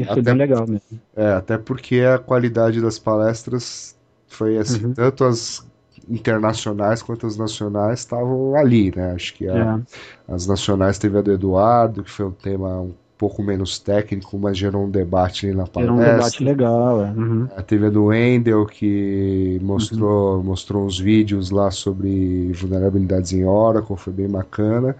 Isso 0.00 0.10
Até, 0.12 0.20
é 0.20 0.22
bem 0.22 0.34
legal 0.34 0.66
mesmo. 0.66 1.00
É, 1.14 1.32
até 1.32 1.58
porque 1.58 2.00
a 2.00 2.18
qualidade 2.18 2.80
das 2.80 2.98
palestras 2.98 3.96
foi 4.26 4.56
assim, 4.58 4.86
Uhum. 4.86 4.94
tanto 4.94 5.24
as 5.24 5.66
internacionais 6.08 7.02
quanto 7.02 7.26
as 7.26 7.36
nacionais 7.36 8.00
estavam 8.00 8.54
ali, 8.56 8.92
né? 8.94 9.12
Acho 9.12 9.34
que 9.34 9.46
a- 9.48 9.80
É. 10.28 10.32
as 10.34 10.46
nacionais 10.46 10.98
teve 10.98 11.18
a 11.18 11.22
do 11.22 11.32
Eduardo, 11.32 12.02
que 12.02 12.10
foi 12.10 12.26
um 12.26 12.32
tema 12.32 12.80
um 12.80 12.92
pouco 13.18 13.42
menos 13.42 13.78
técnico, 13.78 14.38
mas 14.38 14.56
gerou 14.56 14.84
um 14.86 14.90
debate 14.90 15.46
ali 15.46 15.54
na 15.54 15.64
Era 15.64 15.92
um 15.92 15.96
palestra. 15.96 16.12
debate 16.16 16.44
legal, 16.44 17.04
é. 17.04 17.10
Uhum. 17.10 17.48
É, 17.54 17.62
Teve 17.62 17.86
a 17.86 17.90
do 17.90 18.04
Wendel, 18.06 18.64
que 18.66 19.58
mostrou, 19.62 20.42
mostrou 20.42 20.86
uns 20.86 20.98
vídeos 20.98 21.50
lá 21.50 21.70
sobre 21.70 22.50
vulnerabilidades 22.54 23.32
em 23.32 23.44
Oracle, 23.44 23.96
foi 23.96 24.12
bem 24.12 24.28
bacana. 24.28 24.96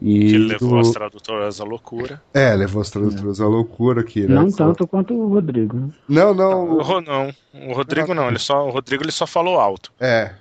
E 0.00 0.30
Que 0.30 0.38
levou 0.38 0.70
do- 0.70 0.78
as 0.80 0.90
tradutoras 0.92 1.60
à 1.60 1.64
loucura. 1.64 2.22
É, 2.32 2.54
levou 2.54 2.80
as 2.82 2.90
tradutoras 2.90 3.40
à 3.40 3.46
loucura 3.46 4.00
aqui, 4.00 4.26
né? 4.26 4.34
Não 4.34 4.50
tanto 4.50 4.86
quanto 4.86 5.14
o 5.14 5.28
Rodrigo. 5.28 5.76
né? 5.76 5.88
Não, 6.08 6.30
O 6.30 6.34
não. 6.34 6.82
Ro- 6.82 7.00
não, 7.00 7.30
o 7.68 7.72
Rodrigo 7.72 8.14
não, 8.14 8.28
ele 8.28 8.38
só, 8.38 8.66
o 8.66 8.70
Rodrigo 8.70 9.02
ele 9.04 9.12
só 9.12 9.26
falou 9.26 9.58
alto. 9.60 9.92
É, 10.00 10.32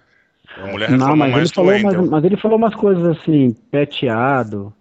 A 0.58 0.68
mulher 0.68 0.92
Não, 0.92 1.16
mas 1.16 1.28
ele, 1.28 1.36
mais 1.38 1.50
do 1.52 1.56
falou, 1.56 1.80
mas, 1.80 2.10
mas 2.10 2.24
ele 2.24 2.38
falou 2.38 2.58
umas 2.58 2.76
coisas 2.76 3.18
assim, 3.18 3.52
peteado, 3.72 4.74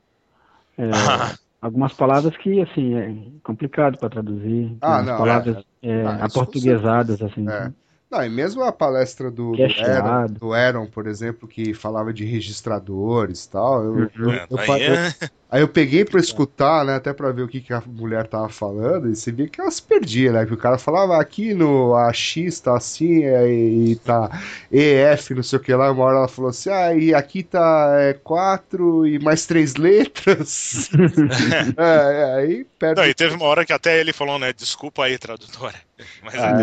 é, 0.76 0.88
algumas 1.60 1.92
palavras 1.92 2.36
que, 2.36 2.60
assim, 2.60 2.94
é 2.94 3.14
complicado 3.42 3.98
para 3.98 4.08
traduzir. 4.10 4.76
Ah, 4.80 5.02
não, 5.02 5.18
palavras 5.18 5.64
é, 5.82 6.02
Ah, 6.06 6.24
aportuguesadas, 6.24 7.20
assim. 7.22 7.48
É. 7.48 7.70
Não, 8.10 8.24
e 8.24 8.28
mesmo 8.30 8.62
a 8.62 8.72
palestra 8.72 9.30
do, 9.30 9.54
do. 9.56 9.64
Aaron, 9.80 10.32
do 10.32 10.52
Aaron, 10.54 10.86
por 10.86 11.06
exemplo, 11.06 11.46
que 11.46 11.74
falava 11.74 12.12
de 12.12 12.24
registradores 12.24 13.44
e 13.44 13.50
tal, 13.50 13.84
eu, 13.84 13.94
Uhum. 13.94 14.10
eu- 14.18 14.32
É, 14.32 14.46
eu 14.50 14.58
aí 14.58 14.82
é- 14.82 15.28
aí 15.50 15.60
eu 15.62 15.68
peguei 15.68 16.04
pra 16.04 16.18
escutar, 16.20 16.84
né, 16.86 16.94
até 16.94 17.12
pra 17.12 17.32
ver 17.32 17.42
o 17.42 17.48
que, 17.48 17.60
que 17.60 17.72
a 17.72 17.82
mulher 17.86 18.26
tava 18.26 18.48
falando, 18.48 19.10
e 19.10 19.16
você 19.16 19.30
via 19.32 19.48
que 19.48 19.60
ela 19.60 19.70
se 19.70 19.82
perdia, 19.82 20.32
né, 20.32 20.46
que 20.46 20.54
o 20.54 20.56
cara 20.58 20.78
falava 20.78 21.18
aqui 21.20 21.52
no 21.54 21.94
AX 21.94 22.60
tá 22.60 22.76
assim, 22.76 23.24
é, 23.24 23.46
e 23.50 23.96
tá 23.96 24.30
EF, 24.70 25.34
não 25.34 25.42
sei 25.42 25.58
o 25.58 25.62
que 25.62 25.72
lá, 25.74 25.90
uma 25.90 26.04
hora 26.04 26.16
ela 26.18 26.28
falou 26.28 26.50
assim, 26.50 26.70
ah, 26.70 26.94
e 26.94 27.14
aqui 27.14 27.42
tá 27.42 27.90
é, 27.98 28.14
quatro 28.14 29.06
e 29.06 29.18
mais 29.18 29.46
três 29.46 29.76
letras. 29.76 30.88
é, 31.76 31.82
é, 31.84 32.34
aí 32.36 32.64
perde 32.78 33.00
Não, 33.00 33.06
e 33.08 33.14
teve 33.14 33.34
uma 33.34 33.44
hora 33.46 33.64
que 33.66 33.72
até 33.72 33.98
ele 34.00 34.12
falou, 34.12 34.38
né? 34.38 34.52
Desculpa 34.52 35.04
aí, 35.04 35.18
tradutora. 35.18 35.87
Mas 36.22 36.34
Ah, 36.36 36.58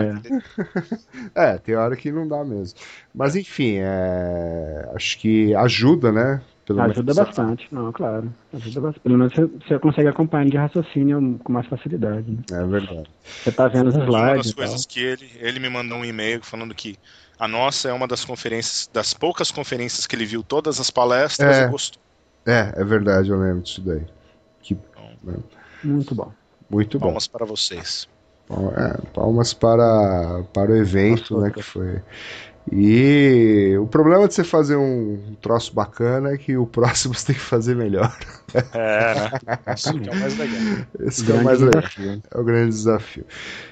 é. 1.35 1.53
É, 1.53 1.57
tem 1.57 1.75
hora 1.75 1.95
que 1.95 2.11
não 2.11 2.27
dá 2.27 2.43
mesmo. 2.43 2.79
Mas 3.13 3.35
enfim, 3.35 3.77
é, 3.79 4.89
acho 4.95 5.17
que 5.19 5.53
ajuda, 5.55 6.11
né? 6.11 6.41
Pelo 6.65 6.81
Ajuda 6.81 7.13
menos, 7.13 7.15
bastante, 7.17 7.67
não, 7.71 7.91
claro. 7.91 8.33
Ajuda 8.51 8.81
bastante. 8.81 9.03
Pelo 9.03 9.17
menos 9.19 9.33
você, 9.33 9.45
você 9.45 9.77
consegue 9.79 10.07
acompanhar 10.07 10.49
de 10.49 10.57
raciocínio 10.57 11.39
com 11.43 11.53
mais 11.53 11.67
facilidade. 11.67 12.31
né? 12.31 12.37
É 12.51 12.65
verdade. 12.65 13.07
Você 13.23 13.51
tá 13.51 13.67
vendo 13.67 13.89
os 13.89 13.95
uma 13.95 14.05
slides 14.05 14.37
das 14.37 14.45
e 14.47 14.55
tal. 14.55 14.65
coisas 14.65 14.85
que 14.87 14.99
ele, 14.99 15.31
ele 15.35 15.59
me 15.59 15.69
mandou 15.69 15.99
um 15.99 16.05
e-mail 16.05 16.43
falando 16.43 16.73
que 16.73 16.97
a 17.37 17.47
nossa 17.47 17.89
é 17.89 17.93
uma 17.93 18.07
das 18.07 18.25
conferências, 18.25 18.89
das 18.91 19.13
poucas 19.13 19.51
conferências 19.51 20.07
que 20.07 20.15
ele 20.15 20.25
viu 20.25 20.41
todas 20.41 20.79
as 20.79 20.89
palestras 20.89 21.55
É. 21.55 21.65
e 21.65 21.67
gostou. 21.67 22.01
É, 22.47 22.73
é 22.75 22.83
verdade, 22.83 23.29
eu 23.29 23.39
lembro 23.39 23.61
disso 23.61 23.81
daí. 23.81 24.01
Que, 24.61 24.75
Muito 25.83 26.15
bom. 26.15 26.31
muito 26.67 26.97
bom. 26.97 27.05
Palmas 27.07 27.27
para 27.27 27.45
vocês. 27.45 28.07
Pal- 28.47 28.73
é, 28.75 28.97
palmas 29.13 29.53
para, 29.53 30.43
para 30.53 30.71
o 30.71 30.75
evento, 30.75 31.39
né? 31.39 31.51
Que 31.51 31.61
foi. 31.61 32.01
E 32.71 33.77
o 33.79 33.85
problema 33.85 34.27
de 34.27 34.33
você 34.33 34.43
fazer 34.43 34.75
um 34.75 35.35
troço 35.39 35.73
bacana 35.73 36.31
é 36.31 36.37
que 36.37 36.57
o 36.57 36.65
próximo 36.65 37.13
você 37.13 37.27
tem 37.27 37.35
que 37.35 37.41
fazer 37.41 37.75
melhor. 37.75 38.11
É, 38.73 39.13
né? 39.15 39.31
Isso 39.75 39.93
que 39.99 40.09
é 40.09 40.11
o 40.11 40.15
mais 40.15 40.37
legal. 40.37 40.61
Esse 40.99 41.23
que 41.23 41.31
é 41.31 41.35
o 41.35 41.43
mais 41.43 41.59
legal. 41.59 41.81
desafio. 41.81 42.23
É 42.31 42.39
o 42.39 42.43
grande 42.43 42.69
desafio. 42.69 43.25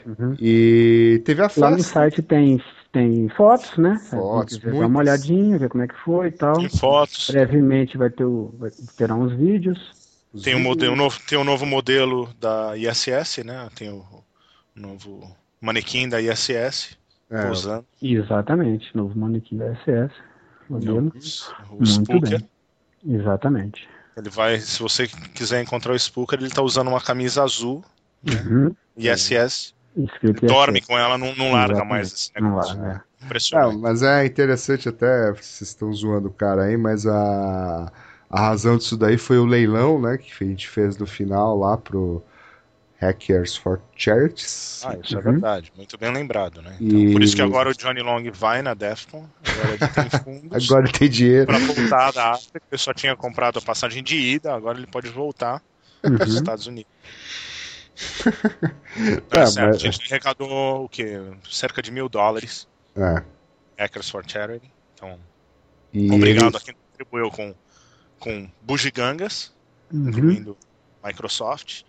Uhum. 0.05 0.35
E 0.39 1.21
teve 1.25 1.41
a 1.41 1.49
Lá 1.57 1.71
no 1.71 1.79
site 1.79 2.21
tem, 2.21 2.61
tem 2.91 3.29
fotos, 3.29 3.77
né? 3.77 3.99
Fotos, 4.09 4.57
Você 4.57 4.71
dar 4.71 4.85
uma 4.85 4.99
olhadinha, 4.99 5.57
ver 5.57 5.69
como 5.69 5.83
é 5.83 5.87
que 5.87 5.95
foi 6.03 6.27
e 6.27 6.31
tal. 6.31 6.53
Tem 6.53 6.69
fotos. 6.69 7.29
Brevemente 7.31 7.97
vai 7.97 8.11
ter 8.11 8.25
o, 8.25 8.53
vai, 8.59 8.69
terá 8.95 9.15
uns 9.15 9.33
vídeos. 9.33 9.79
os 10.31 10.43
Tem 10.43 10.55
um, 10.55 10.59
modelo, 10.59 10.95
novo, 10.95 11.19
tem 11.27 11.37
um 11.37 11.43
novo 11.43 11.65
modelo 11.65 12.29
da 12.39 12.77
ISS, 12.77 13.43
né? 13.43 13.67
Tem 13.75 13.89
o 13.89 14.23
novo 14.75 15.35
manequim 15.61 16.07
da 16.09 16.21
ISS 16.21 16.97
É, 17.29 17.45
pousando. 17.47 17.85
Exatamente, 18.01 18.95
novo 18.95 19.17
manequim 19.17 19.57
da 19.57 19.73
SS. 19.75 20.13
Modelo. 20.69 21.11
O 21.69 21.85
Muito 21.85 21.85
Spooker. 21.85 22.39
bem. 22.39 22.49
Exatamente. 23.05 23.87
Ele 24.15 24.29
vai, 24.29 24.59
se 24.59 24.81
você 24.81 25.07
quiser 25.07 25.61
encontrar 25.61 25.93
o 25.93 25.99
Spooker, 25.99 26.39
ele 26.39 26.49
tá 26.49 26.61
usando 26.61 26.87
uma 26.89 27.01
camisa 27.01 27.43
azul, 27.43 27.83
Uhum. 28.25 28.73
ISS. 28.97 29.73
Escrito 29.95 30.45
Dorme 30.45 30.79
SS. 30.79 30.87
com 30.87 30.97
ela, 30.97 31.17
não, 31.17 31.35
não 31.35 31.51
larga 31.51 31.83
Exatamente. 31.83 31.89
mais 31.89 32.13
esse 32.13 32.31
Não 32.39 32.49
negócio. 32.49 32.79
larga, 32.79 33.05
Não, 33.19 33.27
Impressionante. 33.27 33.77
mas 33.77 34.01
é 34.03 34.25
interessante 34.25 34.89
até, 34.89 35.31
vocês 35.31 35.61
estão 35.61 35.91
zoando 35.93 36.27
o 36.29 36.33
cara 36.33 36.63
aí, 36.65 36.77
mas 36.77 37.05
a, 37.05 37.91
a 38.29 38.39
razão 38.39 38.77
disso 38.77 38.97
daí 38.97 39.17
foi 39.17 39.37
o 39.37 39.45
leilão, 39.45 39.99
né, 40.01 40.17
que 40.17 40.43
a 40.43 40.47
gente 40.47 40.67
fez 40.69 40.97
no 40.97 41.05
final 41.07 41.57
lá 41.57 41.77
pro 41.77 42.23
Hackers 43.03 43.55
for 43.55 43.81
Charities. 43.95 44.81
Ah, 44.85 44.97
isso 45.03 45.13
é 45.15 45.17
Uhum. 45.17 45.23
verdade. 45.23 45.71
Muito 45.75 45.97
bem 45.97 46.11
lembrado, 46.13 46.61
né? 46.61 46.77
Então, 46.79 46.99
E- 46.99 47.11
Por 47.13 47.21
isso 47.23 47.35
que 47.35 47.41
agora 47.41 47.69
o 47.69 47.73
Johnny 47.73 48.01
Long 48.01 48.23
vai 48.31 48.61
na 48.61 48.73
Defcon. 48.73 49.27
Agora 49.47 49.69
ele 49.69 49.87
tem 50.09 50.19
fundos 50.23 50.69
Agora 50.69 50.91
tem 50.91 51.09
dinheiro. 51.09 51.45
para 51.47 51.59
voltar 51.59 52.11
da 52.11 52.31
África. 52.31 52.61
Ele 52.71 52.79
só 52.81 52.93
tinha 52.93 53.15
comprado 53.15 53.59
a 53.59 53.61
passagem 53.61 54.01
de 54.03 54.15
ida, 54.15 54.53
agora 54.53 54.77
ele 54.77 54.87
pode 54.87 55.09
voltar 55.09 55.61
para 56.01 56.13
os 56.23 56.31
Uhum. 56.31 56.35
Estados 56.37 56.67
Unidos. 56.67 56.91
É, 59.31 59.39
É, 59.41 59.45
certo. 59.45 59.65
mas- 59.67 59.75
A 59.75 59.77
gente 59.79 59.99
arrecadou 60.11 60.85
o 60.85 60.89
quê? 60.89 61.19
Cerca 61.49 61.81
de 61.81 61.91
mil 61.91 62.09
dólares. 62.09 62.67
É. 62.95 63.23
Hackers 63.77 64.09
for 64.09 64.23
Charity. 64.27 64.71
Então, 64.95 65.19
E 65.93 66.11
obrigado 66.11 66.47
ele- 66.49 66.57
a 66.57 66.59
quem 66.59 66.75
contribuiu 66.91 67.29
com, 67.31 67.55
com 68.19 68.49
bugigangas, 68.61 69.51
Uhum. 69.91 70.09
incluindo 70.09 70.57
Microsoft. 71.03 71.83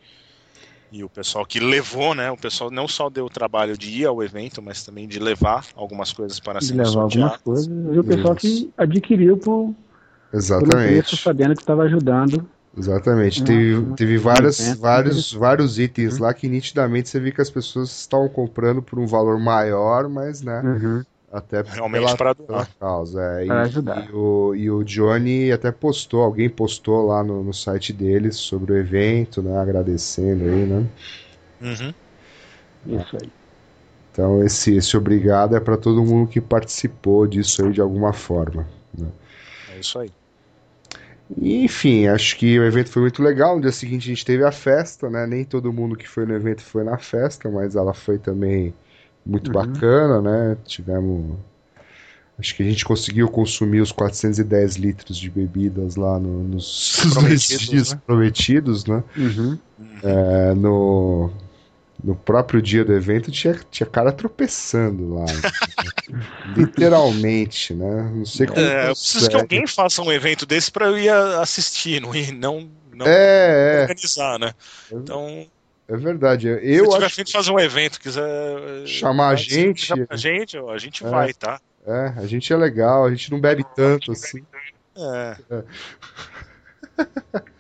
E 0.95 1.03
o 1.03 1.09
pessoal 1.09 1.45
que 1.45 1.59
levou, 1.59 2.15
né? 2.15 2.31
O 2.31 2.37
pessoal 2.37 2.71
não 2.71 2.87
só 2.87 3.11
deu 3.11 3.25
o 3.25 3.29
trabalho 3.29 3.77
de 3.77 3.91
ir 3.91 4.07
ao 4.07 4.23
evento, 4.23 4.63
mas 4.63 4.85
também 4.85 5.09
de 5.09 5.19
levar 5.19 5.67
algumas 5.75 6.13
coisas 6.13 6.39
para 6.39 6.61
De 6.61 6.67
serem 6.67 6.87
levar 6.87 7.01
algumas 7.03 7.37
coisas. 7.39 7.67
E 7.67 7.99
o 7.99 8.05
pessoal 8.05 8.37
Isso. 8.37 8.67
que 8.69 8.73
adquiriu 8.79 9.37
por, 9.37 9.75
pelo 9.75 9.75
preço, 9.75 10.37
Exatamente. 10.37 11.17
sabendo 11.17 11.57
que 11.57 11.63
estava 11.63 11.83
ajudando. 11.83 12.49
Exatamente. 12.79 13.41
Uhum. 13.41 13.45
Teve, 13.45 13.95
teve 13.97 14.19
várias, 14.19 14.61
Evento 14.61 14.81
vários, 14.81 15.33
vários 15.33 15.79
itens 15.81 16.15
Uhum. 16.15 16.23
lá 16.23 16.33
que 16.33 16.49
nitidamente 16.49 17.09
você 17.09 17.19
vê 17.19 17.33
que 17.33 17.41
as 17.41 17.51
pessoas 17.51 17.91
estavam 17.91 18.29
comprando 18.29 18.81
por 18.81 18.97
um 18.97 19.07
valor 19.07 19.41
maior, 19.41 20.09
mas 20.09 20.43
né, 20.43 20.61
Uhum. 20.63 21.03
Até 21.35 21.63
Realmente 21.63 22.05
pela, 22.05 22.17
para 22.17 22.35
pela 22.35 22.67
causa. 22.79 23.21
é. 23.41 23.47
E- 23.47 23.51
ajudar. 23.51 24.09
E 24.09 24.13
o, 24.15 24.55
e 24.55 24.71
o 24.71 24.85
Johnny 24.85 25.51
até 25.53 25.73
postou, 25.73 26.23
alguém 26.23 26.49
postou 26.49 27.07
lá 27.07 27.23
no, 27.25 27.43
no 27.43 27.53
site 27.53 27.93
deles 27.93 28.37
sobre 28.37 28.73
o 28.73 28.77
evento, 28.77 29.43
né? 29.43 29.59
Agradecendo 29.59 30.45
aí, 30.45 30.67
né? 30.67 30.87
Uhum. 31.61 31.95
Isso 32.87 33.17
aí. 33.17 33.31
Então 34.13 34.43
esse, 34.45 34.77
esse 34.77 34.97
obrigado 34.97 35.57
é 35.57 35.61
para 35.61 35.77
todo 35.77 36.05
mundo 36.05 36.31
que 36.31 36.41
participou 36.41 37.27
disso 37.27 37.65
aí 37.65 37.73
de 37.73 37.81
alguma 37.81 38.13
forma. 38.13 38.67
É 39.75 39.79
isso 39.79 39.99
aí. 39.99 40.11
E, 41.41 41.65
enfim, 41.65 42.07
acho 42.07 42.37
que 42.37 42.59
o 42.59 42.65
evento 42.65 42.91
foi 42.91 43.03
muito 43.03 43.23
legal. 43.23 43.57
No 43.57 43.63
dia 43.63 43.73
seguinte 43.73 44.05
a 44.05 44.15
gente 44.15 44.25
teve 44.25 44.45
a 44.45 44.53
festa, 44.53 45.09
né? 45.09 45.27
Nem 45.27 45.45
todo 45.45 45.73
mundo 45.73 45.97
que 45.97 46.09
foi 46.09 46.27
no 46.27 46.35
evento 46.35 46.63
foi 46.63 46.85
na 46.85 46.99
festa, 46.99 47.51
mas 47.51 47.75
ela 47.77 47.95
foi 47.95 48.19
também 48.19 48.75
muito 49.27 49.49
Uhum. 49.49 49.53
bacana, 49.53 50.21
né? 50.21 50.57
Tivemos. 50.67 51.39
Acho 52.39 52.57
que 52.57 52.63
a 52.65 52.67
gente 52.67 52.85
conseguiu 52.85 53.29
consumir 53.29 53.81
os 53.81 53.93
410 53.93 54.75
litros 54.75 55.17
de 55.17 55.31
bebidas 55.31 55.95
lá 55.95 56.19
no- 56.19 56.43
nos, 56.43 56.97
Prometidos, 57.15 57.69
dias 57.71 57.91
né? 57.91 58.03
prometidos, 58.07 58.85
né? 58.87 59.05
Uhum. 59.17 59.59
É, 60.03 60.55
no, 60.55 61.31
no 62.03 62.15
próprio 62.15 62.63
dia 62.63 62.85
do 62.85 62.93
evento 62.93 63.31
tinha, 63.31 63.55
tinha 63.71 63.87
cara 63.87 64.13
tropeçando 64.13 65.15
lá. 65.15 65.27
Literalmente, 66.45 67.75
né? 67.75 68.11
Não 68.15 68.25
sei 68.25 68.47
como. 68.47 68.61
É, 68.61 68.91
eu 68.91 68.97
preciso 68.97 69.29
que 69.29 69.37
alguém 69.37 69.67
faça 69.67 70.03
um 70.03 70.13
evento 70.13 70.47
desse 70.47 70.71
para 70.71 70.87
eu 70.87 70.99
ir 70.99 71.09
assistir, 71.11 72.01
não, 72.01 72.15
ir- 72.15 72.33
não, 72.33 72.71
não 72.93 73.09
É, 73.09 73.83
é, 73.85 73.95
organizar, 73.95 74.39
né? 74.39 74.55
Então, 75.03 75.51
é 75.89 75.97
verdade. 75.97 76.49
se 76.49 76.67
Eu 76.67 76.89
tiver 76.91 77.07
acho 77.07 77.15
fim 77.17 77.25
de 77.25 77.33
fazer 77.33 77.51
um 77.51 77.59
evento, 77.61 78.01
quiser 78.01 78.23
eh, 78.23 78.87
Chamar 78.87 79.31
a 79.31 79.37
gente. 79.37 79.87
se 79.87 80.07
pra 80.07 80.17
gente, 80.17 80.57
a 80.59 80.79
gente 80.79 81.05
É. 81.05 81.09
vai, 81.09 81.33
tá? 81.33 81.61
É, 81.87 82.07
a 82.17 82.27
gente 82.27 82.53
é 82.53 82.57
legal, 82.57 83.05
a 83.05 83.11
gente 83.11 83.31
não 83.31 83.41
bebe 83.41 83.65
tanto 83.77 84.13
assim. 84.13 84.45
É. 84.97 85.37
O 85.51 85.65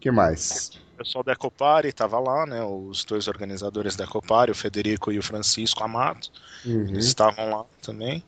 que 0.00 0.10
mais? 0.10 0.70
O 0.94 0.98
pessoal 0.98 1.24
da 1.24 1.32
Ecopari 1.32 1.92
tava 1.92 2.18
lá, 2.18 2.44
né? 2.46 2.62
Os 2.62 3.04
dois 3.04 3.28
organizadores 3.28 3.96
da 3.96 4.04
Ecopari, 4.04 4.50
o 4.50 4.54
Federico 4.54 5.12
e 5.12 5.18
o 5.18 5.22
Francisco 5.22 5.82
Amato, 5.82 6.30
Uhum. 6.64 6.98
estavam 6.98 7.50
lá 7.50 7.64
também. 7.80 8.22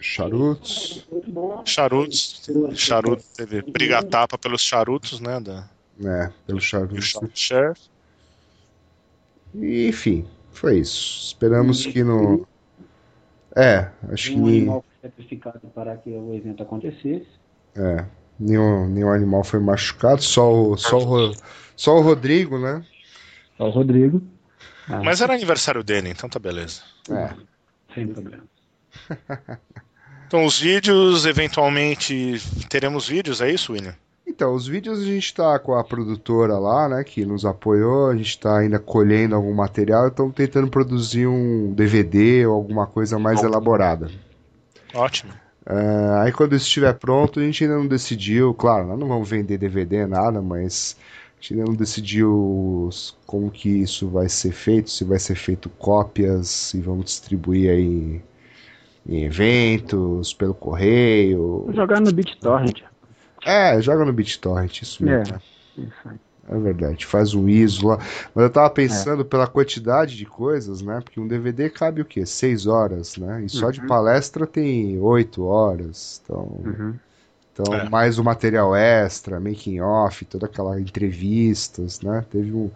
Charutos. 0.00 1.06
Charutos, 1.64 2.42
charuto, 2.74 3.22
teve 3.36 3.62
briga-tapa 3.62 4.38
pelos 4.38 4.62
charutos, 4.62 5.20
né? 5.20 5.40
Da, 5.40 5.68
É, 6.02 6.30
pelo 6.46 6.58
o 6.58 6.60
charutos. 6.60 7.90
E, 9.54 9.88
enfim, 9.88 10.26
foi 10.52 10.78
isso. 10.78 11.26
Esperamos 11.28 11.84
que 11.84 12.02
no. 12.02 12.46
É, 13.56 13.90
acho 14.12 14.30
que 14.30 14.38
Um 14.38 14.46
ni- 14.46 14.58
animal 14.58 14.84
foi 15.00 15.10
sacrificado 15.10 15.60
para 15.74 15.96
que 15.96 16.10
o 16.10 16.34
evento 16.34 16.62
acontecesse. 16.62 17.26
é, 17.76 18.04
nenhum, 18.38 18.88
nenhum 18.88 19.10
animal 19.12 19.44
foi 19.44 19.60
machucado, 19.60 20.22
só 20.22 20.52
o, 20.52 20.76
só 20.76 20.98
o, 20.98 21.32
só 21.76 21.96
o 21.96 22.00
Rodrigo, 22.00 22.58
né? 22.58 22.84
Só 23.56 23.64
o 23.66 23.70
Rodrigo. 23.70 24.22
Ah, 24.88 25.02
Mas 25.04 25.20
era 25.20 25.34
aniversário 25.34 25.82
dele, 25.82 26.08
então 26.10 26.28
tá 26.28 26.38
beleza. 26.38 26.82
É. 27.10 27.34
Sem 27.94 28.06
problema. 28.08 28.44
Então, 30.30 30.44
os 30.44 30.60
vídeos, 30.60 31.26
eventualmente, 31.26 32.40
teremos 32.68 33.08
vídeos, 33.08 33.40
é 33.40 33.50
isso, 33.50 33.72
William? 33.72 33.96
Então, 34.24 34.54
os 34.54 34.64
vídeos 34.64 35.00
a 35.00 35.04
gente 35.04 35.34
tá 35.34 35.58
com 35.58 35.74
a 35.74 35.82
produtora 35.82 36.56
lá, 36.56 36.88
né, 36.88 37.02
que 37.02 37.26
nos 37.26 37.44
apoiou, 37.44 38.10
a 38.10 38.16
gente 38.16 38.38
tá 38.38 38.58
ainda 38.58 38.78
colhendo 38.78 39.34
algum 39.34 39.52
material, 39.52 40.06
então 40.06 40.30
tentando 40.30 40.68
produzir 40.68 41.26
um 41.26 41.72
DVD 41.72 42.46
ou 42.46 42.54
alguma 42.54 42.86
coisa 42.86 43.18
mais 43.18 43.42
elaborada. 43.42 44.08
Ótimo. 44.94 45.32
É, 45.66 46.22
aí 46.22 46.30
quando 46.30 46.54
isso 46.54 46.66
estiver 46.66 46.92
pronto, 46.94 47.40
a 47.40 47.42
gente 47.42 47.64
ainda 47.64 47.76
não 47.76 47.88
decidiu, 47.88 48.54
claro, 48.54 48.86
nós 48.86 49.00
não 49.00 49.08
vamos 49.08 49.28
vender 49.28 49.58
DVD, 49.58 50.06
nada, 50.06 50.40
mas 50.40 50.96
a 51.40 51.42
gente 51.42 51.54
ainda 51.54 51.66
não 51.66 51.74
decidiu 51.74 52.88
como 53.26 53.50
que 53.50 53.68
isso 53.68 54.08
vai 54.08 54.28
ser 54.28 54.52
feito, 54.52 54.90
se 54.90 55.02
vai 55.02 55.18
ser 55.18 55.34
feito 55.34 55.68
cópias, 55.70 56.46
se 56.46 56.80
vamos 56.80 57.06
distribuir 57.06 57.68
aí 57.68 58.22
em 59.06 59.24
eventos, 59.24 60.32
pelo 60.32 60.54
correio. 60.54 61.68
Jogar 61.72 62.00
no 62.00 62.12
BitTorrent. 62.12 62.82
É, 63.44 63.80
joga 63.80 64.04
no 64.04 64.12
BitTorrent, 64.12 64.82
isso 64.82 65.02
mesmo. 65.04 65.22
É. 65.22 65.32
né? 65.32 65.40
Isso 65.78 66.08
aí. 66.08 66.16
É 66.52 66.58
verdade, 66.58 67.06
faz 67.06 67.32
um 67.32 67.48
ISO 67.48 67.86
lá. 67.86 67.98
Mas 68.34 68.44
eu 68.44 68.50
tava 68.50 68.68
pensando 68.70 69.24
pela 69.24 69.46
quantidade 69.46 70.16
de 70.16 70.26
coisas, 70.26 70.82
né? 70.82 71.00
Porque 71.00 71.20
um 71.20 71.28
DVD 71.28 71.70
cabe 71.70 72.00
o 72.00 72.04
quê? 72.04 72.26
Seis 72.26 72.66
horas, 72.66 73.16
né? 73.16 73.44
E 73.44 73.48
só 73.48 73.70
de 73.70 73.80
Uhum. 73.80 73.86
palestra 73.86 74.46
tem 74.46 74.98
oito 74.98 75.44
horas. 75.44 76.20
Então, 76.24 76.60
Uhum. 76.64 76.94
então 77.52 77.74
É. 77.74 77.88
mais 77.88 78.18
o 78.18 78.24
material 78.24 78.74
extra, 78.74 79.38
making 79.38 79.80
off, 79.80 80.24
toda 80.24 80.46
aquela 80.46 80.80
entrevistas, 80.80 82.00
né? 82.00 82.24
Teve 82.30 82.52
um. 82.52 82.70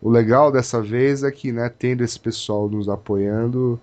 O 0.00 0.08
legal 0.08 0.50
dessa 0.50 0.80
vez 0.80 1.22
é 1.22 1.30
que, 1.30 1.52
né, 1.52 1.68
tendo 1.68 2.02
esse 2.02 2.18
pessoal 2.18 2.70
nos 2.70 2.88
apoiando, 2.88 3.78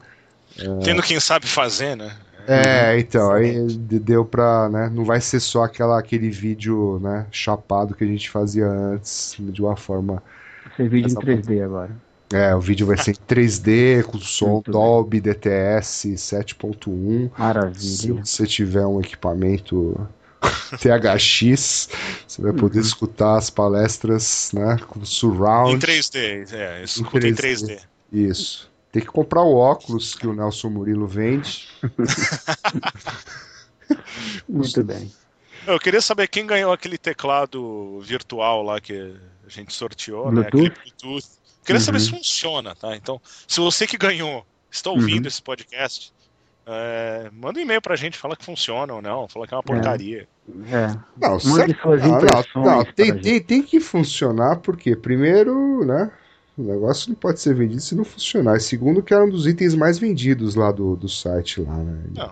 Tendo 0.83 1.01
quem 1.03 1.19
sabe 1.19 1.47
fazer, 1.47 1.95
né? 1.95 2.15
é, 2.47 2.97
então, 2.97 3.31
aí 3.33 3.65
de- 3.67 3.99
deu 3.99 4.23
pra, 4.23 4.69
né, 4.69 4.89
não 4.93 5.03
vai 5.03 5.19
ser 5.19 5.39
só 5.41 5.63
aquela, 5.63 5.99
aquele 5.99 6.29
vídeo, 6.29 6.97
né, 7.01 7.25
chapado 7.29 7.93
que 7.93 8.03
a 8.03 8.07
gente 8.07 8.29
fazia 8.29 8.65
antes, 8.67 9.35
de 9.37 9.61
uma 9.61 9.75
forma 9.75 10.23
Esse 10.71 10.87
vídeo 10.87 11.07
Essa 11.07 11.19
em 11.19 11.21
3D 11.21 11.61
agora. 11.61 11.91
É, 12.33 12.53
o 12.55 12.59
vídeo 12.61 12.85
vai 12.87 12.97
ser 12.97 13.11
em 13.11 13.15
3D, 13.27 14.03
com 14.03 14.17
som 14.19 14.53
Muito 14.53 14.71
bem. 14.71 14.81
Dolby 14.81 15.21
DTS 15.21 16.17
7.1. 16.17 17.29
Se 17.29 17.37
Maravilha. 17.39 18.25
você 18.25 18.45
tiver 18.45 18.85
um 18.85 18.99
equipamento 18.99 20.07
THX, 20.79 21.89
você 22.27 22.41
vai 22.41 22.53
poder 22.53 22.79
Uhum. 22.79 22.85
escutar 22.85 23.37
as 23.37 23.49
palestras, 23.49 24.51
né, 24.53 24.77
com 24.87 24.99
Em 25.01 25.05
surround. 25.05 25.85
3D, 25.85 26.45
é, 26.53 26.83
escuta 26.83 27.27
em 27.27 27.33
3D. 27.33 27.79
Isso. 28.11 28.69
Tem 28.97 29.05
que 29.05 29.11
comprar 29.11 29.43
o 29.43 29.53
óculos 29.55 30.15
que 30.15 30.25
o 30.25 30.33
Nelson 30.33 30.71
Murilo 30.71 31.05
vende. 31.05 31.67
Muito 34.49 34.83
bem. 34.83 35.11
Eu 35.67 35.77
queria 35.79 36.01
saber 36.01 36.27
quem 36.27 36.47
ganhou 36.47 36.73
aquele 36.73 36.97
teclado 36.97 37.99
virtual 38.01 38.63
lá 38.63 38.81
que 38.81 39.15
a 39.45 39.49
gente 39.49 39.71
sorteou, 39.71 40.31
né? 40.31 40.49
Bluetooth? 40.49 40.65
Aquele 40.67 40.91
Bluetooth. 40.99 41.27
Queria 41.63 41.79
saber 41.79 41.99
Uhum. 41.99 42.03
se 42.05 42.09
funciona, 42.09 42.73
tá? 42.75 42.95
Então, 42.95 43.21
se 43.47 43.59
você 43.59 43.85
que 43.85 43.97
ganhou 43.97 44.43
está 44.71 44.89
ouvindo 44.89 45.25
Uhum. 45.25 45.27
esse 45.27 45.43
podcast, 45.43 46.11
é, 46.65 47.29
manda 47.31 47.59
um 47.59 47.61
e-mail 47.61 47.81
pra 47.81 47.95
gente, 47.95 48.17
fala 48.17 48.35
que 48.35 48.43
funciona 48.45 48.95
ou 48.95 49.01
não, 49.01 49.27
fala 49.27 49.45
que 49.45 49.53
é 49.53 49.57
uma 49.57 49.63
porcaria. 49.63 50.27
É. 50.71 50.87
Não, 51.21 51.31
Mande 51.33 51.43
certo- 51.43 51.81
suas 51.83 52.01
não, 52.01 52.07
não, 52.09 52.17
impressões 52.17 52.65
não, 52.65 52.83
tem, 52.93 53.21
tem, 53.21 53.39
tem 53.43 53.61
que 53.61 53.79
funcionar, 53.79 54.57
porque 54.57 54.95
primeiro, 54.95 55.85
né, 55.85 56.09
o 56.57 56.63
negócio 56.63 57.09
não 57.09 57.15
pode 57.15 57.39
ser 57.39 57.53
vendido 57.53 57.81
se 57.81 57.93
não 57.95 58.03
funcionar. 58.03 58.57
E 58.57 58.59
segundo, 58.59 59.01
que 59.03 59.13
era 59.13 59.23
um 59.23 59.29
dos 59.29 59.45
itens 59.47 59.75
mais 59.75 59.99
vendidos 59.99 60.55
lá 60.55 60.71
do, 60.71 60.95
do 60.95 61.07
site 61.07 61.61
lá, 61.61 61.75
né? 61.77 61.99
Não. 62.15 62.31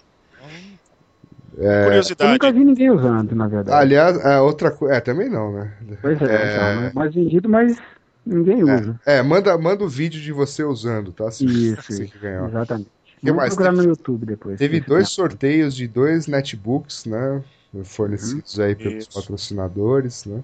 Eu 1.58 1.70
É, 1.72 1.86
Curiosidade. 1.86 2.32
nunca 2.34 2.52
vi 2.52 2.66
ninguém 2.66 2.92
usando, 2.92 3.34
na 3.36 3.48
verdade. 3.48 3.78
Aliás, 3.78 4.18
é, 4.18 4.40
outra 4.42 4.72
coisa. 4.72 4.96
É, 4.96 5.00
também 5.00 5.30
não, 5.30 5.54
né? 5.54 5.74
Pois 6.02 6.22
é, 6.22 6.26
É. 6.26 6.54
então, 6.54 6.84
é 6.88 6.94
mais 6.94 7.14
vendido, 7.16 7.48
mas 7.50 7.78
Ninguém 8.26 8.64
usa. 8.64 9.00
É, 9.06 9.22
manda, 9.22 9.56
manda 9.56 9.84
o 9.84 9.88
vídeo 9.88 10.20
de 10.20 10.32
você 10.32 10.64
usando, 10.64 11.12
tá? 11.12 11.30
Se 11.30 11.46
Isso, 11.46 11.76
você 11.94 12.06
isso. 12.06 12.16
Exatamente. 12.26 12.90
que 13.06 13.18
Vamos 13.22 13.38
mais? 13.38 13.50
procurar 13.54 13.70
Teve- 13.76 13.84
no 13.84 13.90
YouTube 13.90 14.26
depois. 14.26 14.58
Teve 14.58 14.80
dois 14.82 15.10
sorteios 15.10 15.76
de 15.76 15.88
dois 15.88 16.26
netbooks, 16.26 17.06
né? 17.06 17.44
Fornecidos 17.84 18.60
aí 18.60 18.74
pelos 18.74 19.04
Isso. 19.04 19.14
patrocinadores, 19.14 20.26
né? 20.26 20.44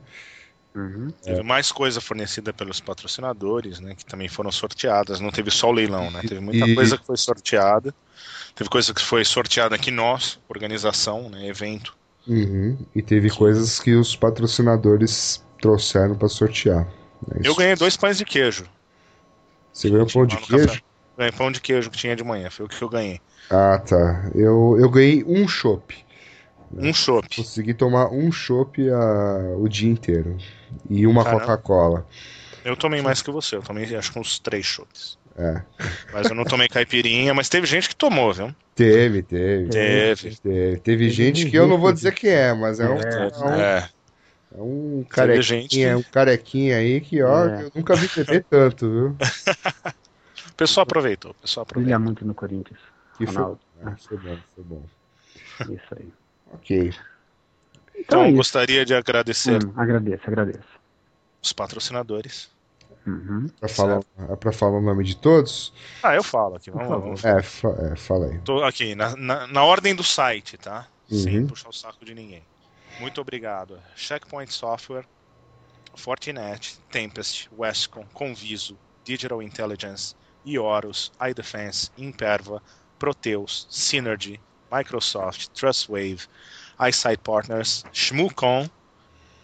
Uhum. 0.73 1.11
Teve 1.21 1.43
mais 1.43 1.71
coisa 1.71 1.99
fornecida 1.99 2.53
pelos 2.53 2.79
patrocinadores, 2.79 3.79
né? 3.79 3.93
Que 3.95 4.05
também 4.05 4.29
foram 4.29 4.51
sorteadas. 4.51 5.19
Não 5.19 5.29
teve 5.31 5.51
só 5.51 5.69
o 5.69 5.73
leilão, 5.73 6.09
né? 6.09 6.21
Teve 6.21 6.39
muita 6.39 6.65
E- 6.65 6.75
coisa 6.75 6.97
que 6.97 7.05
foi 7.05 7.17
sorteada. 7.17 7.93
Teve 8.55 8.69
coisa 8.69 8.93
que 8.93 9.01
foi 9.01 9.25
sorteada 9.25 9.75
aqui 9.75 9.91
nós, 9.91 10.39
organização, 10.47 11.29
né? 11.29 11.47
Evento. 11.47 11.95
Uhum. 12.27 12.77
E 12.95 13.01
teve 13.01 13.29
coisas 13.29 13.79
que 13.79 13.95
os 13.95 14.15
patrocinadores 14.15 15.43
trouxeram 15.61 16.15
pra 16.15 16.29
sortear. 16.29 16.87
É 17.35 17.47
Eu 17.47 17.55
ganhei 17.55 17.75
dois 17.75 17.97
pães 17.97 18.17
de 18.17 18.25
queijo. 18.25 18.65
Você 19.73 19.89
ganhou 19.89 20.07
pão 20.07 20.25
de 20.25 20.37
queijo? 20.37 20.67
café. 20.67 20.81
Ganhei 21.17 21.31
pão 21.31 21.51
de 21.51 21.61
queijo 21.61 21.89
que 21.89 21.97
tinha 21.97 22.15
de 22.15 22.23
manhã. 22.23 22.49
Foi 22.49 22.65
o 22.65 22.69
que 22.69 22.81
eu 22.81 22.89
ganhei. 22.89 23.19
Ah, 23.49 23.77
tá. 23.79 24.29
Eu, 24.33 24.77
eu 24.79 24.89
ganhei 24.89 25.23
um 25.25 25.47
chopp. 25.47 25.95
Um 26.73 26.93
chopp. 26.93 27.35
Consegui 27.35 27.73
tomar 27.73 28.09
um 28.11 28.31
chopp 28.31 28.81
a- 28.89 29.55
o 29.57 29.67
dia 29.67 29.89
inteiro. 29.89 30.37
E 30.89 31.05
uma. 31.05 31.23
Coca-Cola. 31.25 32.05
Eu 32.63 32.75
tomei 32.77 33.01
mais 33.01 33.21
que 33.21 33.31
você. 33.31 33.55
Eu 33.55 33.61
tomei 33.61 33.95
acho 33.95 34.11
que 34.11 34.19
uns 34.19 34.39
três 34.39 34.65
chopps. 34.65 35.17
É. 35.37 35.61
Mas 36.13 36.29
eu 36.29 36.35
não 36.35 36.43
tomei 36.43 36.67
caipirinha, 36.67 37.33
mas 37.33 37.47
teve 37.49 37.65
gente 37.65 37.87
que 37.89 37.95
tomou, 37.95 38.33
viu? 38.33 38.53
Teve, 38.75 39.23
teve. 39.23 39.69
Teve. 39.69 40.35
Teve, 40.35 40.77
teve 40.77 41.09
gente 41.09 41.49
que 41.49 41.55
eu 41.57 41.67
não 41.67 41.77
vou 41.79 41.91
dizer 41.93 42.13
quem 42.13 42.29
é, 42.29 42.53
mas 42.53 42.79
é 42.79 42.89
um, 42.89 42.97
É, 42.97 43.27
é 43.27 43.37
um, 43.45 43.53
É. 43.53 43.89
é 44.57 44.61
um 44.61 45.03
Teve 45.03 45.09
carequinha, 45.09 45.41
gente 45.41 45.69
que- 45.69 45.95
um 45.95 46.03
carequinha 46.03 46.77
aí 46.77 47.01
que, 47.01 47.21
ó, 47.23 47.45
É. 47.47 47.63
eu 47.63 47.71
nunca 47.73 47.95
vi 47.95 48.09
beber 48.15 48.45
tanto, 48.49 48.89
viu? 48.89 49.17
O 50.51 50.53
pessoal 50.61 50.83
aproveitou. 50.83 51.31
O 51.31 51.35
pessoal 51.35 51.65
Brilha 51.65 51.95
aproveitou. 51.95 51.99
muito 52.05 52.25
no 52.25 52.35
Corinthians. 52.35 52.79
Que 53.17 53.25
foi, 53.25 53.35
Ronaldo. 53.35 53.59
ah, 53.83 53.95
foi 53.97 54.17
bom, 54.17 54.37
foi 54.53 54.63
bom. 54.63 54.83
Isso 55.73 55.95
aí. 55.97 56.13
Ok. 56.53 56.93
Então, 57.97 58.21
é 58.21 58.25
eu 58.25 58.27
isso. 58.29 58.35
gostaria 58.37 58.85
de 58.85 58.93
agradecer 58.93 59.63
Hum, 59.63 59.73
agradeço, 59.75 60.23
agradeço. 60.27 60.67
os 61.41 61.53
patrocinadores. 61.53 62.49
Uhum. 63.05 63.47
Pra 63.59 63.67
falar, 63.69 64.01
é 64.29 64.35
pra 64.35 64.51
falar 64.51 64.77
o 64.77 64.81
nome 64.81 65.03
de 65.03 65.17
todos? 65.17 65.73
Ah, 66.03 66.13
eu 66.15 66.23
falo 66.23 66.55
aqui. 66.55 66.69
Vamos, 66.69 66.87
favor. 66.87 67.01
vamos. 67.03 67.25
É, 67.25 67.41
fa- 67.41 67.75
é 67.91 67.95
fala 67.95 68.27
aí. 68.27 68.39
Tô 68.39 68.63
aqui, 68.63 68.93
na, 68.93 69.15
na, 69.15 69.47
na 69.47 69.63
ordem 69.63 69.95
do 69.95 70.03
site, 70.03 70.57
tá? 70.57 70.87
Sem 71.09 71.39
Uhum. 71.39 71.47
puxar 71.47 71.69
o 71.69 71.73
saco 71.73 72.05
de 72.05 72.13
ninguém. 72.13 72.43
Muito 72.99 73.19
obrigado. 73.19 73.79
Checkpoint 73.95 74.53
Software, 74.53 75.05
Fortinet, 75.95 76.77
Tempest, 76.91 77.49
Westcom, 77.57 78.05
Conviso, 78.13 78.77
Digital 79.03 79.41
Intelligence, 79.41 80.15
Iorus, 80.45 81.11
iDefense, 81.29 81.89
Imperva, 81.97 82.61
Proteus, 82.99 83.65
Synergy, 83.69 84.39
Microsoft, 84.71 85.49
Trustwave, 85.49 86.27
iSight 86.89 87.17
Partners, 87.23 87.83
Shmoocon 87.91 88.69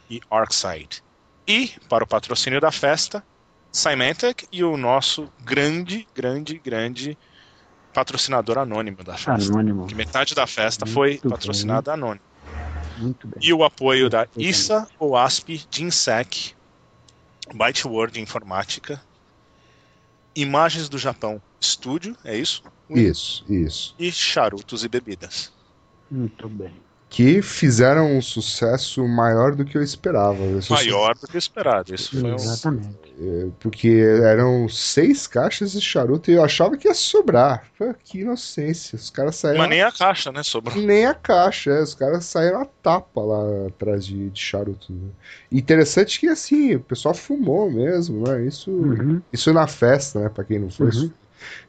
e 0.09 0.21
ArcSight. 0.31 1.03
E, 1.47 1.73
para 1.89 2.03
o 2.03 2.07
patrocínio 2.07 2.59
da 2.59 2.71
festa, 2.71 3.23
Symantec 3.71 4.47
e 4.51 4.63
o 4.63 4.75
nosso 4.77 5.31
grande, 5.43 6.07
grande, 6.15 6.57
grande 6.59 7.17
patrocinador 7.93 8.57
anônimo 8.57 9.03
da 9.03 9.17
festa. 9.17 9.51
Anônimo. 9.51 9.87
Que 9.87 9.95
metade 9.95 10.33
da 10.35 10.47
festa 10.47 10.85
Muito 10.85 10.93
foi 10.93 11.19
bem. 11.19 11.29
patrocinada 11.29 11.93
anônimo. 11.93 12.25
Muito 12.97 13.27
bem. 13.27 13.39
E 13.41 13.53
o 13.53 13.63
apoio 13.63 14.09
da 14.09 14.25
Perfeitamente. 14.25 14.49
ISA, 14.49 14.87
OASP, 14.99 15.65
GINSEC, 15.69 16.55
ByteWord 17.53 18.19
Informática, 18.19 19.01
Imagens 20.37 20.87
do 20.87 20.99
Japão 20.99 21.41
Estúdio, 21.59 22.15
é 22.23 22.37
isso? 22.37 22.61
Isso, 22.91 23.43
isso. 23.49 23.95
E 23.97 24.11
charutos 24.11 24.83
e 24.83 24.87
bebidas. 24.87 25.51
Muito 26.11 26.47
bem. 26.47 26.71
Que 27.09 27.41
fizeram 27.41 28.17
um 28.17 28.21
sucesso 28.21 29.07
maior 29.07 29.55
do 29.55 29.63
que 29.63 29.77
eu 29.77 29.81
esperava. 29.81 30.37
Maior 30.69 31.15
do 31.15 31.25
que 31.27 31.37
esperado. 31.37 31.95
Isso 31.95 32.19
foi 32.19 32.31
um... 32.31 32.35
Exatamente. 32.35 32.97
É, 33.19 33.47
Porque 33.59 33.87
eram 34.23 34.67
seis 34.67 35.25
caixas 35.25 35.71
de 35.71 35.81
charuto 35.81 36.29
e 36.29 36.33
eu 36.33 36.43
achava 36.43 36.75
que 36.75 36.87
ia 36.87 36.93
sobrar. 36.93 37.63
Pô, 37.77 37.93
Que 38.03 38.19
inocência. 38.19 38.97
Os 38.97 39.09
caras 39.09 39.37
saíram. 39.37 39.59
Mas 39.59 39.69
nem 39.69 39.81
a 39.81 39.91
caixa, 39.91 40.31
né? 40.33 40.43
Sobrou. 40.43 40.75
Nem 40.77 41.05
a 41.05 41.13
caixa, 41.13 41.71
é, 41.71 41.81
os 41.81 41.95
caras 41.95 42.25
saíram 42.25 42.61
a 42.61 42.65
tapa 42.65 43.21
lá 43.21 43.67
atrás 43.67 44.05
de, 44.05 44.29
de 44.29 44.39
charuto. 44.39 44.91
Né? 44.91 45.09
Interessante 45.51 46.19
que 46.19 46.27
assim, 46.27 46.75
o 46.75 46.79
pessoal 46.81 47.13
fumou 47.15 47.71
mesmo, 47.71 48.27
né? 48.27 48.45
Isso, 48.45 48.69
Uhum. 48.69 49.21
isso 49.31 49.51
na 49.53 49.65
festa, 49.65 50.19
né? 50.19 50.29
Pra 50.29 50.43
quem 50.43 50.59
não 50.59 50.69
foi, 50.69 50.87
Uhum. 50.87 51.11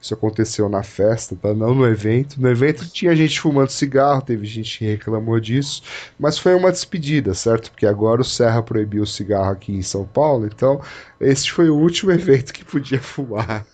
Isso, 0.00 0.14
aconteceu 0.14 0.68
na 0.68 0.82
festa, 0.82 1.36
tá? 1.36 1.52
Não 1.54 1.74
no 1.74 1.86
evento. 1.86 2.40
No 2.40 2.48
evento 2.48 2.88
tinha 2.88 3.14
gente 3.16 3.40
fumando 3.40 3.70
cigarro, 3.70 4.22
teve 4.22 4.44
gente 4.46 4.78
que 4.78 4.84
reclamou 4.86 5.38
disso, 5.40 5.82
mas 6.18 6.38
foi 6.38 6.54
uma 6.54 6.70
despedida, 6.72 7.34
certo? 7.34 7.70
Porque 7.70 7.86
agora 7.86 8.20
o 8.20 8.24
Serra 8.24 8.62
proibiu 8.62 9.02
o 9.02 9.06
cigarro 9.06 9.50
aqui 9.52 9.72
em 9.72 9.82
São 9.82 10.06
Paulo, 10.06 10.46
então 10.46 10.80
esse 11.20 11.50
foi 11.50 11.68
o 11.70 11.76
último 11.76 12.10
evento 12.12 12.52
que 12.52 12.64
podia 12.64 13.00
fumar. 13.00 13.66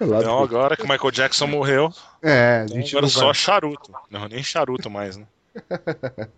Lá 0.00 0.18
Então 0.20 0.38
do- 0.38 0.44
agora 0.44 0.76
que 0.76 0.82
o 0.84 0.88
Michael 0.88 1.10
Jackson 1.10 1.46
morreu, 1.46 1.92
É, 2.22 2.60
a 2.60 2.64
então 2.64 2.76
gente 2.76 2.90
agora 2.90 3.02
não 3.02 3.10
só 3.10 3.24
vai... 3.26 3.34
charuto. 3.34 3.92
Não, 4.10 4.28
nem 4.28 4.42
charuto 4.42 4.88
mais, 4.90 5.16
né? 5.16 5.26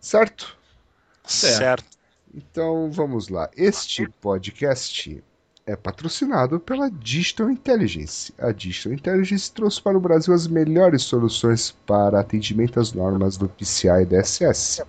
Certo? 0.00 0.56
Certo. 1.24 1.56
certo. 1.58 1.84
Então 2.34 2.90
vamos 2.90 3.28
lá. 3.28 3.50
Este 3.56 4.08
podcast 4.20 5.22
é 5.70 5.76
patrocinado 5.76 6.58
pela 6.58 6.90
Digital 6.90 7.48
Intelligence. 7.50 8.34
A 8.38 8.50
Digital 8.50 8.92
Intelligence 8.92 9.52
trouxe 9.52 9.80
para 9.80 9.96
o 9.96 10.00
Brasil 10.00 10.34
as 10.34 10.48
melhores 10.48 11.02
soluções 11.02 11.76
para 11.86 12.18
atendimento 12.18 12.80
às 12.80 12.92
normas 12.92 13.36
do 13.36 13.48
PCI 13.48 14.04
DSS. 14.04 14.82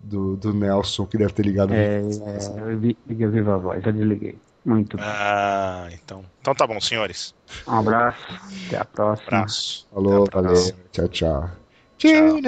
Do, 0.00 0.36
do 0.36 0.52
Nelson, 0.52 1.06
que 1.06 1.16
deve 1.16 1.32
ter 1.32 1.42
ligado 1.46 1.70
o 1.70 1.74
É, 1.74 1.96
é, 2.00 2.72
eu 2.72 2.78
vi- 2.78 2.96
liguei 3.06 3.26
viva 3.26 3.54
a 3.54 3.56
voz, 3.56 3.82
já 3.82 3.90
desliguei. 3.90 4.36
Muito 4.64 4.96
bem. 4.96 5.06
Ah, 5.06 5.88
então. 5.92 6.24
Então 6.40 6.54
tá 6.54 6.66
bom, 6.66 6.80
senhores. 6.80 7.34
Um 7.66 7.72
abraço, 7.72 8.24
até 8.66 8.78
a 8.78 8.84
próxima. 8.84 9.28
Abraço. 9.28 9.86
Falou, 9.92 10.26
valeu. 10.32 10.52
próxima. 10.52 10.78
Tchau, 10.90 11.08
tchau. 11.08 11.50
Tchau. 11.98 12.40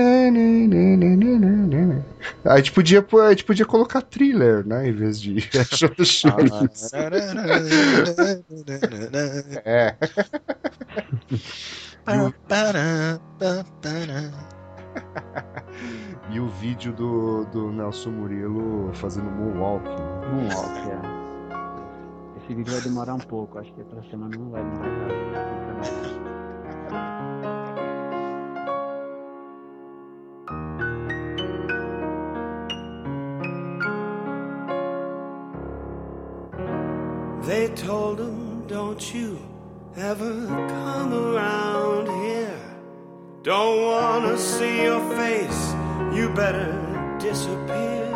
A 2.45 2.57
gente, 2.57 2.73
podia, 2.73 3.07
a 3.25 3.31
gente 3.31 3.45
podia 3.45 3.65
colocar 3.65 4.03
thriller, 4.03 4.67
né? 4.67 4.89
Em 4.89 4.93
vez 4.93 5.21
de. 5.21 5.37
é. 9.65 9.95
E 16.31 16.41
o 16.41 16.49
vídeo 16.49 16.93
do, 16.93 17.45
do 17.47 17.71
Nelson 17.71 18.11
Murilo 18.11 18.91
fazendo 18.95 19.31
moonwalk. 19.31 19.85
né? 19.85 19.95
Um 20.33 20.49
walk, 20.49 20.91
é. 20.91 21.26
Esse 22.47 22.55
vídeo 22.55 22.73
vai 22.73 22.81
demorar 22.83 23.15
um 23.15 23.19
pouco. 23.19 23.59
Acho 23.59 23.73
que 23.73 23.83
semana 24.11 24.37
não 24.39 24.51
vai 24.51 24.63
demorar. 24.63 25.27
They 37.45 37.69
told 37.69 38.21
him, 38.21 38.67
don't 38.67 39.15
you 39.15 39.39
ever 39.97 40.47
come 40.69 41.15
around 41.15 42.09
here. 42.09 42.59
Don't 43.43 43.83
wanna 43.83 44.37
see 44.37 44.83
your 44.83 45.01
face, 45.15 45.75
you 46.13 46.29
better 46.31 46.75
disappear. 47.21 48.11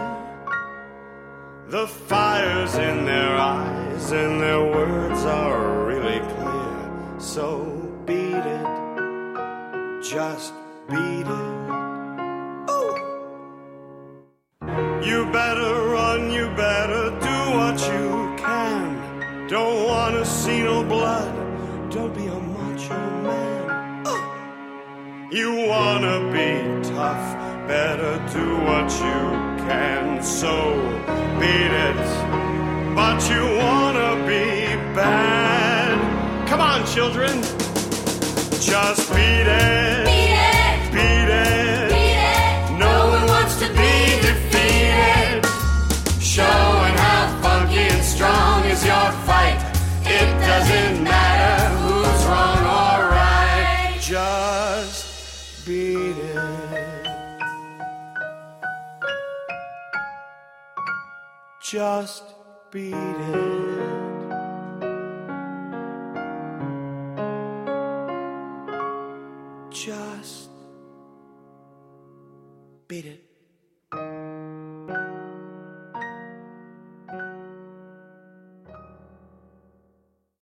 The 1.68 1.86
fire's 1.86 2.74
in 2.74 3.04
their 3.04 3.36
eyes 3.36 3.69
and 4.12 4.40
their 4.40 4.60
words 4.60 5.24
are 5.24 5.84
really 5.86 6.18
clear. 6.18 7.16
So 7.18 7.64
beat 8.06 8.44
it, 8.58 10.02
just 10.02 10.52
beat 10.88 11.26
it. 11.26 11.50
Ooh. 12.70 12.96
You 15.04 15.30
better 15.30 15.74
run, 15.90 16.32
you 16.32 16.46
better 16.56 17.10
do 17.20 17.38
what 17.58 17.78
you 17.92 18.34
can. 18.36 19.46
Don't 19.48 19.84
wanna 19.84 20.24
see 20.24 20.62
no 20.62 20.82
blood, 20.82 21.32
don't 21.90 22.12
be 22.12 22.26
a 22.26 22.40
macho 22.54 22.98
man. 23.22 24.06
Uh. 24.06 25.30
You 25.30 25.68
wanna 25.68 26.18
be 26.32 26.50
tough, 26.88 27.26
better 27.68 28.18
do 28.34 28.56
what 28.68 28.90
you 29.06 29.20
can. 29.68 30.20
So 30.22 30.52
beat 31.38 31.72
it, 31.88 32.39
but 33.00 33.20
you 33.32 33.44
wanna 33.64 34.10
be 34.30 34.44
bad. 35.00 35.96
Come 36.48 36.60
on, 36.60 36.80
children, 36.94 37.34
just 38.70 39.02
beat 39.14 39.48
it. 39.48 40.04
Beat 40.10 40.36
it, 40.54 40.78
Beat 40.96 41.30
it. 41.46 41.88
beat 41.94 42.20
it. 42.36 42.78
No 42.86 42.94
one 43.14 43.24
wants 43.34 43.54
to 43.62 43.68
be 43.80 43.94
defeated. 44.26 45.40
Showing 46.34 46.94
how 47.04 47.22
funky 47.44 47.84
and 47.94 48.04
strong 48.14 48.56
is 48.74 48.80
your 48.84 49.08
fight. 49.28 49.60
It 50.18 50.28
doesn't 50.50 50.96
matter 51.12 51.56
who's 51.80 52.22
wrong 52.30 52.62
or 52.82 52.98
right. 53.18 53.96
Just 54.12 55.64
beat 55.66 56.18
it. 56.18 57.06
Just 61.62 62.29
beat 62.70 62.94
it. 62.94 63.80
Just 69.70 70.50
beat 72.86 73.06
it. 73.06 73.19